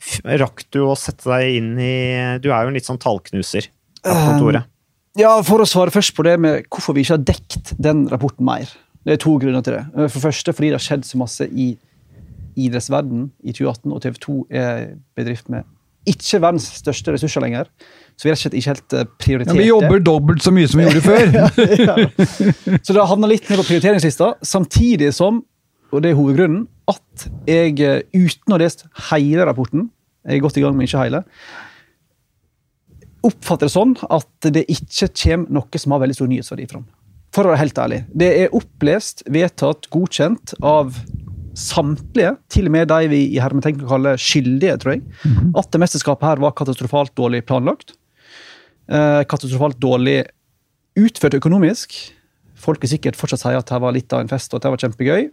Rakk 0.41 0.65
du 0.73 0.83
å 0.87 0.95
sette 0.99 1.29
deg 1.29 1.59
inn 1.59 1.75
i 1.79 1.93
Du 2.41 2.49
er 2.53 2.65
jo 2.65 2.71
en 2.73 2.77
litt 2.79 2.87
sånn 2.89 3.01
tallknuser 3.03 3.69
på 4.07 4.15
kontoret. 4.17 4.65
Ja, 5.17 5.31
For 5.45 5.63
å 5.65 5.67
svare 5.69 5.89
først 5.95 6.13
på 6.17 6.25
det 6.27 6.35
med 6.41 6.67
hvorfor 6.69 6.93
vi 6.97 7.01
ikke 7.05 7.15
har 7.17 7.23
dekt 7.25 7.71
den 7.81 8.03
rapporten 8.13 8.45
mer. 8.45 8.69
Det 9.07 9.15
er 9.15 9.23
to 9.23 9.37
grunner 9.39 9.63
til 9.63 9.79
det. 9.79 9.85
Eh, 9.95 10.09
For 10.09 10.19
det 10.19 10.27
første 10.27 10.55
fordi 10.57 10.73
det 10.73 10.81
har 10.81 10.87
skjedd 10.87 11.07
så 11.07 11.21
masse 11.21 11.47
i 11.47 11.71
idrettsverden 12.57 13.31
i 13.45 13.53
2018, 13.53 13.93
og 13.93 14.03
TV 14.03 14.21
2 14.23 14.37
er 14.51 14.87
bedrift 15.17 15.51
med 15.53 15.67
ikke 16.07 16.39
verdens 16.39 16.69
største 16.79 17.13
ressurser 17.15 17.43
lenger. 17.43 17.67
Så 18.17 18.27
vi 18.27 18.31
har 18.31 18.39
ikke 18.39 18.71
helt 18.71 18.95
prioritert 18.95 19.17
prioritert 19.19 19.57
Ja, 19.57 19.59
vi 19.59 19.69
jobber 19.69 20.03
dobbelt 20.07 20.45
så 20.45 20.53
mye 20.55 20.69
som 20.71 20.81
vi 20.81 20.87
gjorde 20.87 21.03
før. 21.03 21.35
ja. 21.91 21.97
Så 22.79 22.95
det 22.95 23.01
har 23.01 23.11
havna 23.11 23.31
litt 23.31 23.49
ned 23.51 23.59
på 23.59 23.67
prioriteringslista, 23.67 24.33
samtidig 24.47 25.11
som, 25.17 25.43
og 25.91 26.05
det 26.05 26.13
er 26.13 26.19
hovedgrunnen, 26.19 26.69
at 26.87 27.27
jeg 27.51 27.81
eh, 27.83 28.05
uten 28.15 28.55
å 28.55 28.57
ha 28.57 28.63
lest 28.63 28.87
hele 29.11 29.47
rapporten, 29.49 29.89
jeg 30.27 30.39
er 30.39 30.45
godt 30.47 30.61
i 30.61 30.63
gang 30.63 30.79
med 30.79 30.87
ikke 30.87 31.03
hele, 31.03 31.25
oppfatter 33.27 33.67
det 33.67 33.75
sånn 33.75 33.97
at 34.07 34.51
det 34.55 34.63
ikke 34.71 35.11
kommer 35.11 35.59
noe 35.59 35.83
som 35.83 35.95
har 35.95 36.05
veldig 36.05 36.17
stor 36.19 36.31
nyhetsverdi 36.31 36.69
fram. 36.71 36.87
For 37.37 37.45
å 37.45 37.53
være 37.53 37.61
helt 37.67 37.79
ærlig. 37.83 38.01
Det 38.17 38.29
er 38.47 38.55
opplest, 38.57 39.23
vedtatt, 39.29 39.91
godkjent 39.93 40.57
av 40.65 40.97
samtlige, 41.57 42.35
til 42.53 42.69
og 42.69 42.75
med 42.75 42.89
de 42.91 43.09
vi 43.13 43.21
i 43.35 43.41
hermetegn 43.41 43.79
kan 43.81 43.91
kalle 43.95 44.17
skyldige, 44.21 44.77
tror 44.81 44.97
jeg, 44.97 45.05
at 45.57 45.71
det 45.73 45.81
mesterskapet 45.81 46.29
her 46.29 46.43
var 46.45 46.53
katastrofalt 46.57 47.15
dårlig 47.17 47.43
planlagt. 47.49 47.95
Eh, 48.89 49.23
katastrofalt 49.29 49.79
dårlig 49.83 50.23
utført 50.97 51.37
økonomisk. 51.39 51.97
Folk 52.57 52.81
vil 52.85 52.93
sikkert 52.97 53.17
fortsatt 53.21 53.43
si 53.45 53.53
at 53.57 53.69
det 53.69 53.81
var 53.85 53.93
litt 53.97 54.13
av 54.17 54.23
en 54.25 54.31
fest 54.33 54.53
og 54.53 54.61
at 54.61 54.67
det 54.67 54.73
var 54.75 54.85
kjempegøy. 54.85 55.27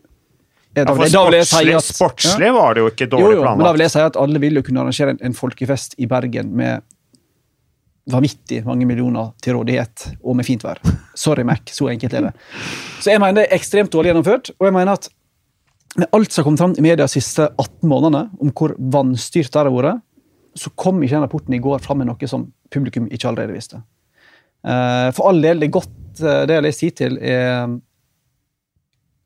Ja, 0.74 0.88
for 0.90 1.04
jeg 1.06 1.12
si 1.14 1.54
sportslig, 1.54 1.76
at- 1.78 1.92
sportslig 1.92 2.50
var 2.56 2.74
det 2.74 2.82
jo 2.82 2.90
ikke 2.90 3.06
jo, 3.06 3.18
planlagt. 3.18 3.36
jo, 3.38 3.56
men 3.60 3.66
da 3.68 3.72
vil 3.76 3.84
jeg 3.86 3.94
si 3.94 4.00
at 4.02 4.16
alle 4.18 4.40
vil 4.42 4.56
jo 4.58 4.64
kunne 4.66 4.82
arrangere 4.82 5.14
en, 5.14 5.20
en 5.22 5.36
folkefest 5.38 5.94
i 6.02 6.08
Bergen 6.10 6.50
med 6.58 6.82
vanvittig 8.12 8.64
mange 8.68 8.86
millioner 8.88 9.32
til 9.44 9.56
rådighet, 9.58 10.10
og 10.24 10.36
med 10.36 10.48
fint 10.48 10.64
vær. 10.66 10.82
Sorry, 11.16 11.46
Mac, 11.48 11.72
så 11.72 11.88
enkelt 11.92 12.16
er 12.18 12.28
det. 12.28 12.32
Så 13.00 13.14
jeg 13.14 13.22
mener 13.24 13.42
det 13.42 13.46
er 13.48 13.58
ekstremt 13.58 13.94
dårlig 13.94 14.12
gjennomført, 14.12 14.52
og 14.60 14.68
jeg 14.68 14.76
mener 14.76 14.98
at 14.98 15.08
med 15.94 16.10
alt 16.18 16.34
som 16.34 16.42
har 16.42 16.48
kommet 16.48 16.64
fram 16.64 16.74
i 16.78 16.84
media 16.84 17.06
de 17.06 17.14
siste 17.14 17.46
18 17.48 17.88
månedene, 17.88 18.26
om 18.42 18.52
hvor 18.52 18.74
vanstyrt 18.78 19.52
det 19.54 19.62
har 19.62 19.70
vært, 19.72 20.02
så 20.58 20.70
kom 20.78 21.00
ikke 21.02 21.16
den 21.16 21.26
rapporten 21.26 21.56
i 21.56 21.62
går 21.62 21.82
fram 21.82 22.02
med 22.02 22.10
noe 22.10 22.30
som 22.30 22.48
publikum 22.74 23.08
ikke 23.10 23.30
allerede 23.30 23.56
visste. 23.56 23.82
Eh, 24.66 25.10
For 25.16 25.30
all 25.30 25.42
del, 25.42 25.62
det 25.62 25.70
er 25.70 25.78
godt, 25.80 25.96
eh, 26.22 26.44
det 26.50 26.58
jeg 26.58 26.66
leser 26.66 26.88
hittil, 26.90 27.18
er 27.22 27.74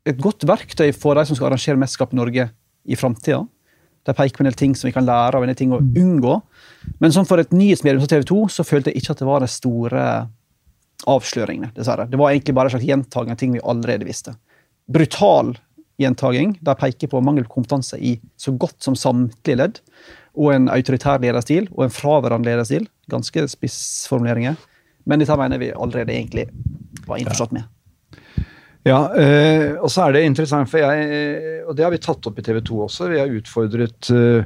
et 0.08 0.20
godt 0.24 0.46
verktøy 0.48 0.92
for 0.96 1.18
de 1.18 1.26
som 1.28 1.36
skal 1.36 1.50
arrangere 1.50 1.80
mesterskap 1.80 2.14
i 2.14 2.20
Norge 2.20 2.48
i 2.88 2.96
framtida. 2.96 3.42
De 4.06 4.14
peker 4.14 4.36
på 4.36 4.44
en 4.44 4.48
del 4.50 4.58
ting 4.58 4.74
som 4.78 4.88
vi 4.88 4.94
kan 4.94 5.06
lære 5.06 5.36
av, 5.36 5.44
en 5.44 5.50
del 5.50 5.58
ting 5.58 5.74
å 5.74 5.80
unngå. 5.82 6.34
Men 7.02 7.14
sånn 7.14 7.28
for 7.28 7.40
et 7.42 7.54
nyhetsmedium 7.54 8.02
som 8.02 8.10
TV 8.10 8.26
2 8.30 8.40
så 8.56 8.66
følte 8.66 8.92
jeg 8.92 9.02
ikke 9.02 9.16
at 9.16 9.22
det 9.22 9.28
var 9.28 9.44
de 9.44 9.50
store 9.52 10.04
avsløringene. 11.08 11.72
dessverre. 11.74 12.08
Det 12.10 12.18
var 12.18 12.32
egentlig 12.32 12.54
bare 12.54 12.70
en 12.70 12.76
slags 12.76 12.88
gjentaging 12.88 13.32
av 13.32 13.40
ting 13.40 13.52
vi 13.52 13.64
allerede 13.64 14.08
visste. 14.08 14.34
Brutal 14.88 15.56
gjentaging. 15.98 16.58
De 16.60 16.74
peker 16.74 17.08
på 17.08 17.20
mangel 17.20 17.44
på 17.44 17.58
kompetanse 17.58 17.98
i 17.98 18.18
så 18.36 18.52
godt 18.52 18.82
som 18.82 18.96
samtlige 18.96 19.58
ledd. 19.60 19.80
Og 20.38 20.54
en 20.54 20.68
autoritær 20.68 21.20
lederstil 21.22 21.68
og 21.74 21.86
en 21.86 21.94
fraværende 21.94 22.50
lederstil. 22.50 22.88
Ganske 23.10 23.48
spissformuleringer. 23.50 24.56
Men 25.08 25.22
dette 25.22 25.36
mener 25.40 25.58
vi 25.58 25.72
allerede 25.72 26.14
egentlig 26.14 26.48
var 27.06 27.18
innforstått 27.18 27.54
med. 27.56 27.68
Ja, 28.86 29.00
øh, 29.10 29.80
og 29.82 29.90
så 29.90 30.06
er 30.06 30.14
det 30.14 30.26
interessant, 30.28 30.70
for 30.70 30.78
jeg, 30.78 31.64
og 31.66 31.76
det 31.76 31.84
har 31.84 31.92
vi 31.92 32.00
tatt 32.02 32.28
opp 32.30 32.38
i 32.38 32.44
TV 32.44 32.60
2 32.62 32.78
også. 32.86 33.08
Vi 33.10 33.18
har 33.18 33.34
utfordret 33.34 34.10
øh, 34.14 34.44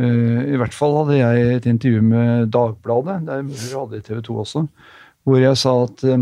I 0.00 0.56
hvert 0.56 0.74
fall 0.74 0.96
hadde 1.02 1.18
jeg 1.18 1.58
et 1.58 1.68
intervju 1.68 2.00
med 2.02 2.48
Dagbladet, 2.54 3.20
det 3.26 3.36
er 3.36 3.44
mulig 3.44 3.68
du 3.68 3.78
hadde 3.78 4.00
i 4.00 4.06
TV 4.06 4.22
2 4.24 4.38
også, 4.44 4.64
hvor 5.28 5.42
jeg 5.42 5.60
sa 5.60 5.74
at 5.84 6.04
øh, 6.08 6.18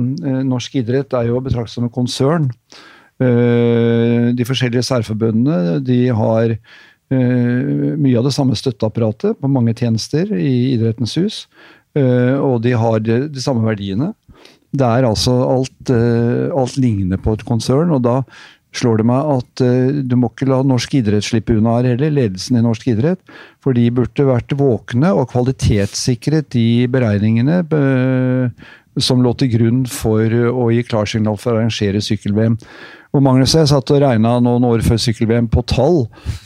norsk 0.50 0.80
idrett 0.82 1.14
er 1.14 1.30
jo 1.30 1.38
å 1.38 1.44
betrakte 1.44 1.76
som 1.76 1.86
en 1.86 1.94
konsern. 1.94 2.52
De 3.18 4.44
forskjellige 4.46 4.84
særforbundene 4.86 5.80
de 5.82 6.04
har 6.14 6.52
mye 7.10 8.20
av 8.20 8.28
det 8.28 8.30
samme 8.30 8.54
støtteapparatet 8.54 9.40
på 9.40 9.50
mange 9.50 9.74
tjenester 9.74 10.30
i 10.38 10.76
Idrettens 10.76 11.16
hus, 11.18 11.38
og 11.98 12.60
de 12.62 12.76
har 12.78 13.02
de, 13.02 13.16
de 13.26 13.42
samme 13.42 13.66
verdiene. 13.66 14.12
Det 14.76 14.84
er 14.84 15.06
altså 15.08 15.34
alt, 15.48 15.90
eh, 15.94 16.48
alt 16.52 16.76
ligner 16.76 17.20
på 17.22 17.36
et 17.36 17.44
konsern, 17.48 17.92
og 17.94 18.02
da 18.04 18.22
slår 18.76 19.00
det 19.00 19.06
meg 19.08 19.30
at 19.38 19.62
eh, 19.64 20.00
du 20.04 20.16
må 20.20 20.28
ikke 20.28 20.48
la 20.50 20.60
norsk 20.66 20.98
idrett 21.00 21.24
slippe 21.24 21.56
unna 21.56 21.78
her 21.78 21.94
heller, 21.94 22.12
ledelsen 22.12 22.58
i 22.60 22.64
norsk 22.64 22.90
idrett. 22.92 23.22
For 23.64 23.76
de 23.76 23.88
burde 23.94 24.28
vært 24.28 24.52
våkne 24.58 25.14
og 25.16 25.30
kvalitetssikret 25.32 26.52
de 26.54 26.84
beregningene 26.92 27.62
eh, 27.64 28.68
som 28.98 29.22
lå 29.22 29.32
til 29.38 29.52
grunn 29.54 29.82
for 29.88 30.26
å 30.26 30.68
gi 30.74 30.84
klarsignal 30.86 31.38
for 31.40 31.54
å 31.54 31.60
arrangere 31.60 32.02
sykkel-VM. 32.02 32.58
Og 33.16 33.22
Magnus 33.24 33.54
og 33.54 33.62
jeg 33.62 33.70
satt 33.70 33.90
og 33.94 34.02
regna 34.02 34.34
noen 34.44 34.66
år 34.68 34.82
før 34.84 34.98
sykkel-VM 35.00 35.46
på 35.48 35.62
tall. 35.70 36.02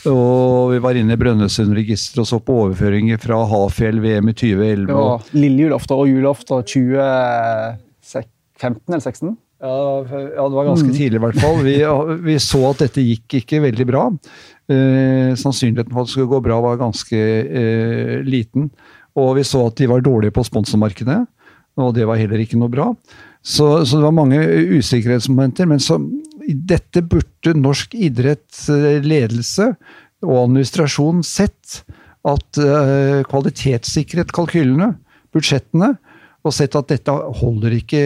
Og 0.06 0.70
vi 0.70 0.82
var 0.84 0.98
inne 0.98 1.16
i 1.16 1.18
Brønnøysundregisteret 1.18 2.22
og 2.22 2.28
så 2.28 2.38
på 2.44 2.58
overføringer 2.66 3.18
fra 3.22 3.40
Hafjell 3.50 3.98
VM 4.04 4.30
i 4.30 4.36
2011. 4.36 4.92
Ja, 4.92 5.16
lille 5.34 5.66
julaften 5.66 5.96
og 5.98 6.12
julaften 6.12 6.62
2015 8.02 8.82
eller 8.92 9.04
16. 9.04 9.36
Ja, 9.62 9.74
ja, 10.10 10.44
det 10.48 10.56
var 10.56 10.66
ganske 10.66 10.90
tidlig 10.90 11.20
i 11.20 11.22
hvert 11.22 11.38
fall. 11.38 11.60
Vi, 11.62 11.76
vi 12.28 12.38
så 12.42 12.64
at 12.72 12.82
dette 12.82 13.04
gikk 13.04 13.38
ikke 13.38 13.62
veldig 13.62 13.86
bra. 13.86 14.08
Eh, 14.66 15.34
sannsynligheten 15.38 15.92
for 15.92 16.02
at 16.02 16.10
det 16.10 16.16
skulle 16.16 16.32
gå 16.32 16.40
bra 16.42 16.58
var 16.64 16.80
ganske 16.80 17.20
eh, 17.20 18.16
liten. 18.26 18.72
Og 19.18 19.36
vi 19.38 19.46
så 19.46 19.68
at 19.68 19.78
de 19.78 19.90
var 19.90 20.02
dårlige 20.02 20.34
på 20.34 20.44
sponsormarkedet, 20.48 21.20
og 21.78 21.94
det 21.94 22.08
var 22.08 22.18
heller 22.18 22.42
ikke 22.42 22.58
noe 22.58 22.72
bra. 22.72 22.88
Så, 23.42 23.84
så 23.84 23.98
det 23.98 24.06
var 24.06 24.16
mange 24.16 24.40
usikkerhetsmomenter. 24.78 25.68
Men 25.68 25.82
så, 25.82 25.98
dette 26.42 27.04
burde 27.06 27.54
norsk 27.58 27.94
idrettsledelse 27.94 29.68
og 30.26 30.38
administrasjon 30.46 31.22
sett. 31.26 31.82
At 32.22 32.58
eh, 32.62 33.22
kvalitetssikret 33.26 34.30
kalkylene, 34.34 34.92
budsjettene, 35.34 35.96
og 36.42 36.54
sett 36.54 36.74
at 36.78 36.90
dette 36.90 37.14
holder 37.40 37.76
ikke 37.76 38.02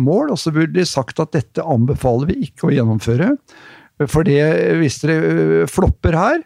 mål. 0.00 0.34
Og 0.34 0.40
så 0.40 0.52
burde 0.54 0.76
de 0.76 0.88
sagt 0.88 1.20
at 1.22 1.32
dette 1.36 1.64
anbefaler 1.64 2.32
vi 2.32 2.48
ikke 2.48 2.68
å 2.68 2.74
gjennomføre. 2.74 3.32
For 4.10 4.26
det, 4.26 4.40
hvis 4.80 5.00
dere 5.02 5.18
øh, 5.32 5.66
flopper 5.70 6.16
her, 6.18 6.40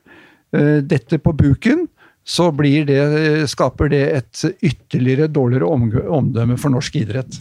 øh, 0.57 0.81
dette 0.87 1.19
på 1.23 1.35
buken, 1.37 1.87
så 2.27 2.49
det, 2.51 3.47
skaper 3.47 3.89
det 3.93 4.03
et 4.17 4.41
ytterligere 4.67 5.29
dårligere 5.31 5.69
omdømme 6.11 6.57
for 6.59 6.75
norsk 6.75 6.97
idrett. 6.99 7.39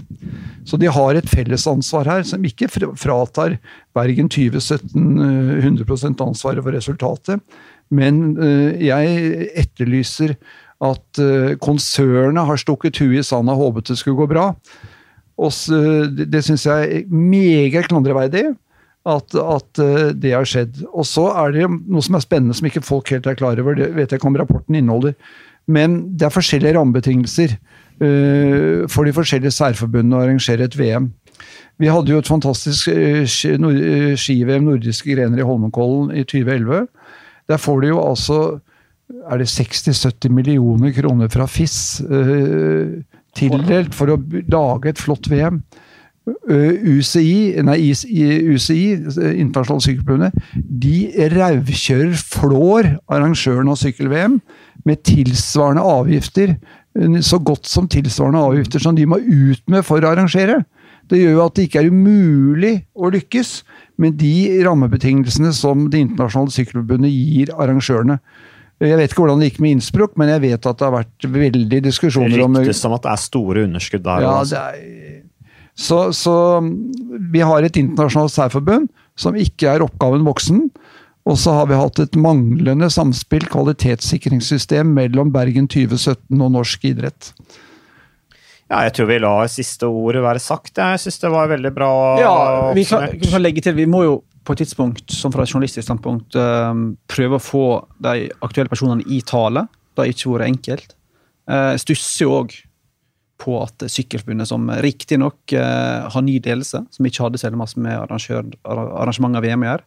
Så 0.66 0.78
de 0.78 0.92
har 0.94 1.18
et 1.18 1.30
fellesansvar 1.30 2.06
her 2.06 2.22
som 2.24 2.46
ikke 2.46 2.70
fratar 2.70 3.58
Bergen 3.98 4.30
2017 4.30 4.94
øh, 5.26 5.66
100% 5.66 6.22
ansvaret 6.22 6.62
for 6.62 6.78
resultatet. 6.78 7.42
Men 7.90 8.38
øh, 8.38 8.78
jeg 8.86 9.50
etterlyser 9.58 10.36
at 10.84 11.22
uh, 11.22 11.56
konsernet 11.64 12.48
har 12.48 12.60
stukket 12.60 13.00
huet 13.00 13.22
i 13.22 13.26
sanda 13.26 13.56
og 13.56 13.70
håpet 13.70 13.92
det 13.92 13.98
skulle 14.00 14.20
gå 14.20 14.28
bra. 14.32 14.52
Og 15.36 15.52
det 16.16 16.30
det 16.32 16.46
syns 16.48 16.64
jeg 16.68 16.86
er 16.88 17.10
meget 17.12 17.90
klandreverdig 17.90 18.46
at, 19.06 19.36
at 19.36 19.82
uh, 19.84 20.12
det 20.12 20.36
har 20.36 20.48
skjedd. 20.48 20.84
Og 20.92 21.08
så 21.08 21.30
er 21.44 21.56
det 21.56 21.70
noe 21.70 22.04
som 22.04 22.18
er 22.18 22.26
spennende 22.26 22.56
som 22.58 22.68
ikke 22.68 22.86
folk 22.86 23.12
helt 23.14 23.28
er 23.28 23.40
klar 23.40 23.60
over. 23.60 23.78
Det 23.78 23.92
vet 23.96 24.12
jeg 24.12 24.20
ikke 24.20 24.32
om 24.32 24.40
rapporten 24.40 24.80
inneholder. 24.80 25.16
Men 25.68 26.04
det 26.14 26.28
er 26.28 26.36
forskjellige 26.36 26.78
rammebetingelser 26.78 27.58
for 27.96 29.08
de 29.08 29.14
forskjellige 29.16 29.56
særforbundene 29.56 30.18
å 30.18 30.26
arrangere 30.26 30.68
et 30.68 30.74
VM. 30.76 31.08
Vi 31.82 31.90
hadde 31.92 32.12
jo 32.12 32.22
et 32.22 32.30
fantastisk 32.30 32.92
uh, 32.92 33.26
ski-VM 34.16 34.68
nordiske 34.68 35.16
grener 35.16 35.42
i 35.42 35.48
Holmenkollen 35.48 36.14
i 36.16 36.24
2011. 36.24 36.86
Der 37.52 37.62
får 37.62 37.82
du 37.82 37.88
jo 37.90 38.02
altså 38.02 38.38
er 39.06 39.42
det 39.42 39.50
60-70 39.52 40.34
millioner 40.34 40.94
kroner 40.96 41.30
fra 41.34 41.46
FIS 41.50 42.02
uh, 42.10 42.96
tildelt 43.36 43.94
for 43.96 44.14
å 44.14 44.22
lage 44.50 44.94
et 44.94 45.02
flott 45.02 45.30
VM. 45.30 45.62
Eh, 46.26 46.72
UCI, 46.82 47.62
nei, 47.62 47.92
UCI, 47.92 48.86
eh, 48.94 49.36
Internasjonale 49.44 49.84
Sykkelforbundet, 49.86 50.34
de 50.56 51.28
rauvkjører 51.36 52.16
flår 52.18 52.90
arrangøren 53.14 53.70
av 53.70 53.78
sykkel-VM 53.78 54.40
med 54.90 55.04
tilsvarende 55.06 55.84
avgifter, 55.86 56.56
eh, 56.98 57.20
så 57.22 57.38
godt 57.38 57.70
som 57.70 57.88
tilsvarende 57.88 58.42
avgifter 58.42 58.82
som 58.82 58.98
de 58.98 59.06
må 59.06 59.22
ut 59.22 59.62
med 59.70 59.86
for 59.86 60.02
å 60.02 60.16
arrangere. 60.16 60.64
Det 61.08 61.22
gjør 61.22 61.38
jo 61.38 61.46
at 61.46 61.54
det 61.54 61.68
ikke 61.70 61.84
er 61.84 61.92
umulig 61.94 62.74
å 62.98 63.12
lykkes 63.14 63.62
med 64.02 64.18
de 64.18 64.64
rammebetingelsene 64.66 65.54
som 65.54 65.90
Det 65.92 66.02
internasjonale 66.02 66.50
sykkelforbundet 66.50 67.14
gir 67.14 67.54
arrangørene. 67.54 68.18
Jeg 68.84 69.00
vet 69.00 69.14
ikke 69.14 69.24
hvordan 69.24 69.40
det 69.40 69.52
gikk 69.52 69.62
med 69.64 69.78
Innsbruck, 69.78 70.16
men 70.20 70.34
jeg 70.34 70.44
vet 70.44 70.68
at 70.68 70.80
det 70.80 70.84
har 70.84 70.96
vært 70.98 71.28
veldig 71.32 71.80
diskusjoner 71.86 72.42
om 72.44 72.58
Ryktes 72.60 72.82
som 72.84 72.96
at 72.98 73.06
det 73.06 73.14
er 73.14 73.22
store 73.24 73.64
underskudd 73.70 74.04
der. 74.04 74.26
ja, 74.26 74.34
altså. 74.42 74.66
det 74.76 74.92
er, 74.92 75.22
så, 75.76 76.00
så 76.16 76.36
vi 77.32 77.42
har 77.44 77.64
et 77.64 77.78
internasjonalt 77.80 78.32
særforbund 78.32 78.88
som 79.20 79.36
ikke 79.40 79.74
er 79.74 79.84
oppgaven 79.84 80.24
voksen. 80.28 80.62
Og 81.26 81.40
så 81.42 81.56
har 81.58 81.70
vi 81.72 81.78
hatt 81.80 82.00
et 82.04 82.18
manglende 82.22 82.88
samspill, 82.94 83.48
kvalitetssikringssystem, 83.50 84.92
mellom 84.94 85.32
Bergen 85.34 85.66
2017 85.72 86.38
og 86.38 86.52
norsk 86.54 86.86
idrett. 86.86 87.32
Ja, 88.70 88.84
jeg 88.86 88.94
tror 88.98 89.10
vi 89.10 89.18
lar 89.22 89.50
siste 89.50 89.90
ordet 89.90 90.22
være 90.26 90.42
sagt. 90.42 90.78
Jeg 90.78 91.02
syns 91.02 91.20
det 91.22 91.32
var 91.34 91.50
veldig 91.50 91.72
bra 91.74 91.90
Ja, 92.22 92.38
vi 92.78 92.86
kan, 92.90 93.10
vi 93.14 93.30
kan 93.30 93.44
legge 93.44 93.66
til, 93.66 93.76
vi 93.78 93.90
må 93.90 94.04
jo 94.06 94.16
på 94.46 94.54
et 94.54 94.62
tidspunkt, 94.64 95.10
som 95.12 95.34
fra 95.34 95.44
et 95.44 95.52
journalistisk 95.52 95.88
standpunkt, 95.88 96.38
eh, 96.38 96.84
prøve 97.12 97.40
å 97.40 97.44
få 97.44 97.66
de 98.06 98.30
aktuelle 98.46 98.72
personene 98.72 99.06
i 99.10 99.22
tale. 99.26 99.68
Det 99.96 100.04
har 100.04 100.14
ikke 100.14 100.36
vært 100.36 100.52
enkelt. 100.52 100.96
Jeg 101.46 101.82
stusser 101.84 102.26
jo 102.26 102.32
òg 102.40 102.56
på 103.42 103.58
at 103.62 103.86
Sykkelforbundet, 103.92 104.48
som 104.50 104.70
riktignok 104.84 105.54
uh, 105.54 106.08
har 106.12 106.24
ny 106.24 106.38
ledelse, 106.40 106.82
som 106.92 107.08
ikke 107.08 107.26
hadde 107.26 107.42
særlig 107.42 107.60
masse 107.60 107.80
med 107.82 108.00
arrangementet 108.00 109.44
VM 109.44 109.66
å 109.66 109.70
gjøre 109.70 109.84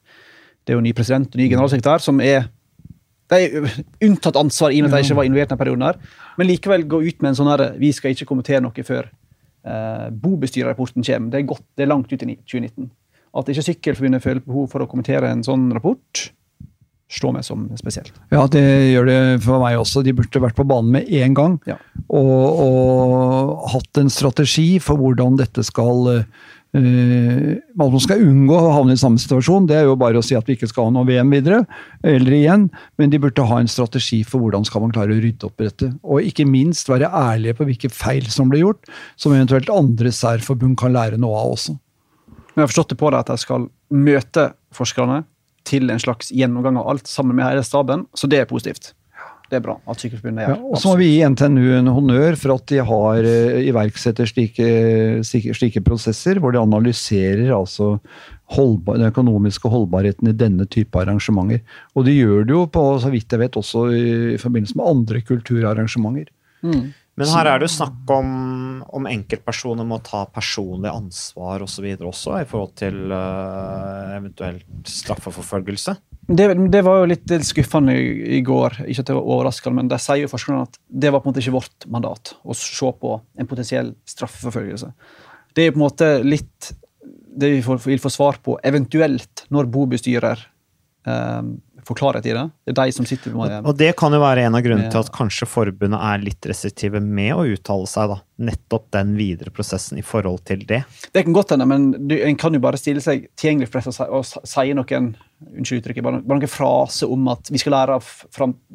Det 0.63 0.75
er 0.75 0.79
jo 0.79 0.85
ny 0.85 0.93
president 0.97 1.33
og 1.33 1.41
ny 1.41 1.49
generalsekretær, 1.49 2.05
som 2.05 2.21
er 2.25 2.47
de 3.29 3.45
er 3.45 3.67
unntatt 4.07 4.39
ansvar 4.41 4.73
i 4.73 4.79
og 4.81 4.87
med 4.87 4.95
at 4.95 5.03
de 5.03 5.09
ikke 5.09 5.19
var 5.19 5.27
involvert 5.29 5.51
i 5.51 5.53
den 5.53 5.61
perioden. 5.61 5.83
her, 5.85 5.97
Men 6.39 6.49
likevel 6.49 6.87
gå 6.89 7.03
ut 7.05 7.19
med 7.21 7.29
en 7.29 7.37
sånn 7.37 7.51
her 7.51 7.75
Vi 7.77 7.91
skal 7.93 8.15
ikke 8.15 8.25
kommentere 8.25 8.63
noe 8.65 8.85
før 8.85 9.05
eh, 9.05 10.07
bobestyrerrapporten 10.09 11.05
kommer. 11.05 11.31
Det 11.31 11.43
er, 11.43 11.45
godt, 11.45 11.65
det 11.77 11.85
er 11.85 11.91
langt 11.93 12.09
ut 12.09 12.23
i 12.25 12.39
2019. 12.41 12.89
At 13.39 13.53
ikke 13.53 13.67
Sykkelforbundet 13.69 14.25
føler 14.25 14.45
behov 14.45 14.69
for 14.73 14.85
å 14.85 14.91
kommentere 14.91 15.31
en 15.31 15.45
sånn 15.47 15.69
rapport, 15.75 16.29
slår 17.09 17.39
meg 17.39 17.47
som 17.47 17.65
spesielt. 17.81 18.13
Ja, 18.35 18.45
det 18.53 18.63
gjør 18.93 19.09
det 19.09 19.21
for 19.45 19.63
meg 19.63 19.79
også. 19.81 20.05
De 20.05 20.13
burde 20.17 20.45
vært 20.45 20.59
på 20.59 20.67
banen 20.69 20.93
med 20.99 21.09
én 21.09 21.37
gang. 21.37 21.57
Ja. 21.69 21.79
Og, 22.09 22.61
og, 22.65 23.57
hatt 23.73 24.01
en 24.01 24.13
strategi 24.13 24.77
for 24.83 25.01
hvordan 25.01 25.39
dette 25.41 25.65
skal 25.65 26.05
uh, 26.13 26.23
man 26.69 28.03
skal 28.05 28.21
unngå 28.21 28.57
å 28.59 28.75
havne 28.77 28.93
i 28.93 29.01
samme 29.01 29.21
situasjon. 29.21 29.71
Det 29.71 29.79
er 29.79 29.89
jo 29.89 29.97
bare 30.01 30.21
å 30.21 30.25
si 30.25 30.37
at 30.37 30.49
vi 30.49 30.59
ikke 30.59 30.69
skal 30.69 30.91
ha 30.91 30.95
noe 30.99 31.09
VM 31.09 31.33
videre, 31.33 31.63
eller 32.05 32.37
igjen. 32.37 32.69
Men 33.01 33.13
de 33.13 33.23
burde 33.23 33.49
ha 33.49 33.63
en 33.63 33.73
strategi 33.73 34.21
for 34.29 34.45
hvordan 34.45 34.69
skal 34.69 34.85
man 34.85 34.93
klare 34.93 35.17
å 35.17 35.23
rydde 35.23 35.49
opp 35.49 35.65
i 35.65 35.71
dette. 35.71 35.95
Og 36.05 36.29
ikke 36.29 36.49
minst 36.49 36.93
være 36.93 37.09
ærlige 37.09 37.57
på 37.57 37.71
hvilke 37.71 37.93
feil 37.93 38.29
som 38.33 38.53
ble 38.53 38.61
gjort, 38.67 38.85
som 39.17 39.33
eventuelt 39.33 39.73
andre 39.73 40.13
særforbund 40.13 40.77
kan 40.81 40.93
lære 40.97 41.21
noe 41.21 41.41
av 41.41 41.57
også. 41.57 41.79
Men 42.59 42.65
jeg 42.65 42.67
har 42.67 42.71
forstått 42.73 42.91
det 42.91 42.99
på 42.99 43.11
det 43.15 43.19
at 43.23 43.29
jeg 43.31 43.41
skal 43.45 43.65
møte 43.95 44.45
forskerne 44.75 45.21
til 45.69 45.93
en 45.95 46.01
slags 46.03 46.33
gjennomgang 46.35 46.81
av 46.81 46.89
alt 46.91 47.07
sammen 47.07 47.37
med 47.39 47.47
hele 47.47 47.63
staben, 47.63 48.09
så 48.19 48.27
det 48.27 48.41
er 48.43 48.49
positivt. 48.51 48.97
Det 49.47 49.61
er 49.61 49.63
bra 49.63 49.77
at 49.87 50.03
Sykehusforbundet 50.03 50.43
gjør. 50.43 50.57
Ja, 50.59 50.73
og 50.75 50.81
så 50.83 50.91
må 50.91 50.97
vi 50.99 51.07
gi 51.13 51.29
NTNU 51.31 51.69
en 51.79 51.93
honnør 51.95 52.35
for 52.41 52.57
at 52.59 52.67
de 52.73 52.81
har 52.91 53.29
uh, 53.31 53.61
iverksetter 53.63 54.27
slike, 54.27 54.67
slike, 55.29 55.85
prosesser, 55.87 56.43
hvor 56.43 56.53
de 56.53 56.61
analyserer 56.61 57.55
altså 57.55 57.95
holdbar, 58.59 58.99
den 58.99 59.13
økonomiske 59.13 59.71
holdbarheten 59.71 60.33
i 60.33 60.37
denne 60.43 60.67
type 60.67 60.99
arrangementer. 60.99 61.63
Og 61.95 62.11
de 62.11 62.19
gjør 62.19 62.43
det 62.43 62.59
jo 62.59 62.67
på, 62.75 62.85
så 62.99 63.15
vidt 63.15 63.31
jeg 63.31 63.45
vet, 63.47 63.61
også 63.63 63.87
i, 63.95 64.05
i 64.35 64.43
forbindelse 64.43 64.83
med 64.83 64.91
andre 64.97 65.23
kulturarrangementer. 65.31 66.27
Mm. 66.67 66.91
Men 67.19 67.31
her 67.35 67.49
er 67.51 67.59
det 67.59 67.67
jo 67.67 67.75
snakk 67.75 68.11
om, 68.15 68.29
om 68.95 69.09
enkeltpersoner 69.11 69.87
må 69.89 69.99
ta 70.07 70.23
personlig 70.31 70.91
ansvar 70.93 71.65
osv. 71.65 71.87
Og 71.99 72.11
også, 72.13 72.37
i 72.39 72.47
forhold 72.49 72.77
til 72.79 73.11
uh, 73.11 74.15
eventuelt 74.15 74.93
straffeforfølgelse. 74.93 75.97
Det, 76.29 76.47
det, 76.71 76.83
var 76.85 77.01
jo 77.01 77.09
litt 77.09 77.33
skuffende 77.49 77.95
i, 77.97 78.43
går, 78.45 78.83
ikke 78.85 79.03
at 79.03 79.11
det 79.11 79.17
var 79.17 79.31
overraskende, 79.35 79.81
men 79.81 79.89
de 79.91 79.99
sier 80.03 80.27
jo 80.27 80.31
forskerne 80.31 80.67
at 80.67 80.77
det 80.87 81.11
var 81.11 81.23
på 81.23 81.29
en 81.29 81.33
måte 81.33 81.43
ikke 81.43 81.57
vårt 81.57 81.89
mandat 81.91 82.35
å 82.45 82.57
se 82.57 82.93
på 83.01 83.15
en 83.17 83.49
potensiell 83.49 83.95
straffeforfølgelse. 84.09 84.93
Det 85.57 85.65
er 85.65 85.73
på 85.73 85.81
en 85.81 85.87
måte 85.87 86.11
litt 86.27 86.75
det 87.39 87.51
vi 87.55 87.63
vil 87.63 88.03
få 88.03 88.13
svar 88.13 88.39
på, 88.45 88.59
eventuelt 88.67 89.47
når 89.55 89.71
bobestyrer 89.73 90.43
um, 91.09 91.57
få 91.87 91.95
klarhet 91.99 92.27
i 92.27 92.35
det. 92.35 92.45
Det 92.67 92.73
er 92.73 92.79
de 92.79 92.95
som 92.95 93.07
sitter 93.09 93.35
med 93.35 93.67
Og 93.69 93.77
det 93.79 93.91
kan 93.99 94.15
jo 94.15 94.21
være 94.23 94.47
en 94.47 94.57
av 94.59 94.65
grunnene 94.65 94.91
til 94.93 95.01
at 95.01 95.11
kanskje 95.15 95.49
forbundet 95.49 95.99
er 95.99 96.23
litt 96.23 96.49
restriktive 96.51 97.01
med 97.05 97.35
å 97.37 97.47
uttale 97.55 97.89
seg, 97.91 98.13
da. 98.13 98.19
Nettopp 98.49 98.87
den 98.95 99.17
videre 99.19 99.53
prosessen 99.55 99.99
i 99.99 100.05
forhold 100.07 100.45
til 100.49 100.63
det. 100.69 100.83
Det 101.15 101.25
kan 101.27 101.37
godt 101.37 101.55
hende, 101.55 101.67
men 101.69 101.91
en 102.15 102.39
kan 102.39 102.55
jo 102.55 102.63
bare 102.63 102.81
stille 102.81 103.03
seg 103.05 103.27
tilgjengelig 103.39 103.71
for 103.71 103.83
dette 103.83 104.09
og 104.09 104.27
si 104.29 104.75
noen 104.79 105.13
unnskyld 105.49 105.83
uttrykket, 105.83 106.07
bare, 106.07 106.23
bare 106.23 106.41
noen 106.43 106.51
frase 106.51 107.09
om 107.11 107.29
at 107.35 107.51
vi 107.53 107.61
skal 107.63 107.77
lære 107.77 107.99
av 107.99 108.09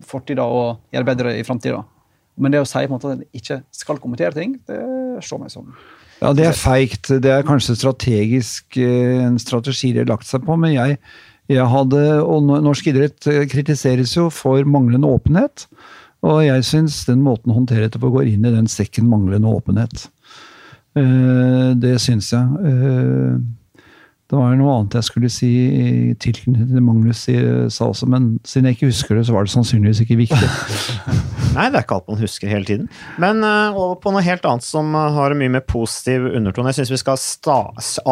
fortida 0.08 0.46
og 0.48 0.96
gjøre 0.96 1.10
bedre 1.12 1.36
i 1.40 1.48
framtida. 1.48 1.84
Men 2.40 2.54
det 2.54 2.64
å 2.64 2.68
si 2.68 2.82
på 2.82 2.90
en 2.90 2.96
måte 2.96 3.12
at 3.12 3.20
en 3.20 3.28
ikke 3.38 3.60
skal 3.76 4.00
kommentere 4.02 4.34
ting, 4.36 4.58
det 4.68 4.80
slår 5.26 5.44
meg 5.44 5.54
som 5.54 5.70
ja, 6.24 6.32
det 6.32 6.46
er 6.48 6.56
feigt. 6.56 7.10
Det 7.20 7.32
er 7.34 7.44
kanskje 7.44 7.76
strategisk 7.76 8.78
eh, 8.80 9.26
en 9.26 9.36
strategi 9.42 9.92
de 9.92 10.04
har 10.04 10.12
lagt 10.14 10.30
seg 10.30 10.46
på, 10.48 10.56
men 10.56 10.72
jeg 10.72 11.00
jeg 11.52 11.66
hadde, 11.68 12.04
og 12.24 12.46
Norsk 12.48 12.88
idrett 12.88 13.28
eh, 13.28 13.44
kritiseres 13.52 14.16
jo 14.16 14.30
for 14.32 14.64
manglende 14.70 15.10
åpenhet. 15.12 15.66
Og 16.24 16.40
jeg 16.46 16.64
syns 16.64 17.02
den 17.10 17.24
måten 17.24 17.52
å 17.52 17.58
håndtere 17.58 17.90
dette 17.90 18.00
på 18.00 18.14
går 18.14 18.30
inn 18.32 18.48
i 18.48 18.54
den 18.54 18.70
sekken 18.72 19.10
manglende 19.12 19.52
åpenhet. 19.52 20.08
Eh, 20.96 21.74
det 21.76 21.98
syns 22.00 22.32
jeg. 22.32 22.64
Eh, 22.64 23.84
det 24.32 24.40
var 24.40 24.56
noe 24.56 24.78
annet 24.78 24.96
jeg 24.98 25.10
skulle 25.10 25.30
si 25.30 25.52
i 25.52 26.16
tilknytning 26.16 26.72
til 26.72 26.82
Magnus 26.82 27.26
sa 27.76 27.90
også, 27.92 28.08
men 28.10 28.32
siden 28.48 28.70
jeg 28.70 28.78
ikke 28.78 28.90
husker 28.90 29.20
det, 29.20 29.28
så 29.28 29.36
var 29.36 29.46
det 29.46 29.52
sannsynligvis 29.54 30.00
ikke 30.06 30.18
viktig. 30.24 30.48
Nei, 31.58 31.68
det 31.68 31.78
er 31.78 31.84
ikke 31.84 32.00
alt 32.00 32.10
man 32.10 32.24
husker 32.24 32.50
hele 32.50 32.66
tiden. 32.66 32.88
Men 33.22 33.44
over 33.44 34.00
på 34.02 34.16
noe 34.16 34.24
helt 34.26 34.48
annet 34.50 34.66
som 34.66 34.96
har 34.96 35.36
mye 35.38 35.54
mer 35.60 35.68
positiv 35.68 36.32
undertone. 36.32 36.72
Jeg 36.72 36.80
syns 36.80 36.96
vi 36.96 37.04
skal 37.04 37.20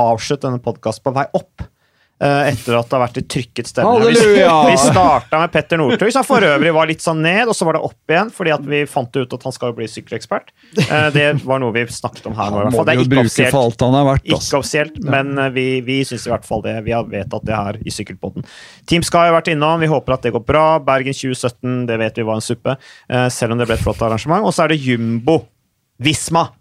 avslutte 0.03 0.45
denne 0.45 0.61
podkasten 0.61 1.07
på 1.07 1.15
vei 1.15 1.25
opp. 1.39 1.70
Eh, 2.21 2.51
etter 2.51 2.75
at 2.77 2.85
det 2.85 2.93
har 2.93 3.01
vært 3.01 3.15
i 3.17 3.23
trykket 3.33 3.69
stemme. 3.71 4.11
Vi, 4.13 4.33
vi 4.37 4.75
starta 4.77 5.39
med 5.41 5.53
Petter 5.53 5.79
Northug, 5.81 6.11
som 6.13 6.25
for 6.27 6.45
øvrig 6.45 6.73
var 6.75 6.89
litt 6.91 7.01
sånn 7.01 7.23
ned, 7.25 7.49
og 7.49 7.57
så 7.57 7.65
var 7.65 7.79
det 7.79 7.81
opp 7.87 8.13
igjen, 8.13 8.29
fordi 8.35 8.53
vi 8.69 8.81
fant 8.89 9.17
ut 9.17 9.33
at 9.37 9.47
han 9.47 9.55
skal 9.55 9.73
bli 9.77 9.87
sykkelekspert. 9.89 10.53
Eh, 10.77 11.07
det 11.15 11.25
var 11.47 11.63
noe 11.63 11.73
vi 11.73 11.87
snakket 11.89 12.29
om 12.29 12.37
her 12.37 12.53
nå. 12.53 12.59
i 12.59 12.67
hvert 12.67 12.77
fall. 12.77 12.85
Det 12.85 12.93
er 12.93 13.01
ikke 13.01 13.23
offisielt, 13.23 13.85
vært, 14.11 14.29
ikke 14.29 14.59
offisielt 14.59 15.01
men 15.01 15.33
eh, 15.41 15.49
vi, 15.55 15.65
vi 15.87 15.97
syns 16.05 16.27
i 16.29 16.33
hvert 16.35 16.45
fall 16.45 16.61
det. 16.67 16.75
Vi 16.85 16.93
har 16.93 17.09
vedtatt 17.09 17.47
det 17.49 17.57
her 17.57 17.81
i 17.81 17.95
Sykkelpodden. 17.95 18.45
Team 18.85 19.07
Sky 19.07 19.25
har 19.31 19.35
vært 19.39 19.49
innom, 19.55 19.81
vi 19.81 19.89
håper 19.89 20.19
at 20.19 20.29
det 20.29 20.35
går 20.37 20.45
bra. 20.45 20.67
Bergen 20.85 21.17
2017, 21.17 21.87
det 21.89 21.97
vet 22.05 22.21
vi 22.21 22.29
var 22.29 22.37
en 22.37 22.45
suppe, 22.45 22.77
selv 23.33 23.55
om 23.55 23.61
det 23.61 23.65
ble 23.69 23.79
et 23.79 23.85
flott 23.85 24.05
arrangement. 24.05 24.45
Og 24.45 24.53
så 24.53 24.67
er 24.67 24.75
det 24.75 24.83
Jumbo 24.85 25.41
Visma 26.01 26.51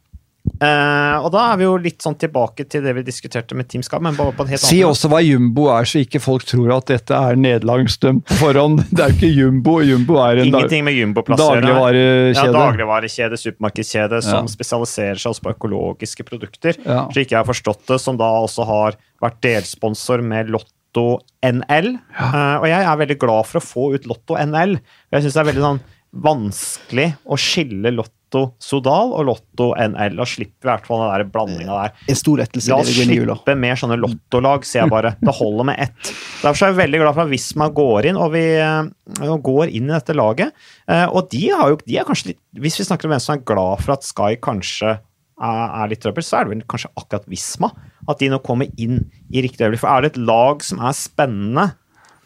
Uh, 0.61 1.17
og 1.25 1.31
da 1.33 1.45
er 1.53 1.59
vi 1.61 1.65
jo 1.65 1.77
litt 1.81 2.03
sånn 2.05 2.17
tilbake 2.21 2.67
til 2.69 2.83
det 2.85 2.93
vi 2.99 3.05
diskuterte 3.07 3.57
med 3.57 3.69
Team 3.71 3.85
Skab. 3.87 4.03
men 4.05 4.17
bare 4.19 4.35
på 4.37 4.45
en 4.45 4.51
helt 4.53 4.63
Si 4.63 4.81
også 4.85 5.09
hva 5.13 5.21
jumbo 5.25 5.69
er, 5.73 5.89
så 5.89 6.03
ikke 6.03 6.21
folk 6.21 6.45
tror 6.49 6.75
at 6.77 6.91
dette 6.91 7.17
er 7.17 7.39
nederlagsdømt 7.41 8.27
på 8.29 8.39
forhånd. 8.41 8.83
Det 8.91 9.05
er 9.05 9.13
jo 9.13 9.19
ikke 9.19 9.31
jumbo. 9.31 9.77
Jumbo 9.87 10.19
er 10.25 10.43
en 10.43 10.51
Ingenting 10.51 10.85
med. 10.87 10.99
Dagligvarekjede. 11.31 12.35
Ja, 12.37 12.49
dagligvarekjede, 12.55 13.39
supermarkedskjede, 13.41 14.21
som 14.27 14.45
ja. 14.45 14.53
spesialiserer 14.53 15.21
seg 15.21 15.33
også 15.33 15.47
på 15.47 15.55
økologiske 15.55 16.27
produkter. 16.29 16.77
Ja. 16.85 17.07
Slik 17.15 17.33
jeg 17.33 17.41
har 17.41 17.49
forstått 17.49 17.87
det, 17.93 18.01
som 18.03 18.19
da 18.21 18.29
også 18.43 18.67
har 18.69 18.99
vært 19.23 19.41
delsponsor 19.47 20.25
med 20.27 20.53
Lotto 20.53 21.07
NL. 21.47 21.95
Ja. 22.19 22.29
Uh, 22.29 22.57
og 22.61 22.69
jeg 22.69 22.85
er 22.85 23.01
veldig 23.05 23.19
glad 23.23 23.49
for 23.49 23.63
å 23.63 23.65
få 23.65 23.89
ut 23.97 24.11
Lotto 24.11 24.37
NL. 24.37 24.77
Jeg 25.15 25.25
syns 25.25 25.39
det 25.39 25.45
er 25.45 25.51
veldig 25.53 25.67
sånn 25.69 25.83
vanskelig 26.11 27.13
å 27.31 27.39
skille 27.39 27.93
Lotto 27.95 28.20
Lotto 28.31 28.55
Sodal 28.63 29.13
og 29.13 29.27
Lotto 29.27 29.71
NL. 29.75 30.15
Da 30.19 30.27
slipper 30.29 30.63
vi 30.63 30.69
i 30.69 30.71
hvert 30.71 30.87
fall 30.87 31.03
den 31.03 31.11
der 31.11 31.25
blandinga 31.33 31.79
der. 31.83 31.95
En 32.09 32.19
stor 32.19 32.39
rettelse. 32.39 32.71
La 32.71 32.79
oss 32.79 32.93
slippe 32.95 33.57
mer 33.59 33.79
sånne 33.79 33.99
lottolag, 33.99 34.65
sier 34.67 34.85
jeg 34.85 34.93
bare. 34.93 35.15
Det 35.21 35.35
holder 35.35 35.67
med 35.67 35.83
ett. 35.83 36.13
Derfor 36.43 36.69
er 36.69 36.73
jeg 36.73 36.79
veldig 36.81 37.03
glad 37.03 37.17
for 37.17 37.25
at 37.25 37.33
Visma 37.33 37.69
går 37.75 38.11
inn, 38.11 38.21
og 38.21 38.33
vi 38.35 38.45
eh, 38.63 39.37
går 39.51 39.75
inn 39.75 39.91
i 39.91 39.95
dette 39.97 40.17
laget. 40.17 40.55
Eh, 40.87 41.07
og 41.09 41.31
de, 41.35 41.45
har 41.51 41.73
jo, 41.73 41.81
de 41.83 41.99
er 41.99 42.07
kanskje 42.07 42.33
litt 42.33 42.41
Hvis 42.63 42.79
vi 42.81 42.87
snakker 42.87 43.09
om 43.09 43.15
hvem 43.15 43.23
som 43.23 43.37
er 43.37 43.47
glad 43.51 43.85
for 43.85 43.97
at 43.97 44.07
Sky 44.07 44.39
kanskje 44.43 44.99
er 45.41 45.89
litt 45.89 46.03
trøbbel, 46.05 46.25
så 46.25 46.37
er 46.37 46.47
det 46.47 46.53
vel 46.53 46.67
kanskje 46.69 46.93
akkurat 47.01 47.29
Visma. 47.31 47.73
At 48.11 48.21
de 48.21 48.29
nå 48.31 48.39
kommer 48.45 48.71
inn 48.81 49.07
i 49.33 49.43
riktig 49.43 49.65
øyeblikk. 49.65 49.83
For 49.83 49.91
er 49.91 50.05
det 50.05 50.15
et 50.15 50.23
lag 50.29 50.63
som 50.67 50.83
er 50.85 50.97
spennende 50.97 51.71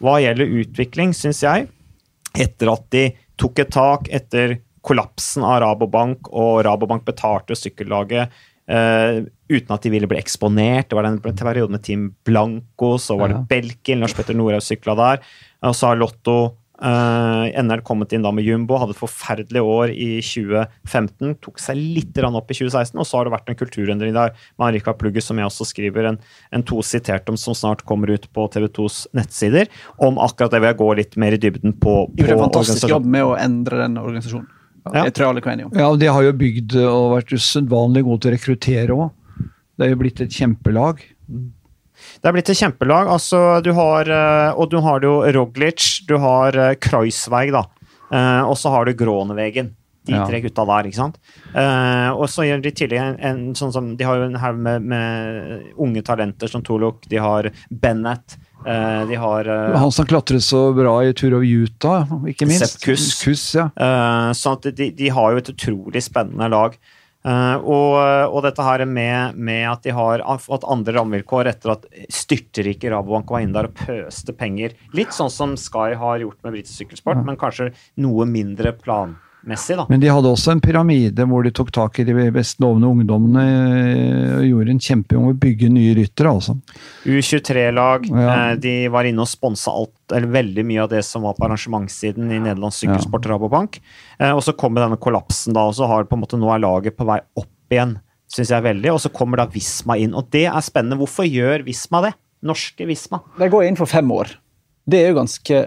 hva 0.03 0.17
gjelder 0.19 0.57
utvikling, 0.59 1.13
syns 1.15 1.39
jeg, 1.45 1.69
etter 2.35 2.73
at 2.73 2.89
de 2.91 3.05
tok 3.39 3.61
et 3.63 3.71
tak 3.71 4.09
etter 4.13 4.57
kollapsen 4.85 5.45
av 5.45 5.61
Rabobank, 5.63 6.29
og 6.33 6.63
Rabobank 6.67 7.05
betalte 7.07 7.57
sykkellaget 7.57 8.33
uh, 8.71 9.23
uten 9.49 9.73
at 9.75 9.85
de 9.85 9.93
ville 9.93 10.09
bli 10.09 10.19
eksponert. 10.21 10.89
Det 10.89 10.97
var 10.97 11.07
den 11.09 11.21
perioden 11.21 11.77
med 11.77 11.85
Team 11.85 12.11
Blanco, 12.27 12.95
så 13.01 13.17
var 13.19 13.33
det. 13.33 13.41
Belkin, 13.49 14.03
Lars 14.03 14.15
Petter 14.17 14.37
Norhaug 14.37 14.63
sykla 14.65 14.97
der. 14.99 15.25
Og 15.65 15.75
så 15.77 15.91
har 15.91 15.99
Lotto 16.01 16.37
Uh, 16.75 17.47
NL 17.55 17.79
kommet 17.87 18.11
inn 18.11 18.23
da 18.25 18.33
med 18.35 18.43
Jumbo, 18.43 18.75
hadde 18.75 18.91
et 18.91 18.99
forferdelig 18.99 19.61
år 19.63 19.93
i 19.93 20.17
2015. 20.19 21.37
Tok 21.45 21.61
seg 21.63 21.79
litt 21.79 22.19
opp 22.19 22.51
i 22.51 22.57
2016, 22.57 22.99
og 22.99 23.07
så 23.07 23.17
har 23.17 23.27
det 23.27 23.31
vært 23.31 23.51
en 23.51 23.59
kulturendring 23.61 24.11
der 24.15 24.33
med 24.59 24.75
Rikard 24.75 24.99
Plugge, 24.99 25.23
som 25.23 25.39
jeg 25.39 25.47
også 25.47 25.69
skriver 25.69 26.09
en, 26.11 26.19
en 26.51 26.65
to 26.67 26.81
sitert 26.83 27.31
om, 27.31 27.39
som 27.39 27.55
snart 27.55 27.85
kommer 27.87 28.11
ut 28.11 28.27
på 28.35 28.49
TV2s 28.51 29.05
nettsider, 29.15 29.71
om 30.03 30.19
akkurat 30.19 30.51
det 30.51 30.61
vil 30.61 30.73
jeg 30.73 30.81
gå 30.83 30.89
litt 30.99 31.15
mer 31.21 31.37
i 31.37 31.39
dybden 31.39 31.77
på. 31.79 31.95
på 32.09 32.19
Gjorde 32.19 32.35
en 32.35 32.45
fantastisk 32.49 32.91
jobb 32.91 33.07
med 33.07 33.23
å 33.23 33.37
endre 33.39 33.79
den 33.85 33.95
organisasjonen. 34.01 34.51
Ja. 34.93 35.05
ja, 35.73 35.87
og 35.89 35.99
de 35.99 36.05
har 36.13 36.23
jo 36.27 36.31
bygd 36.37 36.75
og 36.85 37.15
vært 37.17 37.33
usedvanlig 37.33 38.03
gode 38.05 38.21
til 38.21 38.31
å 38.31 38.35
rekruttere 38.35 38.97
òg. 38.97 39.11
Det 39.75 39.85
er 39.87 39.89
jo 39.95 39.99
blitt 39.99 40.21
et 40.21 40.29
kjempelag. 40.35 41.01
Det 42.21 42.29
er 42.29 42.35
blitt 42.35 42.49
et 42.51 42.59
kjempelag. 42.59 43.07
altså 43.07 43.61
du 43.63 43.71
har, 43.73 44.05
eh, 44.09 44.53
Og 44.55 44.69
du 44.69 44.77
har 44.79 44.99
jo 45.01 45.21
Roglic, 45.33 46.05
du 46.07 46.17
har 46.17 46.55
eh, 46.55 46.75
Kreuzweig, 46.75 47.51
da. 47.51 47.65
Eh, 48.11 48.41
og 48.45 48.55
så 48.57 48.69
har 48.69 48.85
du 48.85 48.93
Grånevegen. 48.93 49.73
De 50.05 50.13
Ja. 50.13 50.27
tre 50.27 50.39
gutta 50.39 50.63
der, 50.67 50.83
ikke 50.85 50.93
sant. 51.01 51.17
Eh, 51.55 52.09
og 52.13 52.27
så 52.29 52.45
gjør 52.45 52.61
de 52.61 52.71
tidlig 52.71 52.99
en, 53.01 53.15
en 53.19 53.55
sånn 53.55 53.71
som 53.73 53.95
De 53.97 54.03
har 54.05 54.17
jo 54.17 54.27
en 54.29 54.35
haug 54.35 54.55
med, 54.55 54.83
med 54.83 55.63
unge 55.81 56.03
talenter 56.03 56.47
som 56.47 56.61
Tolok, 56.61 57.07
de 57.09 57.17
har 57.17 57.49
Bennett, 57.71 58.37
de 59.09 59.17
har 59.21 59.49
eh, 59.51 59.77
Han 59.77 59.93
som 59.93 60.07
klatret 60.09 60.43
så 60.43 60.67
bra 60.75 60.97
i 61.05 61.13
Tour 61.17 61.37
of 61.37 61.45
Utah, 61.45 62.09
ikke 62.31 62.49
minst. 62.49 62.79
Sepp 62.79 62.89
Kuss. 62.89 63.07
Kuss 63.21 63.47
ja. 63.57 63.69
så 63.75 64.41
sånn 64.41 64.59
at 64.59 64.69
de, 64.77 64.91
de 64.97 65.09
har 65.13 65.33
jo 65.33 65.41
et 65.43 65.51
utrolig 65.55 66.03
spennende 66.05 66.49
lag. 66.51 66.77
Eh, 67.25 67.55
og, 67.57 67.95
og 68.29 68.43
dette 68.45 68.61
her 68.65 68.83
med, 68.85 69.37
med 69.37 69.63
at 69.71 69.85
de 69.85 69.93
har 69.97 70.21
fått 70.43 70.67
andre 70.69 70.93
rammevilkår 70.99 71.49
etter 71.49 71.73
at 71.73 71.87
styrterike 72.13 72.91
Rabobank 72.93 73.33
var 73.33 73.41
inne 73.41 73.57
der 73.57 73.69
og 73.71 73.79
pøste 73.79 74.35
penger. 74.37 74.75
Litt 74.97 75.15
sånn 75.15 75.33
som 75.33 75.55
Sky 75.57 75.97
har 75.97 76.21
gjort 76.21 76.37
med 76.45 76.57
britisk 76.57 76.83
sykkelsport, 76.83 77.23
men 77.25 77.39
kanskje 77.41 77.71
noe 78.05 78.27
mindre 78.29 78.75
planmessig, 78.77 79.21
da. 79.45 79.85
Men 79.89 79.99
de 80.01 80.09
hadde 80.09 80.29
også 80.31 80.51
en 80.55 80.61
pyramide 80.63 81.25
hvor 81.29 81.43
de 81.45 81.51
tok 81.55 81.71
tak 81.75 81.99
i 82.01 82.05
de 82.07 82.13
best 82.33 82.59
lovende 82.63 82.89
ungdommene 82.89 83.43
eh, 83.45 84.37
og 84.39 84.45
gjorde 84.49 84.73
en 84.73 84.79
kjempejobb 84.81 85.25
med 85.27 85.35
å 85.35 85.39
bygge 85.45 85.69
nye 85.71 85.93
ryttere, 85.99 86.31
altså. 86.33 86.55
U23-lag. 87.05 88.07
Ja. 88.09 88.51
eh, 88.51 88.55
De 88.61 88.73
var 88.93 89.07
inne 89.07 89.21
og 89.25 89.29
sponsa 89.29 89.71
alt, 89.73 89.93
eller 90.13 90.31
veldig 90.33 90.65
mye 90.65 90.83
av 90.85 90.89
det 90.93 91.03
som 91.05 91.25
var 91.25 91.37
på 91.37 91.45
arrangementssiden 91.47 92.31
i 92.31 92.39
Nederlands 92.41 92.81
sykkelsport 92.81 93.25
Rabobank. 93.29 93.79
Eh, 94.19 94.31
Og 94.31 94.41
så 94.43 94.53
kommer 94.57 94.85
denne 94.85 94.97
kollapsen, 95.01 95.53
da, 95.55 95.67
og 95.69 95.75
så 95.77 95.87
har 95.89 96.05
på 96.09 96.17
en 96.17 96.23
måte 96.25 96.39
nå 96.41 96.51
er 96.53 96.63
laget 96.65 96.97
på 96.97 97.05
vei 97.07 97.19
opp 97.37 97.51
igjen, 97.71 97.97
Synes 98.35 98.49
jeg 98.49 98.63
veldig. 98.65 98.89
Og 98.91 98.99
så 98.99 99.11
kommer 99.13 99.37
da 99.37 99.45
Visma 99.45 99.95
inn, 100.01 100.15
og 100.17 100.31
det 100.33 100.47
er 100.49 100.63
spennende. 100.65 100.97
Hvorfor 100.97 101.27
gjør 101.29 101.61
Visma 101.63 102.01
det? 102.07 102.15
Norske 102.43 102.87
Visma. 102.89 103.19
De 103.37 103.47
går 103.53 103.67
inn 103.67 103.77
for 103.77 103.85
fem 103.87 104.09
år. 104.11 104.33
Det 104.85 104.99
er 105.01 105.09
jo 105.09 105.17
ganske 105.17 105.61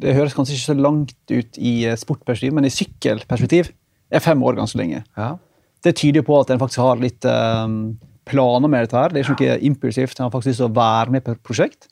Det 0.00 0.14
høres 0.16 0.34
kanskje 0.36 0.56
ikke 0.56 0.70
så 0.70 0.76
langt 0.78 1.16
ut 1.32 1.58
i 1.60 1.74
eh, 1.84 1.98
sportperspektiv, 1.98 2.54
men 2.56 2.68
i 2.68 2.72
sykkelperspektiv 2.72 3.72
er 4.10 4.22
fem 4.24 4.42
år 4.46 4.56
ganske 4.60 4.78
lenge. 4.80 5.02
Det 5.84 5.96
tyder 5.98 6.22
jo 6.22 6.28
på 6.28 6.38
at 6.40 6.50
en 6.50 6.60
faktisk 6.62 6.82
har 6.82 7.00
litt 7.02 7.26
um, 7.26 7.96
planer 8.26 8.70
med 8.70 8.86
dette 8.86 8.98
her. 8.98 9.12
Det 9.12 9.20
er 9.20 9.28
ikke 9.28 9.50
noe 9.50 9.66
impulsivt. 9.68 10.18
En 10.18 10.26
har 10.26 10.32
faktisk 10.34 10.54
lyst 10.54 10.62
til 10.62 10.70
å 10.70 10.76
være 10.78 11.14
med 11.14 11.24
på 11.26 11.34
et 11.34 11.42
prosjekt. 11.46 11.88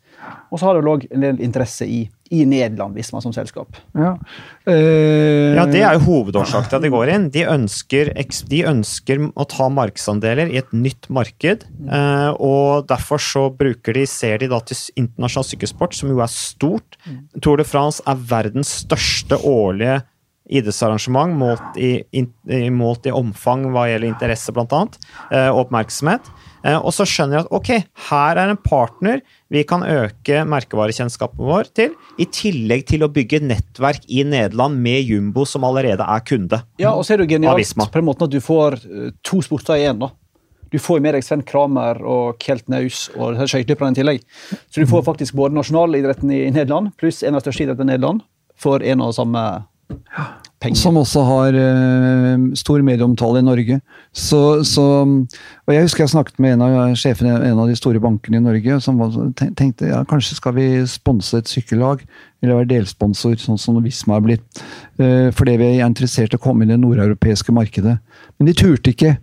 Og 0.52 0.58
så 0.60 0.66
har 0.68 0.78
det 0.78 0.88
òg 0.88 1.06
en 1.12 1.20
del 1.24 1.40
interesse 1.44 1.84
i, 1.86 2.04
i 2.32 2.44
Nederland, 2.48 2.94
man 3.12 3.22
som 3.24 3.32
selskap. 3.34 3.76
Ja. 3.94 4.14
Eh, 4.66 5.54
Ja, 5.54 5.66
Det 5.66 5.82
er 5.82 5.94
jo 5.98 6.04
hovedårsaken 6.06 6.68
til 6.70 6.76
at 6.78 6.82
de 6.82 6.90
går 6.92 7.10
inn. 7.14 7.26
De 7.34 7.42
ønsker, 7.44 8.12
de 8.48 8.60
ønsker 8.70 9.20
å 9.34 9.44
ta 9.50 9.68
markedsandeler 9.68 10.50
i 10.52 10.58
et 10.62 10.72
nytt 10.72 11.08
marked. 11.10 11.64
eh, 11.90 12.30
og 12.38 12.86
Derfor 12.88 13.18
så 13.18 13.48
bruker 13.56 13.92
de, 13.94 14.06
ser 14.06 14.38
de 14.38 14.48
da 14.48 14.60
til 14.60 14.76
internasjonal 14.96 15.44
sykkelsport, 15.50 15.94
som 15.94 16.08
jo 16.08 16.20
er 16.24 16.32
stort. 16.32 16.96
Tour 17.40 17.56
de 17.58 17.64
France 17.64 18.00
er 18.06 18.14
verdens 18.16 18.68
største 18.86 19.36
årlige 19.44 20.02
idrettsarrangement 20.50 21.32
målt 21.40 21.76
i, 21.80 22.02
in, 22.12 22.26
i- 22.48 22.68
målt 22.70 23.06
i 23.06 23.12
omfang 23.14 23.64
hva 23.72 23.86
gjelder 23.88 24.10
interesse, 24.12 24.52
blant 24.52 24.72
annet, 24.76 24.98
eh, 25.32 25.48
og 25.48 25.66
oppmerksomhet. 25.66 26.20
Eh, 26.64 26.78
og 26.80 26.94
så 26.96 27.04
skjønner 27.08 27.38
jeg 27.38 27.44
at 27.44 27.54
ok, 27.58 27.70
her 28.08 28.40
er 28.40 28.52
en 28.54 28.60
partner 28.60 29.20
vi 29.52 29.62
kan 29.68 29.84
øke 29.84 30.42
merkevarekjennskapen 30.48 31.44
vår 31.44 31.70
til, 31.76 31.94
i 32.18 32.26
tillegg 32.32 32.86
til 32.88 33.04
å 33.04 33.10
bygge 33.12 33.42
nettverk 33.44 34.08
i 34.08 34.24
Nederland 34.26 34.80
med 34.82 35.04
Jumbo, 35.04 35.44
som 35.48 35.66
allerede 35.68 36.06
er 36.08 36.24
kunde. 36.26 36.62
Ja, 36.80 36.94
og 36.94 37.04
så 37.04 37.14
er 37.14 37.20
det 37.20 37.28
jo 37.28 37.36
genialt 37.36 37.74
på 37.76 38.00
den 38.00 38.08
måten 38.08 38.28
at 38.28 38.34
du 38.34 38.40
får 38.44 38.78
eh, 38.84 39.10
to 39.26 39.42
sporter 39.44 39.80
i 39.80 39.88
én. 39.90 40.00
da. 40.00 40.10
Du 40.72 40.80
får 40.82 41.02
med 41.04 41.14
deg 41.14 41.22
Sven 41.22 41.44
Kramer 41.46 42.00
og 42.02 42.40
Kelt 42.42 42.66
Naus 42.72 43.06
og 43.14 43.38
skøyteløperne 43.46 43.94
i 43.94 44.00
tillegg. 44.00 44.24
Så 44.66 44.82
du 44.82 44.90
får 44.90 45.04
faktisk 45.06 45.36
både 45.38 45.54
nasjonalidretten 45.54 46.32
i 46.34 46.48
Nederland 46.50 46.90
pluss 46.98 47.22
en 47.22 47.38
av 47.38 47.44
største 47.44 47.68
idrettene 47.68 47.92
i 47.92 47.94
Nederland 47.94 48.24
for 48.58 48.82
en 48.82 49.04
og 49.04 49.14
samme 49.14 49.44
penger. 50.64 50.80
Som 50.80 50.98
også 51.00 51.22
har 51.28 51.56
uh, 51.56 52.46
stor 52.58 52.82
medieomtale 52.86 53.42
i 53.42 53.46
Norge. 53.46 53.78
Så, 54.12 54.40
så, 54.66 54.84
og 55.04 55.74
Jeg 55.74 55.86
husker 55.86 56.04
jeg 56.04 56.14
snakket 56.14 56.40
med 56.42 56.56
en 56.56 56.64
av 56.66 56.94
sjefene 56.98 57.34
i 57.36 57.50
en 57.50 57.60
av 57.62 57.70
de 57.70 57.76
store 57.78 58.02
bankene 58.02 58.40
i 58.40 58.44
Norge, 58.44 58.78
som 58.84 58.98
var, 59.00 59.14
tenkte 59.58 59.90
ja, 59.90 60.02
kanskje 60.08 60.38
skal 60.38 60.56
vi 60.58 60.68
sponse 60.90 61.38
et 61.38 61.50
sykkellag, 61.50 62.02
eller 62.42 62.62
være 62.62 62.72
delsponsor, 62.74 63.36
sånn 63.40 63.60
som 63.60 63.78
Visma 63.84 64.18
er 64.18 64.26
blitt. 64.30 64.64
Uh, 65.00 65.30
fordi 65.36 65.58
vi 65.60 65.70
er 65.76 65.86
interessert 65.86 66.34
i 66.34 66.40
å 66.40 66.42
komme 66.42 66.64
inn 66.64 66.72
i 66.72 66.76
det 66.76 66.82
nordeuropeiske 66.82 67.54
markedet. 67.54 67.98
Men 68.38 68.50
de 68.50 68.56
turte 68.58 68.94
ikke. 68.94 69.16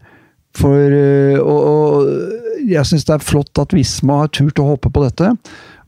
For, 0.58 0.96
uh, 0.96 1.40
og, 1.42 1.60
og 1.72 2.68
jeg 2.68 2.88
syns 2.88 3.06
det 3.08 3.18
er 3.18 3.26
flott 3.26 3.62
at 3.62 3.74
Visma 3.76 4.24
har 4.24 4.34
turt 4.36 4.60
å 4.62 4.72
håpe 4.74 4.92
på 4.94 5.06
dette. 5.06 5.34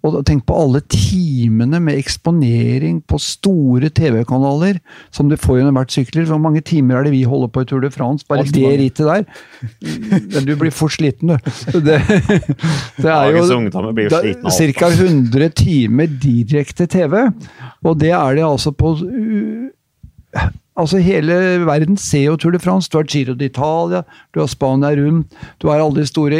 Og 0.03 0.17
tenk 0.27 0.43
på 0.43 0.55
alle 0.59 0.81
timene 0.91 1.79
med 1.79 1.95
eksponering 1.95 2.97
på 3.07 3.19
store 3.23 3.87
TV-kanaler 3.95 4.81
som 5.15 5.29
du 5.31 5.37
får 5.39 5.61
under 5.61 5.77
hvert 5.77 5.95
sykler. 5.95 6.25
Hvor 6.27 6.41
mange 6.43 6.59
timer 6.65 6.99
er 6.99 7.07
det 7.07 7.13
vi 7.13 7.21
holder 7.23 7.51
på 7.53 7.63
i 7.63 7.69
Tour 7.69 7.85
de 7.85 7.91
France? 7.93 8.27
Bare 8.27 8.43
det 8.43 8.73
rittet 8.81 9.07
der. 9.07 9.23
Du 10.43 10.53
blir 10.59 10.75
fort 10.75 10.97
sliten, 10.97 11.31
du. 11.31 11.37
Det, 11.79 12.01
det 12.99 13.13
er 13.13 13.31
jo 13.31 13.45
ca. 14.75 14.91
100 14.91 15.49
timer 15.55 16.11
direkte 16.19 16.89
TV. 16.91 17.15
Og 17.87 17.95
det 17.99 18.11
er 18.11 18.35
det 18.35 18.43
altså 18.43 18.75
på 18.75 18.97
Altså 20.79 20.97
Hele 21.03 21.35
verden 21.67 21.97
ser 22.01 22.23
jo 22.31 22.37
Tour 22.37 22.55
de 22.55 22.59
France. 22.61 22.89
Du 22.89 22.97
har 22.97 23.05
Giro 23.05 23.35
d'Italia, 23.37 24.03
du 24.33 24.39
har 24.41 24.49
Spania 24.49 24.89
rundt, 24.97 25.29
du 25.61 25.67
har 25.69 25.79
alle 25.83 26.01
de 26.01 26.05
store 26.09 26.39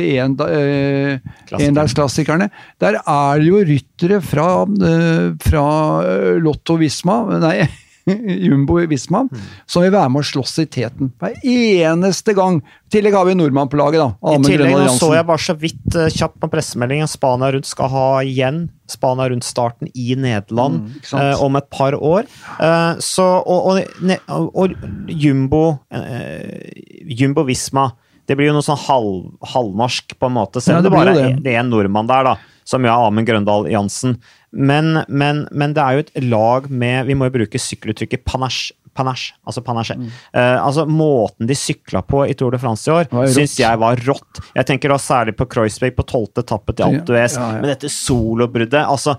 endagsklassikerne. 1.59 2.49
eh, 2.49 2.49
Der 2.79 2.97
er 2.97 3.39
det 3.39 3.47
jo 3.47 3.61
ryttere 3.61 4.21
fra, 4.21 4.47
eh, 4.63 5.34
fra 5.43 5.67
eh, 6.01 6.41
Lotto 6.41 6.77
Visma, 6.77 7.39
nei, 7.45 7.67
Jumbo 8.05 8.81
Visma, 8.89 9.23
som 9.65 9.84
vil 9.84 9.93
være 9.93 10.09
med 10.11 10.23
å 10.23 10.27
slåss 10.27 10.57
i 10.59 10.65
teten. 10.67 11.13
Hver 11.21 11.38
eneste 11.47 12.34
gang. 12.36 12.57
I 12.59 12.97
tillegg 12.97 13.13
har 13.15 13.25
vi 13.29 13.36
nordmann 13.38 13.69
på 13.71 13.79
laget, 13.79 14.01
da. 14.01 14.09
I 14.17 14.36
Amund 14.36 14.49
tillegg 14.49 14.89
så 14.97 15.13
jeg 15.15 15.25
bare 15.29 15.45
så 15.45 15.55
vidt 15.57 15.95
eh, 15.95 16.09
kjapt 16.11 16.41
på 16.41 16.49
pressemeldingen 16.51 17.07
Spania 17.09 17.53
Rundt 17.53 17.69
skal 17.69 17.93
ha 17.93 18.07
igjen 18.25 18.65
Spania 18.93 19.27
Rundt-starten 19.33 19.89
i 19.93 20.13
Nederland 20.15 20.83
Mm, 20.83 21.19
eh, 21.19 21.41
om 21.43 21.57
et 21.59 21.67
par 21.73 21.95
år. 21.97 22.29
Eh, 22.59 22.93
så, 23.03 23.25
og, 23.43 23.73
og, 23.73 24.47
og 24.55 24.73
Jumbo 25.09 25.63
eh, 25.91 26.71
Jumbo 27.09 27.43
Visma 27.47 27.89
det 28.23 28.37
blir 28.39 28.47
jo 28.47 28.53
noe 28.55 28.63
sånn 28.63 28.79
halv, 28.85 29.15
halvnorsk, 29.51 30.13
på 30.15 30.29
en 30.29 30.35
måte. 30.37 30.61
Selv 30.63 30.77
Ja, 30.77 30.79
om 30.79 30.83
det 30.85 30.91
det 30.93 30.95
bare 30.95 31.15
det. 31.17 31.43
det 31.43 31.55
er 31.57 31.59
en 31.59 31.71
nordmann 31.73 32.07
der, 32.07 32.23
da. 32.23 32.35
Som 32.63 32.85
er 32.87 32.93
Amund 32.95 33.27
Grøndal 33.27 33.67
Jansen. 33.67 34.13
Men, 34.55 35.01
men, 35.11 35.41
men 35.51 35.73
det 35.75 35.83
er 35.83 35.97
jo 35.97 36.03
et 36.05 36.11
lag 36.29 36.69
med 36.71 37.09
Vi 37.09 37.17
må 37.19 37.27
jo 37.27 37.33
bruke 37.35 37.59
sykkeluttrykket 37.59 38.23
panache. 38.23 38.71
Panache, 38.93 39.33
altså 39.45 39.61
panache. 39.65 39.95
Mm. 39.97 40.07
Uh, 40.35 40.57
altså 40.67 40.85
Måten 40.89 41.47
de 41.49 41.55
sykla 41.57 42.01
på 42.05 42.23
i 42.29 42.33
Tour 42.37 42.51
de 42.53 42.59
France 42.61 42.87
i 42.87 42.93
år, 42.93 43.07
syns 43.33 43.55
jeg 43.59 43.79
var 43.81 43.97
rått. 44.07 44.41
Jeg 44.55 44.65
tenker 44.69 44.93
da 44.93 44.97
særlig 45.01 45.35
på 45.39 45.47
Kreuzberg 45.49 45.95
på 45.97 46.05
tolvte 46.09 46.43
etappe 46.45 46.75
til 46.77 46.85
Alpe 46.89 47.05
d'Huez, 47.09 47.37
Ja, 47.39 47.47
ja. 47.55 47.61
med 47.63 47.71
dette 47.73 47.89
solobruddet. 47.89 48.83
altså 48.85 49.15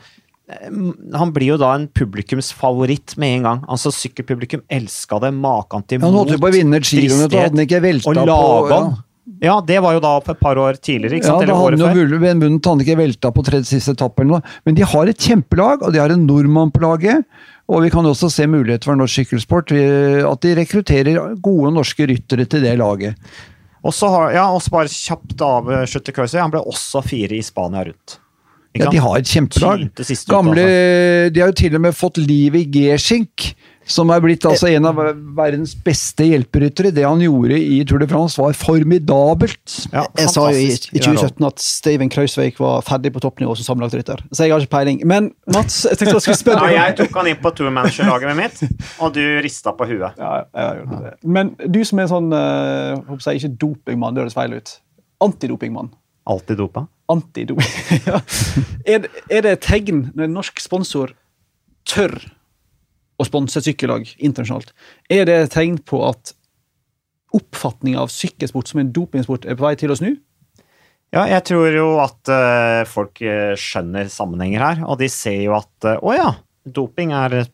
eh, 0.48 0.70
han 1.18 1.32
blir 1.34 1.54
jo 1.54 1.56
da 1.60 1.72
en 1.74 1.88
publikumsfavoritt 1.88 3.16
med 3.20 3.38
en 3.38 3.42
gang. 3.48 3.64
Altså 3.68 3.92
Sykkelpublikum 3.94 4.62
elska 4.72 5.18
det. 5.22 5.32
Maken 5.34 5.86
til 5.88 6.00
Han 6.04 6.12
holdt 6.18 6.38
på 6.40 6.50
å 6.50 6.54
vinne 6.54 6.80
giroen, 6.80 7.08
dristighet. 7.08 7.32
hadde 7.32 7.58
han 7.58 7.66
ikke 7.66 7.82
velta 7.84 8.10
Og 8.10 8.20
på 8.20 8.26
Lagan. 8.30 8.90
Ja. 8.94 9.03
Det 9.64 9.78
var 9.80 9.94
jo 9.96 10.02
da 10.04 10.18
et 10.20 10.40
par 10.40 10.58
år 10.60 10.76
tidligere. 10.76 11.16
ikke 11.16 11.26
sant? 11.30 11.44
Ja, 11.46 11.48
da 11.48 11.56
hadde 11.56 11.78
jo 11.80 11.88
han 11.88 12.60
hadde 12.60 12.84
ikke 12.84 12.98
velta 12.98 13.30
på 13.32 13.44
tredje 13.46 13.70
siste 13.70 13.94
etappe 13.96 14.20
eller 14.20 14.36
noe. 14.36 14.54
Men 14.66 14.76
de 14.76 14.84
har 14.84 15.08
et 15.08 15.28
kjempelag, 15.28 15.82
og 15.82 15.94
de 15.94 16.02
har 16.02 16.12
en 16.12 16.26
nordmann 16.28 16.72
på 16.74 16.84
laget. 16.84 17.24
Og 17.72 17.80
vi 17.86 17.92
kan 17.94 18.04
også 18.04 18.28
se 18.28 18.46
muligheter 18.50 18.90
for 18.90 19.00
norsk 19.00 19.22
sykkelsport. 19.22 19.72
At 19.72 20.44
de 20.44 20.52
rekrutterer 20.60 21.38
gode 21.40 21.72
norske 21.72 22.08
ryttere 22.10 22.44
til 22.44 22.66
det 22.66 22.76
laget. 22.80 23.16
Og 23.84 23.92
så 23.92 24.08
ja, 24.32 24.44
bare 24.72 24.92
kjapt 24.92 25.40
avslutte 25.44 26.12
Kreuzberg. 26.12 26.44
Han 26.44 26.52
ble 26.52 26.64
også 26.68 27.04
fire 27.04 27.36
i 27.36 27.44
Spania 27.44 27.84
rundt. 27.88 28.18
Ja, 28.74 28.88
de 28.90 28.98
har 28.98 29.20
et 29.20 29.30
kjempelag. 29.30 29.84
Gamle, 30.26 30.62
altså. 30.64 31.30
de 31.30 31.40
har 31.40 31.52
jo 31.52 31.56
til 31.60 31.76
og 31.78 31.84
med 31.84 31.94
fått 31.94 32.18
liv 32.18 32.56
i 32.58 32.64
Gerschink, 32.74 33.52
som 33.86 34.10
er 34.14 34.20
blitt 34.24 34.44
altså 34.48 34.68
en 34.72 34.86
av 34.88 34.96
verdens 35.36 35.74
beste 35.84 36.24
hjelperyttere. 36.28 36.92
Det 36.94 37.04
han 37.04 37.20
gjorde 37.20 37.58
i 37.60 37.82
Tour 37.88 38.00
de 38.00 38.08
France, 38.10 38.38
var 38.40 38.54
formidabelt. 38.56 39.74
Ja, 39.92 40.04
Jeg 40.18 40.30
sa 40.32 40.46
jo 40.52 40.60
i, 40.62 40.70
i 40.72 41.00
2017 41.02 41.46
at 41.48 41.60
Steven 41.64 42.10
Krausvik 42.12 42.58
var 42.62 42.80
ferdig 42.86 43.12
på 43.14 43.22
toppnivå 43.24 43.56
som 43.58 43.66
sammenlagtrytter. 43.68 44.22
Så 44.32 44.46
jeg 44.46 44.54
har 44.54 44.64
ikke 44.64 44.72
peiling. 44.76 45.02
Men 45.08 45.30
Mats, 45.52 45.82
jeg 45.88 45.98
tenkte 46.00 46.16
jeg 46.16 46.26
skulle 46.28 46.40
spørre 46.40 46.70
Ja, 46.72 46.86
jeg 46.88 46.96
tok 47.02 47.18
han 47.20 47.28
inn 47.32 47.40
på 47.42 47.52
tourmanagerlaget 47.58 48.38
mitt, 48.38 48.62
og 49.04 49.12
du 49.16 49.22
rista 49.44 49.74
på 49.76 49.88
huet. 49.90 50.16
Ja, 50.20 50.44
jeg 50.54 50.80
gjorde 50.80 51.02
det. 51.08 51.14
Men 51.36 51.52
du 51.66 51.80
som 51.84 52.00
er 52.02 52.08
sånn 52.10 52.32
eh, 52.36 52.94
håper 53.08 53.28
jeg, 53.32 53.42
ikke 53.42 53.52
dopingmann, 53.66 54.16
det 54.16 54.24
høres 54.24 54.36
feil 54.38 54.56
ut. 54.56 54.78
Antidopingmann. 55.24 55.92
Alltid 56.30 56.56
dopa. 56.62 56.86
Antidoping. 57.12 57.68
ja. 58.08 58.20
er, 58.88 59.04
det- 59.04 59.10
er 59.28 59.44
det 59.44 59.52
et 59.58 59.66
tegn 59.66 60.06
når 60.14 60.24
en 60.30 60.34
norsk 60.40 60.60
sponsor 60.64 61.12
tør 61.88 62.14
å 63.18 63.26
sponse 63.26 63.62
sykkellag 63.64 64.08
internasjonalt? 64.18 64.72
Er 65.12 65.28
det 65.28 65.36
et 65.38 65.54
tegn 65.54 65.78
på 65.78 66.00
at 66.08 66.34
oppfatninga 67.34 68.02
av 68.04 68.12
sykkelsport 68.14 68.70
som 68.70 68.82
en 68.82 68.92
dopingsport 68.94 69.46
er 69.48 69.58
på 69.58 69.66
vei 69.66 69.74
til 69.78 69.94
å 69.94 69.98
snu? 69.98 70.14
Ja, 71.14 71.26
jeg 71.30 71.44
tror 71.46 71.68
jo 71.70 71.90
at 72.02 72.30
uh, 72.30 72.82
folk 72.90 73.20
eh, 73.22 73.52
skjønner 73.58 74.08
sammenhenger 74.10 74.64
her, 74.64 74.80
og 74.82 74.98
de 74.98 75.06
ser 75.12 75.44
jo 75.44 75.54
at 75.54 75.86
uh, 75.86 76.00
å 76.02 76.14
ja, 76.16 76.32
doping 76.66 77.12
er, 77.14 77.44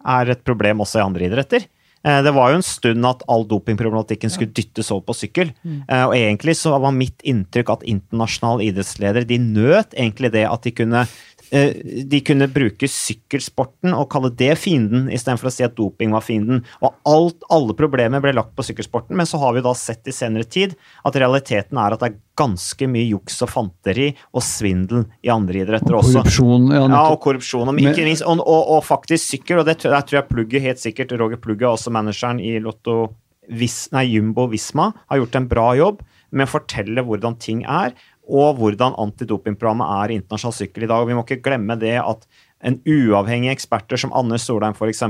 er 0.00 0.32
et 0.32 0.44
problem 0.46 0.80
også 0.80 1.02
i 1.02 1.04
andre 1.04 1.28
idretter. 1.28 1.66
Eh, 2.00 2.22
Det 2.24 2.32
var 2.32 2.50
jo 2.50 2.60
en 2.60 2.64
stund 2.64 3.04
at 3.04 3.24
all 3.28 3.44
dopingproblematikken 3.48 4.32
skulle 4.32 4.54
dyttes 4.56 4.90
over 4.90 5.04
på 5.10 5.18
sykkel. 5.18 5.52
Mm. 5.62 5.80
Og 6.08 6.14
egentlig 6.16 6.56
så 6.56 6.72
var 6.80 6.96
mitt 6.96 7.20
inntrykk 7.20 7.74
at 7.74 7.84
internasjonale 7.84 8.70
idrettsledere 8.70 9.28
de 9.28 9.40
nøt 9.42 9.92
egentlig 9.92 10.32
det 10.32 10.46
at 10.48 10.64
de 10.64 10.72
kunne 10.72 11.04
eh, 11.04 11.18
de 11.50 12.20
kunne 12.26 12.46
bruke 12.52 12.88
sykkelsporten 12.90 13.94
og 13.96 14.06
kalle 14.12 14.30
det 14.38 14.52
fienden, 14.62 15.08
istedenfor 15.10 15.50
å 15.50 15.52
si 15.54 15.64
at 15.66 15.76
doping 15.78 16.14
var 16.14 16.24
fienden. 16.24 16.62
Og 16.84 16.94
alt, 17.10 17.42
alle 17.50 17.74
problemer 17.78 18.22
ble 18.22 18.34
lagt 18.36 18.54
på 18.56 18.66
sykkelsporten, 18.66 19.16
men 19.18 19.28
så 19.28 19.40
har 19.42 19.56
vi 19.56 19.64
da 19.64 19.74
sett 19.78 20.06
i 20.06 20.14
senere 20.14 20.46
tid 20.46 20.76
at 21.06 21.18
realiteten 21.18 21.80
er 21.80 21.96
at 21.96 22.02
det 22.02 22.12
er 22.12 22.20
ganske 22.40 22.86
mye 22.88 23.08
juks 23.10 23.40
og 23.44 23.50
fanteri 23.52 24.10
og 24.32 24.44
svindel 24.46 25.04
i 25.26 25.32
andre 25.32 25.64
idretter 25.64 25.96
Og 25.96 26.04
også. 26.04 26.22
korrupsjon. 26.22 26.70
Ja, 26.70 26.84
Ja, 26.90 27.02
og 27.10 27.20
korrupsjon. 27.24 27.72
Og, 27.72 27.82
ikke 27.82 28.06
minst, 28.06 28.24
og, 28.26 28.44
og, 28.44 28.76
og 28.76 28.86
faktisk 28.86 29.26
sykkel, 29.34 29.60
og 29.60 29.68
det 29.68 29.80
der 29.82 30.06
tror 30.06 30.20
jeg 30.20 30.30
Plugget 30.30 30.64
helt 30.64 30.82
sikkert, 30.82 31.12
Roger 31.18 31.40
Plugge, 31.42 31.68
også 31.68 31.92
manageren 31.92 32.40
i 32.40 32.58
Lotto 32.62 33.10
Vis, 33.50 33.88
nei, 33.90 34.04
Jumbo 34.12 34.46
Visma, 34.50 34.92
har 35.10 35.18
gjort 35.18 35.36
en 35.40 35.48
bra 35.50 35.70
jobb 35.74 36.04
med 36.30 36.46
å 36.46 36.52
fortelle 36.52 37.02
hvordan 37.02 37.36
ting 37.42 37.64
er, 37.66 37.96
og 38.30 38.60
hvordan 38.60 38.94
antidopingprogrammet 39.02 39.90
er 39.98 40.12
i 40.12 40.20
internasjonal 40.20 40.56
sykkel 40.56 40.86
i 40.86 40.90
dag. 40.90 41.08
Vi 41.08 41.18
må 41.18 41.26
ikke 41.26 41.42
glemme 41.44 41.76
det 41.80 41.96
at 41.98 42.28
en 42.60 42.76
uavhengig 42.84 43.48
eksperter 43.54 44.00
som 44.00 44.12
Anne 44.16 44.36
Solheim 44.40 44.74
f.eks. 44.76 45.00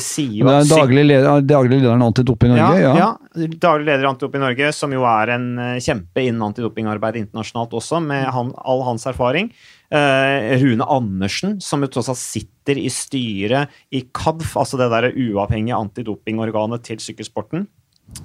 sier 0.00 0.36
jo 0.40 0.48
at 0.48 0.68
daglig 0.70 1.04
leder, 1.04 1.42
daglig 1.44 1.76
lederen 1.76 2.04
Antidoping 2.06 2.54
Norge. 2.54 2.78
Ja, 2.80 2.92
ja, 2.96 3.48
Daglig 3.60 3.90
leder 3.90 4.06
i 4.06 4.08
Antidoping 4.08 4.44
Norge, 4.46 4.70
som 4.76 4.94
jo 4.96 5.04
er 5.08 5.34
en 5.36 5.50
eh, 5.60 5.74
kjempe 5.84 6.24
innen 6.24 6.46
antidopingarbeid 6.48 7.20
internasjonalt 7.20 7.76
også, 7.76 8.00
med 8.04 8.24
han, 8.32 8.54
all 8.64 8.84
hans 8.88 9.04
erfaring. 9.10 9.52
Eh, 9.92 10.56
Rune 10.62 10.88
Andersen, 10.88 11.58
som 11.60 11.84
jo 11.84 11.90
tross 11.92 12.08
alt 12.12 12.22
sitter 12.22 12.80
i 12.80 12.88
styret 12.92 13.76
i 13.92 14.06
KADF, 14.16 14.56
altså 14.62 14.80
det 14.80 14.88
der 14.94 15.10
uavhengige 15.12 15.76
antidopingorganet 15.76 16.88
til 16.88 17.04
sykkelsporten. 17.04 17.68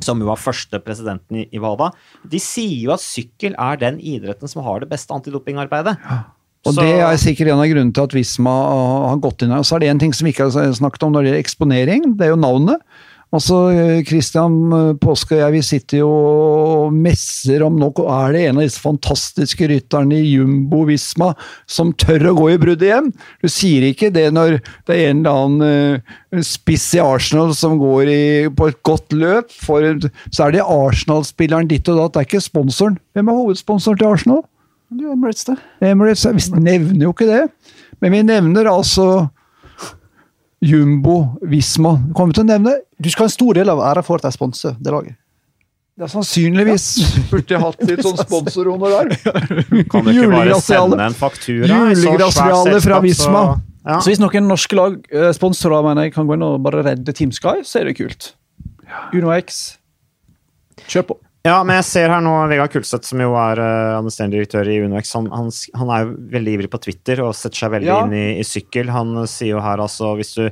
Som 0.05 0.21
jo 0.21 0.29
var 0.29 0.41
første 0.41 0.79
presidenten 0.83 1.43
i, 1.43 1.47
i 1.53 1.59
WADA. 1.61 1.91
De 2.29 2.39
sier 2.41 2.87
jo 2.87 2.93
at 2.95 3.03
sykkel 3.03 3.55
er 3.57 3.77
den 3.81 3.99
idretten 3.99 4.49
som 4.49 4.63
har 4.65 4.81
det 4.83 4.89
beste 4.91 5.13
antidopingarbeidet. 5.15 5.95
Og 6.65 6.73
Så- 6.73 6.81
det 6.81 6.99
er 6.99 7.17
sikkert 7.21 7.51
en 7.53 7.59
av 7.61 7.69
grunnene 7.69 7.93
til 7.93 8.03
at 8.03 8.13
Visma 8.17 8.53
har 9.09 9.17
gått 9.21 9.43
inn 9.45 9.51
her. 9.53 9.61
Så 9.61 9.75
er 9.75 9.79
det 9.79 9.89
en 9.89 9.99
ting 9.99 10.13
som 10.13 10.25
vi 10.25 10.33
ikke 10.33 10.49
har 10.49 10.73
snakket 10.73 11.03
om 11.03 11.13
når 11.13 11.23
det 11.23 11.29
gjelder 11.31 11.43
eksponering, 11.45 12.17
det 12.17 12.25
er 12.25 12.33
jo 12.33 12.41
navnet. 12.41 12.81
Altså, 13.35 13.57
Kristian 14.07 14.35
Christian 14.35 14.73
eh, 14.73 14.95
Påske 15.01 15.35
og 15.35 15.41
jeg, 15.41 15.53
vi 15.55 15.61
sitter 15.65 16.01
jo 16.01 16.09
og 16.09 16.93
messer 16.95 17.63
om 17.65 17.77
nå 17.79 17.91
er 18.03 18.35
det 18.35 18.43
en 18.45 18.59
av 18.59 18.65
disse 18.65 18.81
fantastiske 18.81 19.67
rytterne 19.69 20.17
i 20.17 20.31
Jumbo 20.35 20.83
Visma 20.87 21.33
som 21.67 21.93
tør 21.93 22.31
å 22.31 22.35
gå 22.37 22.49
i 22.53 22.59
bruddet 22.61 22.87
igjen. 22.89 23.11
Du 23.43 23.49
sier 23.51 23.87
ikke 23.89 24.11
det 24.15 24.29
når 24.35 24.59
det 24.87 24.95
er 24.95 25.11
en 25.11 25.23
eller 25.23 25.45
annen 25.45 25.67
eh, 25.67 26.41
spiss 26.45 26.87
i 26.95 27.03
Arsenal 27.03 27.53
som 27.57 27.77
går 27.81 28.11
i, 28.11 28.25
på 28.55 28.69
et 28.71 28.81
godt 28.87 29.15
løp. 29.15 29.53
For, 29.65 29.85
så 30.31 30.47
er 30.47 30.55
det 30.55 30.65
Arsenal-spilleren 30.65 31.69
ditt 31.71 31.89
og 31.91 32.01
datt, 32.01 32.15
det 32.15 32.23
er 32.23 32.29
ikke 32.29 32.45
sponsoren. 32.47 32.99
Hvem 33.15 33.31
er 33.31 33.41
hovedsponsoren 33.41 34.01
til 34.01 34.11
Arsenal? 34.11 34.43
Det 34.95 35.05
er 35.05 35.15
Emirates, 35.15 35.47
det. 35.47 35.57
Emirates, 35.83 36.27
vi 36.29 36.61
nevner 36.61 37.07
jo 37.07 37.15
ikke 37.15 37.29
det. 37.29 37.45
Men 38.03 38.13
vi 38.13 38.25
nevner 38.27 38.69
altså 38.69 39.07
Jumbo, 40.65 41.15
Visma. 41.45 41.93
Kommer 42.17 42.33
vi 42.33 42.39
til 42.39 42.45
å 42.45 42.49
nevne? 42.49 42.73
Du 42.99 43.09
skal 43.11 43.25
ha 43.25 43.29
en 43.29 43.35
stor 43.35 43.53
del 43.57 43.69
av 43.73 43.81
æra 43.85 44.01
for 44.05 44.17
at 44.21 44.25
de 44.27 44.31
sponser 44.33 44.75
det 44.81 44.93
laget. 44.93 45.15
Ja, 45.95 46.09
sannsynligvis 46.11 46.85
burde 47.31 47.53
jeg 47.55 47.61
hatt 47.63 47.83
litt 47.87 48.01
sånn 48.03 48.17
sponsorhonorar. 48.25 49.13
Kan 49.91 50.03
du 50.07 50.11
ikke 50.11 50.31
bare 50.33 50.57
sende 50.65 50.99
en 51.05 51.15
faktura? 51.15 51.69
Julegrasreale 51.93 52.81
fra 52.83 52.99
Visma. 53.05 53.45
så- 53.55 53.61
Ja. 53.85 53.99
Så 54.01 54.09
hvis 54.09 54.17
noen 54.17 54.47
norske 54.49 54.73
lag, 54.73 54.95
eh, 55.13 55.29
sponsorer 55.37 55.83
mener 55.85 56.07
jeg, 56.07 56.13
kan 56.15 56.25
gå 56.25 56.33
inn 56.33 56.41
og 56.41 56.55
bare 56.65 56.81
redde 56.87 57.13
Team 57.13 57.29
Sky, 57.31 57.59
så 57.61 57.79
er 57.81 57.85
det 57.85 57.93
kult. 57.99 58.31
Uno 59.13 59.29
X, 59.37 59.77
kjør 60.89 61.03
på. 61.11 61.17
Ja, 61.45 61.59
men 61.61 61.77
jeg 61.77 61.85
ser 61.85 62.09
her 62.09 62.23
nå 62.25 62.31
Vegard 62.49 62.73
Kulseth, 62.73 63.05
som 63.05 63.21
jo 63.21 63.35
er 63.37 63.59
uh, 63.61 63.97
administrerende 63.99 64.39
direktør 64.39 64.69
i 64.71 64.79
UnoX, 64.81 65.11
han, 65.13 65.27
han, 65.29 65.51
han 65.77 65.91
er 65.93 66.07
jo 66.07 66.15
veldig 66.33 66.55
ivrig 66.57 66.71
på 66.73 66.79
Twitter 66.87 67.21
og 67.21 67.35
setter 67.37 67.65
seg 67.65 67.75
veldig 67.75 67.91
Ja. 67.91 67.99
inn 68.07 68.15
i, 68.17 68.25
i 68.41 68.47
sykkel. 68.47 68.89
Han 68.89 69.13
eh, 69.21 69.29
sier 69.29 69.53
jo 69.53 69.61
her 69.61 69.83
altså 69.83 70.15
hvis 70.17 70.33
du 70.39 70.47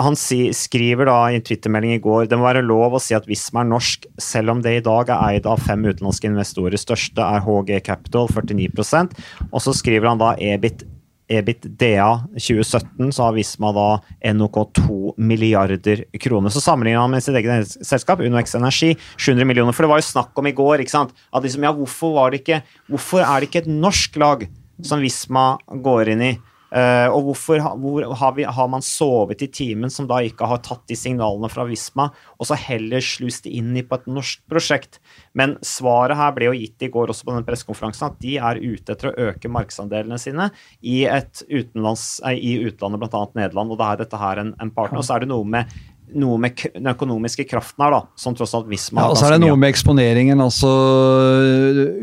han 0.00 0.16
si, 0.16 0.38
skriver 0.56 1.04
da 1.04 1.18
i 1.28 1.36
en 1.36 1.42
twittermelding 1.44 1.98
i 1.98 2.00
går 2.00 2.30
det 2.30 2.38
må 2.40 2.46
være 2.46 2.62
lov 2.64 2.94
å 2.96 3.00
si 3.02 3.12
at 3.12 3.26
Visma 3.28 3.60
er 3.60 3.68
norsk, 3.74 4.06
selv 4.16 4.54
om 4.54 4.62
det 4.64 4.78
i 4.78 4.84
dag 4.84 5.10
er 5.12 5.36
eid 5.36 5.48
av 5.52 5.60
fem 5.60 5.84
utenlandske 5.84 6.30
investorer. 6.30 6.80
Største 6.80 7.20
er 7.20 7.44
HG 7.44 7.74
Capital, 7.84 8.30
49% 8.32 9.12
Og 9.50 9.60
så 9.60 9.74
skriver 9.76 10.08
han 10.08 10.22
da 10.22 10.32
EBIT 10.40 10.86
EBITDA 11.28 12.08
2017 12.36 13.12
så 13.12 13.26
har 13.26 13.34
Visma 13.34 13.72
da 13.74 13.86
NOK 14.34 14.58
2 14.78 15.14
milliarder 15.18 16.04
kroner. 16.22 16.52
Så 16.54 16.62
sammenligner 16.62 17.02
han 17.02 17.10
med 17.10 17.24
sitt 17.24 17.36
eget 17.38 17.72
selskap, 17.86 18.22
UnoX 18.22 18.54
Energi, 18.58 18.94
700 19.16 19.48
millioner. 19.48 19.74
For 19.74 19.86
det 19.86 19.92
var 19.92 20.02
jo 20.02 20.10
snakk 20.10 20.38
om 20.38 20.46
i 20.46 20.54
går 20.56 20.84
ikke 20.84 20.94
sant? 20.94 21.14
at 21.32 21.42
liksom, 21.42 21.66
ja, 21.66 21.72
hvorfor, 21.74 22.14
var 22.14 22.30
det 22.30 22.44
ikke, 22.44 22.60
hvorfor 22.90 23.24
er 23.24 23.40
det 23.40 23.50
ikke 23.50 23.64
et 23.64 23.72
norsk 23.72 24.20
lag 24.22 24.46
som 24.84 25.02
Visma 25.02 25.56
går 25.82 26.14
inn 26.14 26.22
i? 26.22 26.36
Eh, 26.76 27.08
og 27.08 27.30
hvorfor 27.30 27.62
hvor, 27.80 28.04
har, 28.20 28.32
vi, 28.36 28.44
har 28.44 28.68
man 28.68 28.84
sovet 28.84 29.40
i 29.46 29.48
timen 29.48 29.92
som 29.92 30.08
da 30.10 30.18
ikke 30.24 30.48
har 30.50 30.60
tatt 30.66 30.82
de 30.90 30.98
signalene 30.98 31.48
fra 31.48 31.64
Visma, 31.68 32.10
og 32.36 32.48
så 32.48 32.58
heller 32.60 33.04
slust 33.04 33.46
det 33.46 33.54
inn 33.56 33.70
i 33.78 33.84
på 33.86 33.96
et 33.96 34.08
norsk 34.10 34.42
prosjekt? 34.50 35.00
Men 35.38 35.56
svaret 35.64 36.18
her 36.20 36.34
ble 36.36 36.50
jo 36.50 36.56
gitt 36.58 36.84
i 36.84 36.90
går 36.92 37.14
også 37.14 37.28
på 37.28 37.36
den 37.38 37.46
pressekonferansen, 37.48 38.10
at 38.10 38.20
de 38.20 38.36
er 38.36 38.60
ute 38.60 38.92
etter 38.92 39.12
å 39.12 39.30
øke 39.30 39.52
markedsandelene 39.52 40.20
sine 40.20 40.50
i, 40.82 41.04
et 41.08 41.44
utenlands, 41.48 42.18
eh, 42.26 42.36
i 42.36 42.58
utlandet, 42.68 43.00
bl.a. 43.00 43.24
Nederland, 43.38 43.72
og 43.72 43.80
da 43.80 43.92
er 43.92 44.04
dette 44.04 44.20
her 44.20 44.42
en, 44.42 44.52
en 44.60 44.74
partner. 44.76 45.00
Og 45.00 45.08
så 45.08 45.16
er 45.16 45.24
det 45.24 45.32
noe 45.32 45.48
med 45.56 45.72
noe 46.14 46.38
med 46.38 46.60
den 46.74 46.86
økonomiske 46.92 47.44
kraften 47.50 47.82
her, 47.82 47.96
da, 47.96 48.00
som 48.20 48.34
tross 48.38 48.54
alt 48.54 48.68
Visma 48.70 49.00
Ja, 49.00 49.08
har 49.08 49.14
og 49.14 49.18
så 49.18 49.26
er 49.26 49.34
det 49.34 49.42
noe 49.42 49.56
med 49.58 49.72
eksponeringen. 49.72 50.40
altså 50.40 50.70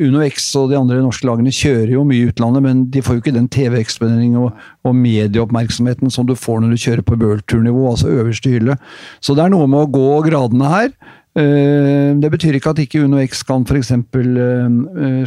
Uno 0.04 0.24
X 0.28 0.49
og 0.60 0.70
de 0.74 0.78
andre 0.80 0.99
norske 1.04 1.28
lagene 1.28 1.54
kjører 1.54 1.93
jo 1.95 2.04
mye 2.08 2.26
i 2.26 2.30
utlandet, 2.32 2.66
men 2.66 2.84
de 2.91 3.04
får 3.06 3.18
jo 3.18 3.24
ikke 3.24 3.36
den 3.38 3.49
TV-eksponeringen 3.54 4.39
og, 4.41 4.51
og 4.84 4.95
medieoppmerksomheten 4.99 6.12
som 6.14 6.28
du 6.28 6.36
får 6.36 6.62
når 6.64 6.76
du 6.76 6.84
kjører 6.84 7.06
på 7.08 7.18
World 7.22 7.45
Tour-nivå, 7.47 7.86
altså 7.93 8.12
øverste 8.12 8.51
hylle. 8.54 8.78
Så 9.24 9.38
det 9.38 9.45
er 9.45 9.54
noe 9.56 9.70
med 9.72 9.86
å 9.86 9.91
gå 9.93 10.22
gradene 10.28 10.72
her. 10.74 10.93
Eh, 11.36 12.13
Det 12.21 12.29
betyr 12.29 12.57
ikke 12.59 12.73
at 12.73 12.81
ikke 12.84 13.03
Uno 13.03 13.17
X 13.23 13.41
kan 13.47 13.63
f.eks. 13.65 13.89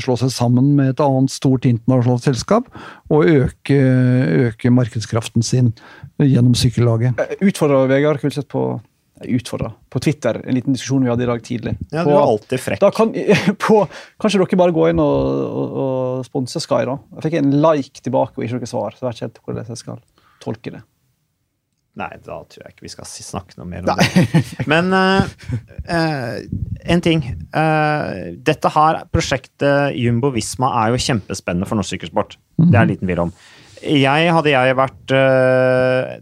slå 0.04 0.16
seg 0.20 0.30
sammen 0.30 0.74
med 0.78 0.92
et 0.94 1.00
annet 1.02 1.32
stort 1.34 1.66
internasjonalt 1.66 2.22
selskap 2.28 2.68
og 3.10 3.26
øke, 3.26 3.78
øke 4.46 4.70
markedskraften 4.70 5.42
sin 5.42 5.72
gjennom 6.22 6.54
sykkellaget. 6.54 7.18
Utfordra 7.42 7.86
Vegard 7.90 8.22
Kulseth 8.22 8.48
på 8.52 8.68
Utfordra 9.24 9.70
på 9.88 10.00
Twitter, 10.04 10.42
en 10.44 10.54
liten 10.58 10.74
diskusjon 10.76 11.02
vi 11.02 11.08
hadde 11.08 11.24
i 11.24 11.28
dag 11.30 11.40
tidlig. 11.44 11.72
Ja, 11.88 12.02
du 12.04 12.10
er 12.12 12.20
alltid 12.20 12.60
frekk. 12.60 12.82
Da 12.82 12.90
kan, 12.92 13.14
på, 13.64 13.78
kanskje 14.20 14.42
dere 14.42 14.58
bare 14.60 14.74
gå 14.76 14.90
inn 14.90 15.00
og, 15.00 15.38
og, 15.46 15.78
og 15.84 16.26
sponse 16.28 16.60
Sky, 16.60 16.82
da? 16.84 16.98
Jeg 17.16 17.24
fikk 17.30 17.38
en 17.40 17.54
like 17.64 18.04
tilbake 18.04 18.36
og 18.36 18.44
ikke 18.44 18.60
noe 18.60 18.68
svar. 18.68 18.92
så 18.92 19.06
jeg 19.06 19.08
vet 19.08 19.16
ikke 19.16 19.26
helt 19.30 19.40
hvordan 19.46 19.72
jeg 19.72 19.80
skal 19.80 20.02
tolke 20.44 20.74
det. 20.76 20.82
Nei, 21.96 22.10
da 22.20 22.42
tror 22.44 22.60
jeg 22.60 22.74
ikke 22.74 22.84
vi 22.84 22.92
skal 22.92 23.08
snakke 23.08 23.56
noe 23.56 23.68
mer 23.70 23.86
om 23.86 23.96
det. 23.96 24.40
Men 24.72 24.92
uh, 24.92 25.28
uh, 25.88 26.34
en 26.92 27.02
ting. 27.04 27.22
Uh, 27.56 28.36
dette 28.44 28.72
her 28.74 28.98
prosjektet 29.08 29.96
Jumbo 29.96 30.28
Visma 30.34 30.74
er 30.82 30.92
jo 30.92 31.00
kjempespennende 31.06 31.68
for 31.68 31.80
norsk 31.80 31.94
sykkelsport. 31.94 32.36
Det 32.60 32.74
er 32.74 32.82
en 32.82 32.92
liten 32.92 33.08
tvil 33.08 33.24
om. 33.24 33.32
Jeg, 33.86 34.28
hadde 34.32 34.50
jeg 34.50 34.76
vært 34.76 35.12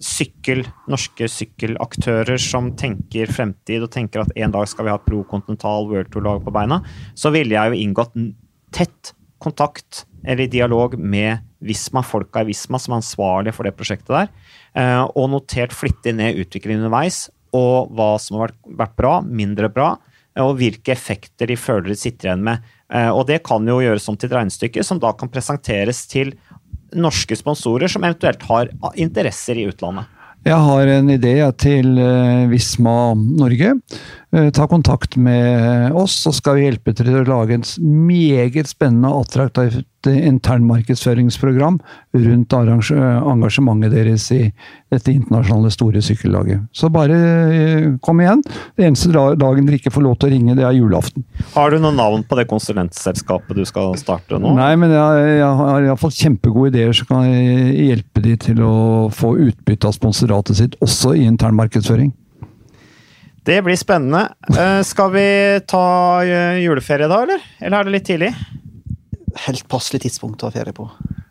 sykkel, 0.03 0.65
norske 0.91 1.29
sykkelaktører 1.31 2.41
som 2.43 2.73
tenker 2.77 3.31
fremtid 3.31 3.87
og 3.87 3.93
tenker 3.95 4.25
at 4.25 4.33
en 4.35 4.55
dag 4.55 4.67
skal 4.69 4.87
vi 4.87 4.93
ha 4.93 4.99
et 4.99 5.07
pro 5.07 5.23
continental 5.31 5.87
World 5.89 6.11
Tour-lag 6.13 6.43
på 6.45 6.55
beina, 6.55 6.81
så 7.15 7.31
ville 7.35 7.55
jeg 7.55 7.71
jo 7.71 7.87
inngått 7.87 8.19
tett 8.75 9.15
kontakt 9.45 10.05
eller 10.25 10.49
dialog 10.51 10.97
med 10.99 11.45
Visma, 11.65 12.03
folka 12.05 12.43
i 12.43 12.51
Visma 12.51 12.81
som 12.81 12.95
er 12.95 13.03
ansvarlige 13.03 13.57
for 13.57 13.69
det 13.69 13.75
prosjektet 13.77 14.13
der, 14.13 14.33
eh, 14.77 15.03
og 15.05 15.31
notert 15.33 15.77
flittig 15.77 16.15
ned 16.17 16.41
utviklingen 16.41 16.85
underveis, 16.85 17.29
og 17.55 17.93
hva 17.95 18.15
som 18.21 18.41
har 18.41 18.55
vært, 18.67 18.97
bra, 18.99 19.19
mindre 19.23 19.71
bra, 19.73 19.95
og 20.43 20.57
hvilke 20.59 20.91
effekter 20.93 21.47
de 21.47 21.57
føler 21.61 21.93
de 21.93 21.99
sitter 21.99 22.33
igjen 22.33 22.43
med. 22.49 22.65
Eh, 22.91 23.11
Og 23.11 23.27
det 23.29 23.45
kan 23.47 23.65
jo 23.67 23.81
gjøres 23.85 24.09
om 24.11 24.17
til 24.17 24.31
et 24.31 24.37
regnestykke 24.41 24.85
som 24.85 24.99
da 24.99 25.13
kan 25.13 25.31
presenteres 25.31 26.07
til 26.11 26.35
norske 26.95 27.37
sponsorer 27.39 27.91
som 27.91 28.05
eventuelt 28.07 28.43
har 28.49 28.71
interesser 28.95 29.59
i 29.59 29.69
utlandet. 29.71 30.11
Jeg 30.45 30.61
har 30.61 30.91
en 30.93 31.09
idé 31.09 31.39
til 31.57 31.95
eh, 31.97 32.45
Visma 32.51 33.15
Norge. 33.17 33.71
Eh, 34.35 34.51
Ta 34.51 34.67
kontakt 34.67 35.17
med 35.17 35.93
oss, 35.93 36.17
så 36.23 36.33
skal 36.35 36.57
vi 36.59 36.65
hjelpe 36.67 36.95
til 36.97 37.13
å 37.15 37.25
lage 37.29 37.55
et 37.55 37.75
meget 37.81 38.67
spennende 38.67 39.13
og 39.13 39.29
attraktivt 39.29 39.87
internmarkedsføringsprogram 40.05 41.79
rundt 42.13 42.53
engasjementet 42.53 43.95
deres 43.95 44.27
i 44.35 44.41
dette 44.93 45.13
internasjonale 45.15 45.71
store 45.73 46.03
sykkellaget. 46.05 46.65
Så 46.77 46.91
bare 46.93 47.21
eh, 47.55 47.87
kom 48.05 48.21
igjen. 48.21 48.43
Det 48.75 48.89
eneste 48.89 49.13
dagen 49.15 49.69
dere 49.69 49.79
ikke 49.79 49.95
får 49.95 50.05
lov 50.05 50.19
til 50.19 50.29
å 50.29 50.35
ringe, 50.35 50.59
det 50.59 50.67
er 50.67 50.75
julaften. 50.77 51.25
Har 51.55 51.71
du 51.71 51.79
noe 51.79 51.95
navn 51.95 52.27
på 52.27 52.41
det 52.41 52.49
konsulentselskapet 52.51 53.57
du 53.57 53.63
skal 53.71 53.95
starte 54.01 54.43
nå? 54.43 54.57
Nei, 54.59 54.73
men 54.83 54.93
jeg, 54.93 55.31
jeg 55.39 55.63
har 55.63 55.89
iallfall 55.89 56.15
kjempegode 56.19 56.75
ideer 56.75 56.93
som 56.99 57.09
kan 57.13 57.31
hjelpe 57.31 58.27
de 58.27 58.35
til 58.51 58.67
å 58.67 58.75
få 59.15 59.37
utbytte 59.47 59.89
av 59.89 59.97
sponsoratet 59.97 60.59
sitt, 60.59 60.77
også 60.85 61.15
i 61.15 61.25
intern 61.31 61.57
markedsføring. 61.63 62.13
Det 63.45 63.59
blir 63.65 63.77
spennende. 63.77 64.29
Uh, 64.49 64.81
skal 64.87 65.11
vi 65.13 65.27
ta 65.69 65.85
eh, 66.25 66.63
juleferie 66.65 67.09
da, 67.11 67.21
eller? 67.27 67.43
Eller 67.61 67.83
er 67.83 67.89
det 67.89 67.93
litt 67.93 68.07
tidlig? 68.09 68.31
Helt 69.45 69.67
passelig 69.69 70.05
tidspunkt 70.07 70.41
å 70.41 70.49
ha 70.49 70.55
ferie 70.55 70.73
på. 70.77 70.87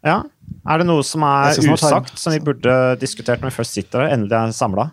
Ja. 0.05 0.19
Er 0.63 0.79
det 0.79 0.87
noe 0.87 1.03
som 1.07 1.25
er 1.25 1.57
usagt, 1.57 2.13
som 2.19 2.35
vi 2.35 2.41
burde 2.43 2.75
diskutert 3.01 3.41
når 3.41 3.49
vi 3.49 3.57
først 3.57 3.79
sitter 3.79 4.03
der? 4.03 4.13
Endelig 4.15 4.37
er 4.37 4.53
samla? 4.55 4.91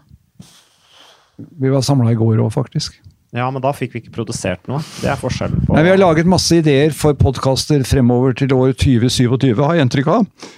Vi 1.36 1.72
var 1.72 1.84
samla 1.84 2.14
i 2.14 2.18
går 2.18 2.40
òg, 2.40 2.50
faktisk. 2.54 2.96
Ja, 3.36 3.46
men 3.52 3.62
da 3.62 3.70
fikk 3.76 3.92
vi 3.94 4.02
ikke 4.02 4.14
produsert 4.16 4.64
noe. 4.70 4.80
Det 4.98 5.10
er 5.12 5.18
forskjellen 5.20 5.62
på 5.66 5.76
Nei, 5.76 5.84
vi 5.86 5.92
har 5.92 6.00
laget 6.00 6.30
masse 6.30 6.56
ideer 6.58 6.94
for 6.96 7.14
podkaster 7.18 7.84
fremover 7.86 8.34
til 8.38 8.50
år 8.56 8.72
2027, 8.74 9.52
har 9.60 9.76
jeg 9.76 9.86
inntrykk 9.86 10.10
av. 10.16 10.48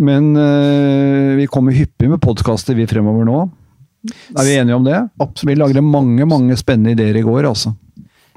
Men 0.00 0.30
eh, 0.38 1.32
vi 1.40 1.48
kommer 1.50 1.74
hyppig 1.74 2.12
med 2.12 2.22
podkaster 2.22 2.78
vi 2.78 2.86
fremover 2.90 3.26
nå. 3.26 3.40
Er 4.08 4.46
vi 4.46 4.56
enige 4.56 4.78
om 4.78 4.86
det? 4.86 4.96
Absolutt. 5.20 5.50
Vi 5.50 5.60
lagde 5.60 5.84
mange 5.84 6.26
mange 6.28 6.56
spennende 6.56 6.94
ideer 6.96 7.20
i 7.20 7.24
går, 7.26 7.48
altså. 7.50 7.74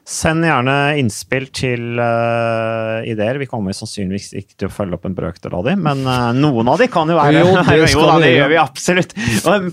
Send 0.03 0.43
gjerne 0.43 0.73
innspill 0.99 1.45
til 1.55 1.95
uh, 1.95 2.99
ideer. 3.07 3.37
Vi 3.39 3.47
kommer 3.47 3.71
sannsynligvis 3.75 4.33
ikke 4.35 4.57
til 4.59 4.67
å 4.67 4.73
følge 4.75 4.97
opp 4.97 5.07
en 5.07 5.15
brøkdel 5.15 5.55
av 5.55 5.63
dem, 5.69 5.79
men 5.85 6.01
uh, 6.03 6.33
noen 6.35 6.73
av 6.73 6.81
de 6.81 6.89
kan 6.91 7.07
jo 7.07 7.15
være 7.15 7.37
Jo, 7.37 7.53
det 7.69 7.87
skal 7.93 8.09
da, 8.11 8.17
det 8.19 8.33
gjør 8.33 8.51
vi 8.51 8.59
absolutt. 8.59 9.15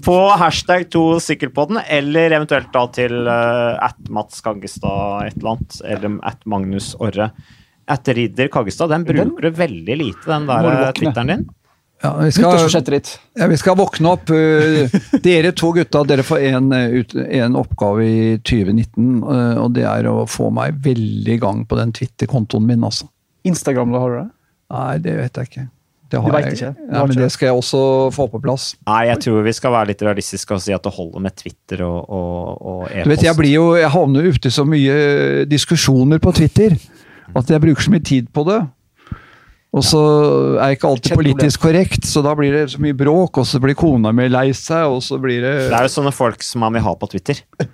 På 0.06 0.18
hashtag 0.38 0.86
to 0.94 1.04
sykkelpodden, 1.24 1.82
eller 1.82 2.36
eventuelt 2.38 2.70
da 2.76 2.84
til 2.94 3.26
uh, 3.26 3.74
at 3.82 3.98
Mats 4.06 4.38
Kaggestad 4.46 5.26
et 5.26 5.40
eller 5.40 5.56
annet, 5.56 5.80
eller 5.96 6.20
at 6.30 6.46
Magnus 6.54 6.92
Orre. 7.02 7.32
At 7.90 8.06
Ridder 8.06 8.52
Kaggestad, 8.54 8.94
den 8.94 9.08
bruker 9.08 9.50
du 9.50 9.58
veldig 9.58 9.98
lite, 9.98 10.28
den 10.30 10.46
der. 10.46 10.92
Twitteren 10.94 11.34
din. 11.34 11.48
Ja, 12.02 12.14
vi, 12.16 12.30
skal, 12.32 12.54
ja, 13.36 13.46
vi 13.50 13.56
skal 13.60 13.76
våkne 13.76 14.12
opp. 14.14 14.30
eh, 14.32 14.88
dere 15.26 15.50
to 15.52 15.72
gutta 15.76 16.00
dere 16.08 16.22
får 16.24 16.46
en, 16.48 16.70
ut- 16.96 17.12
en 17.20 17.58
oppgave 17.60 18.06
i 18.06 18.38
2019. 18.40 19.10
eh, 19.20 19.58
og 19.60 19.74
det 19.76 19.84
er 19.84 20.08
å 20.08 20.22
få 20.28 20.48
meg 20.54 20.78
veldig 20.80 21.34
i 21.36 21.40
gang 21.42 21.66
på 21.68 21.76
den 21.76 21.92
Twitter-kontoen 21.92 22.64
min, 22.70 22.86
altså. 22.88 23.04
Instagram, 23.44 23.92
da 23.92 24.00
har 24.00 24.10
du 24.14 24.18
det? 24.22 24.30
Nei, 24.70 24.96
det 25.04 25.14
vet 25.18 25.36
jeg 25.42 25.50
ikke. 25.50 25.66
Det 26.10 26.18
Du 26.24 26.30
vet 26.32 26.44
jeg- 26.48 26.56
ikke? 26.56 26.72
Du 26.74 26.94
Ja, 26.96 27.04
men 27.06 27.16
det 27.20 27.28
skal 27.32 27.46
jeg 27.50 27.56
også 27.60 27.80
få 28.16 28.26
på 28.32 28.40
plass. 28.42 28.64
Nei, 28.88 29.04
jeg 29.12 29.20
tror 29.20 29.42
vi 29.46 29.52
skal 29.52 29.70
være 29.76 29.86
litt 29.92 30.00
realistiske 30.02 30.56
og 30.56 30.60
si 30.64 30.72
at 30.74 30.82
det 30.82 30.92
holder 30.96 31.20
med 31.20 31.36
Twitter 31.36 31.84
og, 31.86 32.00
og, 32.08 32.66
og 32.66 32.80
e-post. 32.88 33.04
Du 33.04 33.10
vet, 33.12 33.22
jeg, 33.28 33.36
blir 33.36 33.52
jo, 33.54 33.66
jeg 33.78 33.92
havner 33.92 34.24
jo 34.26 34.32
ute 34.34 34.48
i 34.48 34.56
så 34.56 34.64
mye 34.66 34.96
diskusjoner 35.46 36.18
på 36.18 36.32
Twitter 36.34 36.74
at 37.36 37.46
jeg 37.52 37.60
bruker 37.62 37.82
så 37.86 37.92
mye 37.94 38.02
tid 38.02 38.32
på 38.34 38.42
det. 38.48 38.58
Og 39.70 39.84
så 39.86 40.00
er 40.58 40.72
jeg 40.72 40.78
ikke 40.80 40.88
alltid 40.88 41.14
politisk 41.20 41.62
korrekt, 41.62 42.06
så 42.08 42.24
da 42.26 42.32
blir 42.34 42.50
det 42.56 42.64
så 42.72 42.80
mye 42.82 42.96
bråk, 42.98 43.38
og 43.38 43.46
så 43.46 43.60
blir 43.62 43.76
kona 43.78 44.10
mi 44.10 44.26
lei 44.26 44.48
seg, 44.56 44.90
og 44.90 44.98
så 45.06 45.18
blir 45.22 45.44
det 45.44 45.52
Det 45.70 45.76
er 45.78 45.86
jo 45.86 45.92
sånne 45.94 46.10
folk 46.14 46.42
som 46.42 46.64
man 46.64 46.74
vil 46.74 46.82
ha 46.88 46.94
på 46.98 47.10
Twitter. 47.12 47.42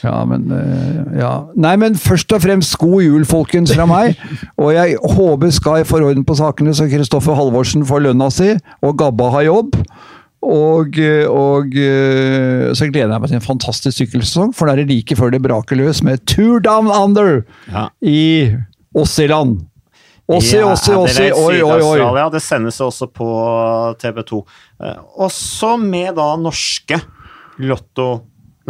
Ja, 0.00 0.22
men 0.24 0.46
eh, 0.54 1.18
ja. 1.20 1.32
Nei, 1.60 1.74
men 1.76 1.96
først 2.00 2.32
og 2.32 2.40
fremst 2.40 2.72
god 2.80 3.02
jul, 3.04 3.26
folkens, 3.28 3.74
fra 3.76 3.84
meg. 3.84 4.16
Og 4.62 4.70
jeg 4.72 4.96
håper 4.96 5.52
Sky 5.52 5.82
får 5.84 6.06
orden 6.06 6.24
på 6.24 6.36
sakene, 6.38 6.72
så 6.72 6.86
Kristoffer 6.88 7.36
Halvorsen 7.36 7.84
får 7.84 8.06
lønna 8.06 8.30
si, 8.32 8.54
og 8.80 8.96
Gabba 8.96 9.28
har 9.34 9.44
jobb. 9.50 9.76
Og, 10.40 10.96
eh, 10.96 11.26
og 11.28 11.76
eh, 11.76 12.70
så 12.72 12.88
gleder 12.88 13.12
jeg 13.12 13.20
meg 13.20 13.28
til 13.28 13.40
en 13.42 13.44
fantastisk 13.44 13.98
sykkelsesong, 14.00 14.54
for 14.56 14.70
da 14.70 14.72
er 14.72 14.86
det 14.86 14.94
like 14.94 15.18
før 15.20 15.34
det 15.34 15.42
braker 15.44 15.76
løs 15.76 16.00
med 16.06 16.24
Tour 16.24 16.62
Down 16.64 16.88
Under 16.88 17.42
Ja. 17.68 17.90
i 18.00 18.56
Åssiland. 18.96 19.66
Åssi, 20.36 20.56
I 20.58 20.64
Åssi, 20.64 20.94
Åssi, 20.94 21.24
Adelaide, 21.26 21.36
oi, 21.36 21.60
oi, 21.62 21.70
oi. 21.74 21.78
Syd-Australia. 21.82 22.26
Det 22.34 22.42
sendes 22.44 22.80
også 22.84 23.08
på 23.10 23.28
TV 24.02 24.20
2. 24.30 24.42
Eh, 24.84 24.98
Også 25.26 25.72
med 25.82 26.14
da 26.18 26.28
norske 26.38 27.00
Lotto 27.60 28.10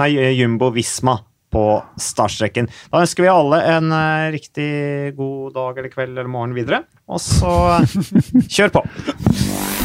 Nei, 0.01 0.15
Jumbo 0.39 0.71
Visma 0.73 1.19
på 1.51 1.65
startstreken. 1.99 2.69
Da 2.93 3.03
ønsker 3.03 3.27
vi 3.27 3.33
alle 3.33 3.59
en 3.75 3.91
eh, 3.93 4.29
riktig 4.37 4.71
god 5.19 5.53
dag 5.57 5.81
eller 5.83 5.93
kveld 5.93 6.15
eller 6.15 6.31
morgen 6.31 6.55
videre. 6.57 6.85
Og 7.11 7.21
så 7.21 7.55
eh, 7.81 7.99
kjør 8.47 8.77
på! 8.79 8.85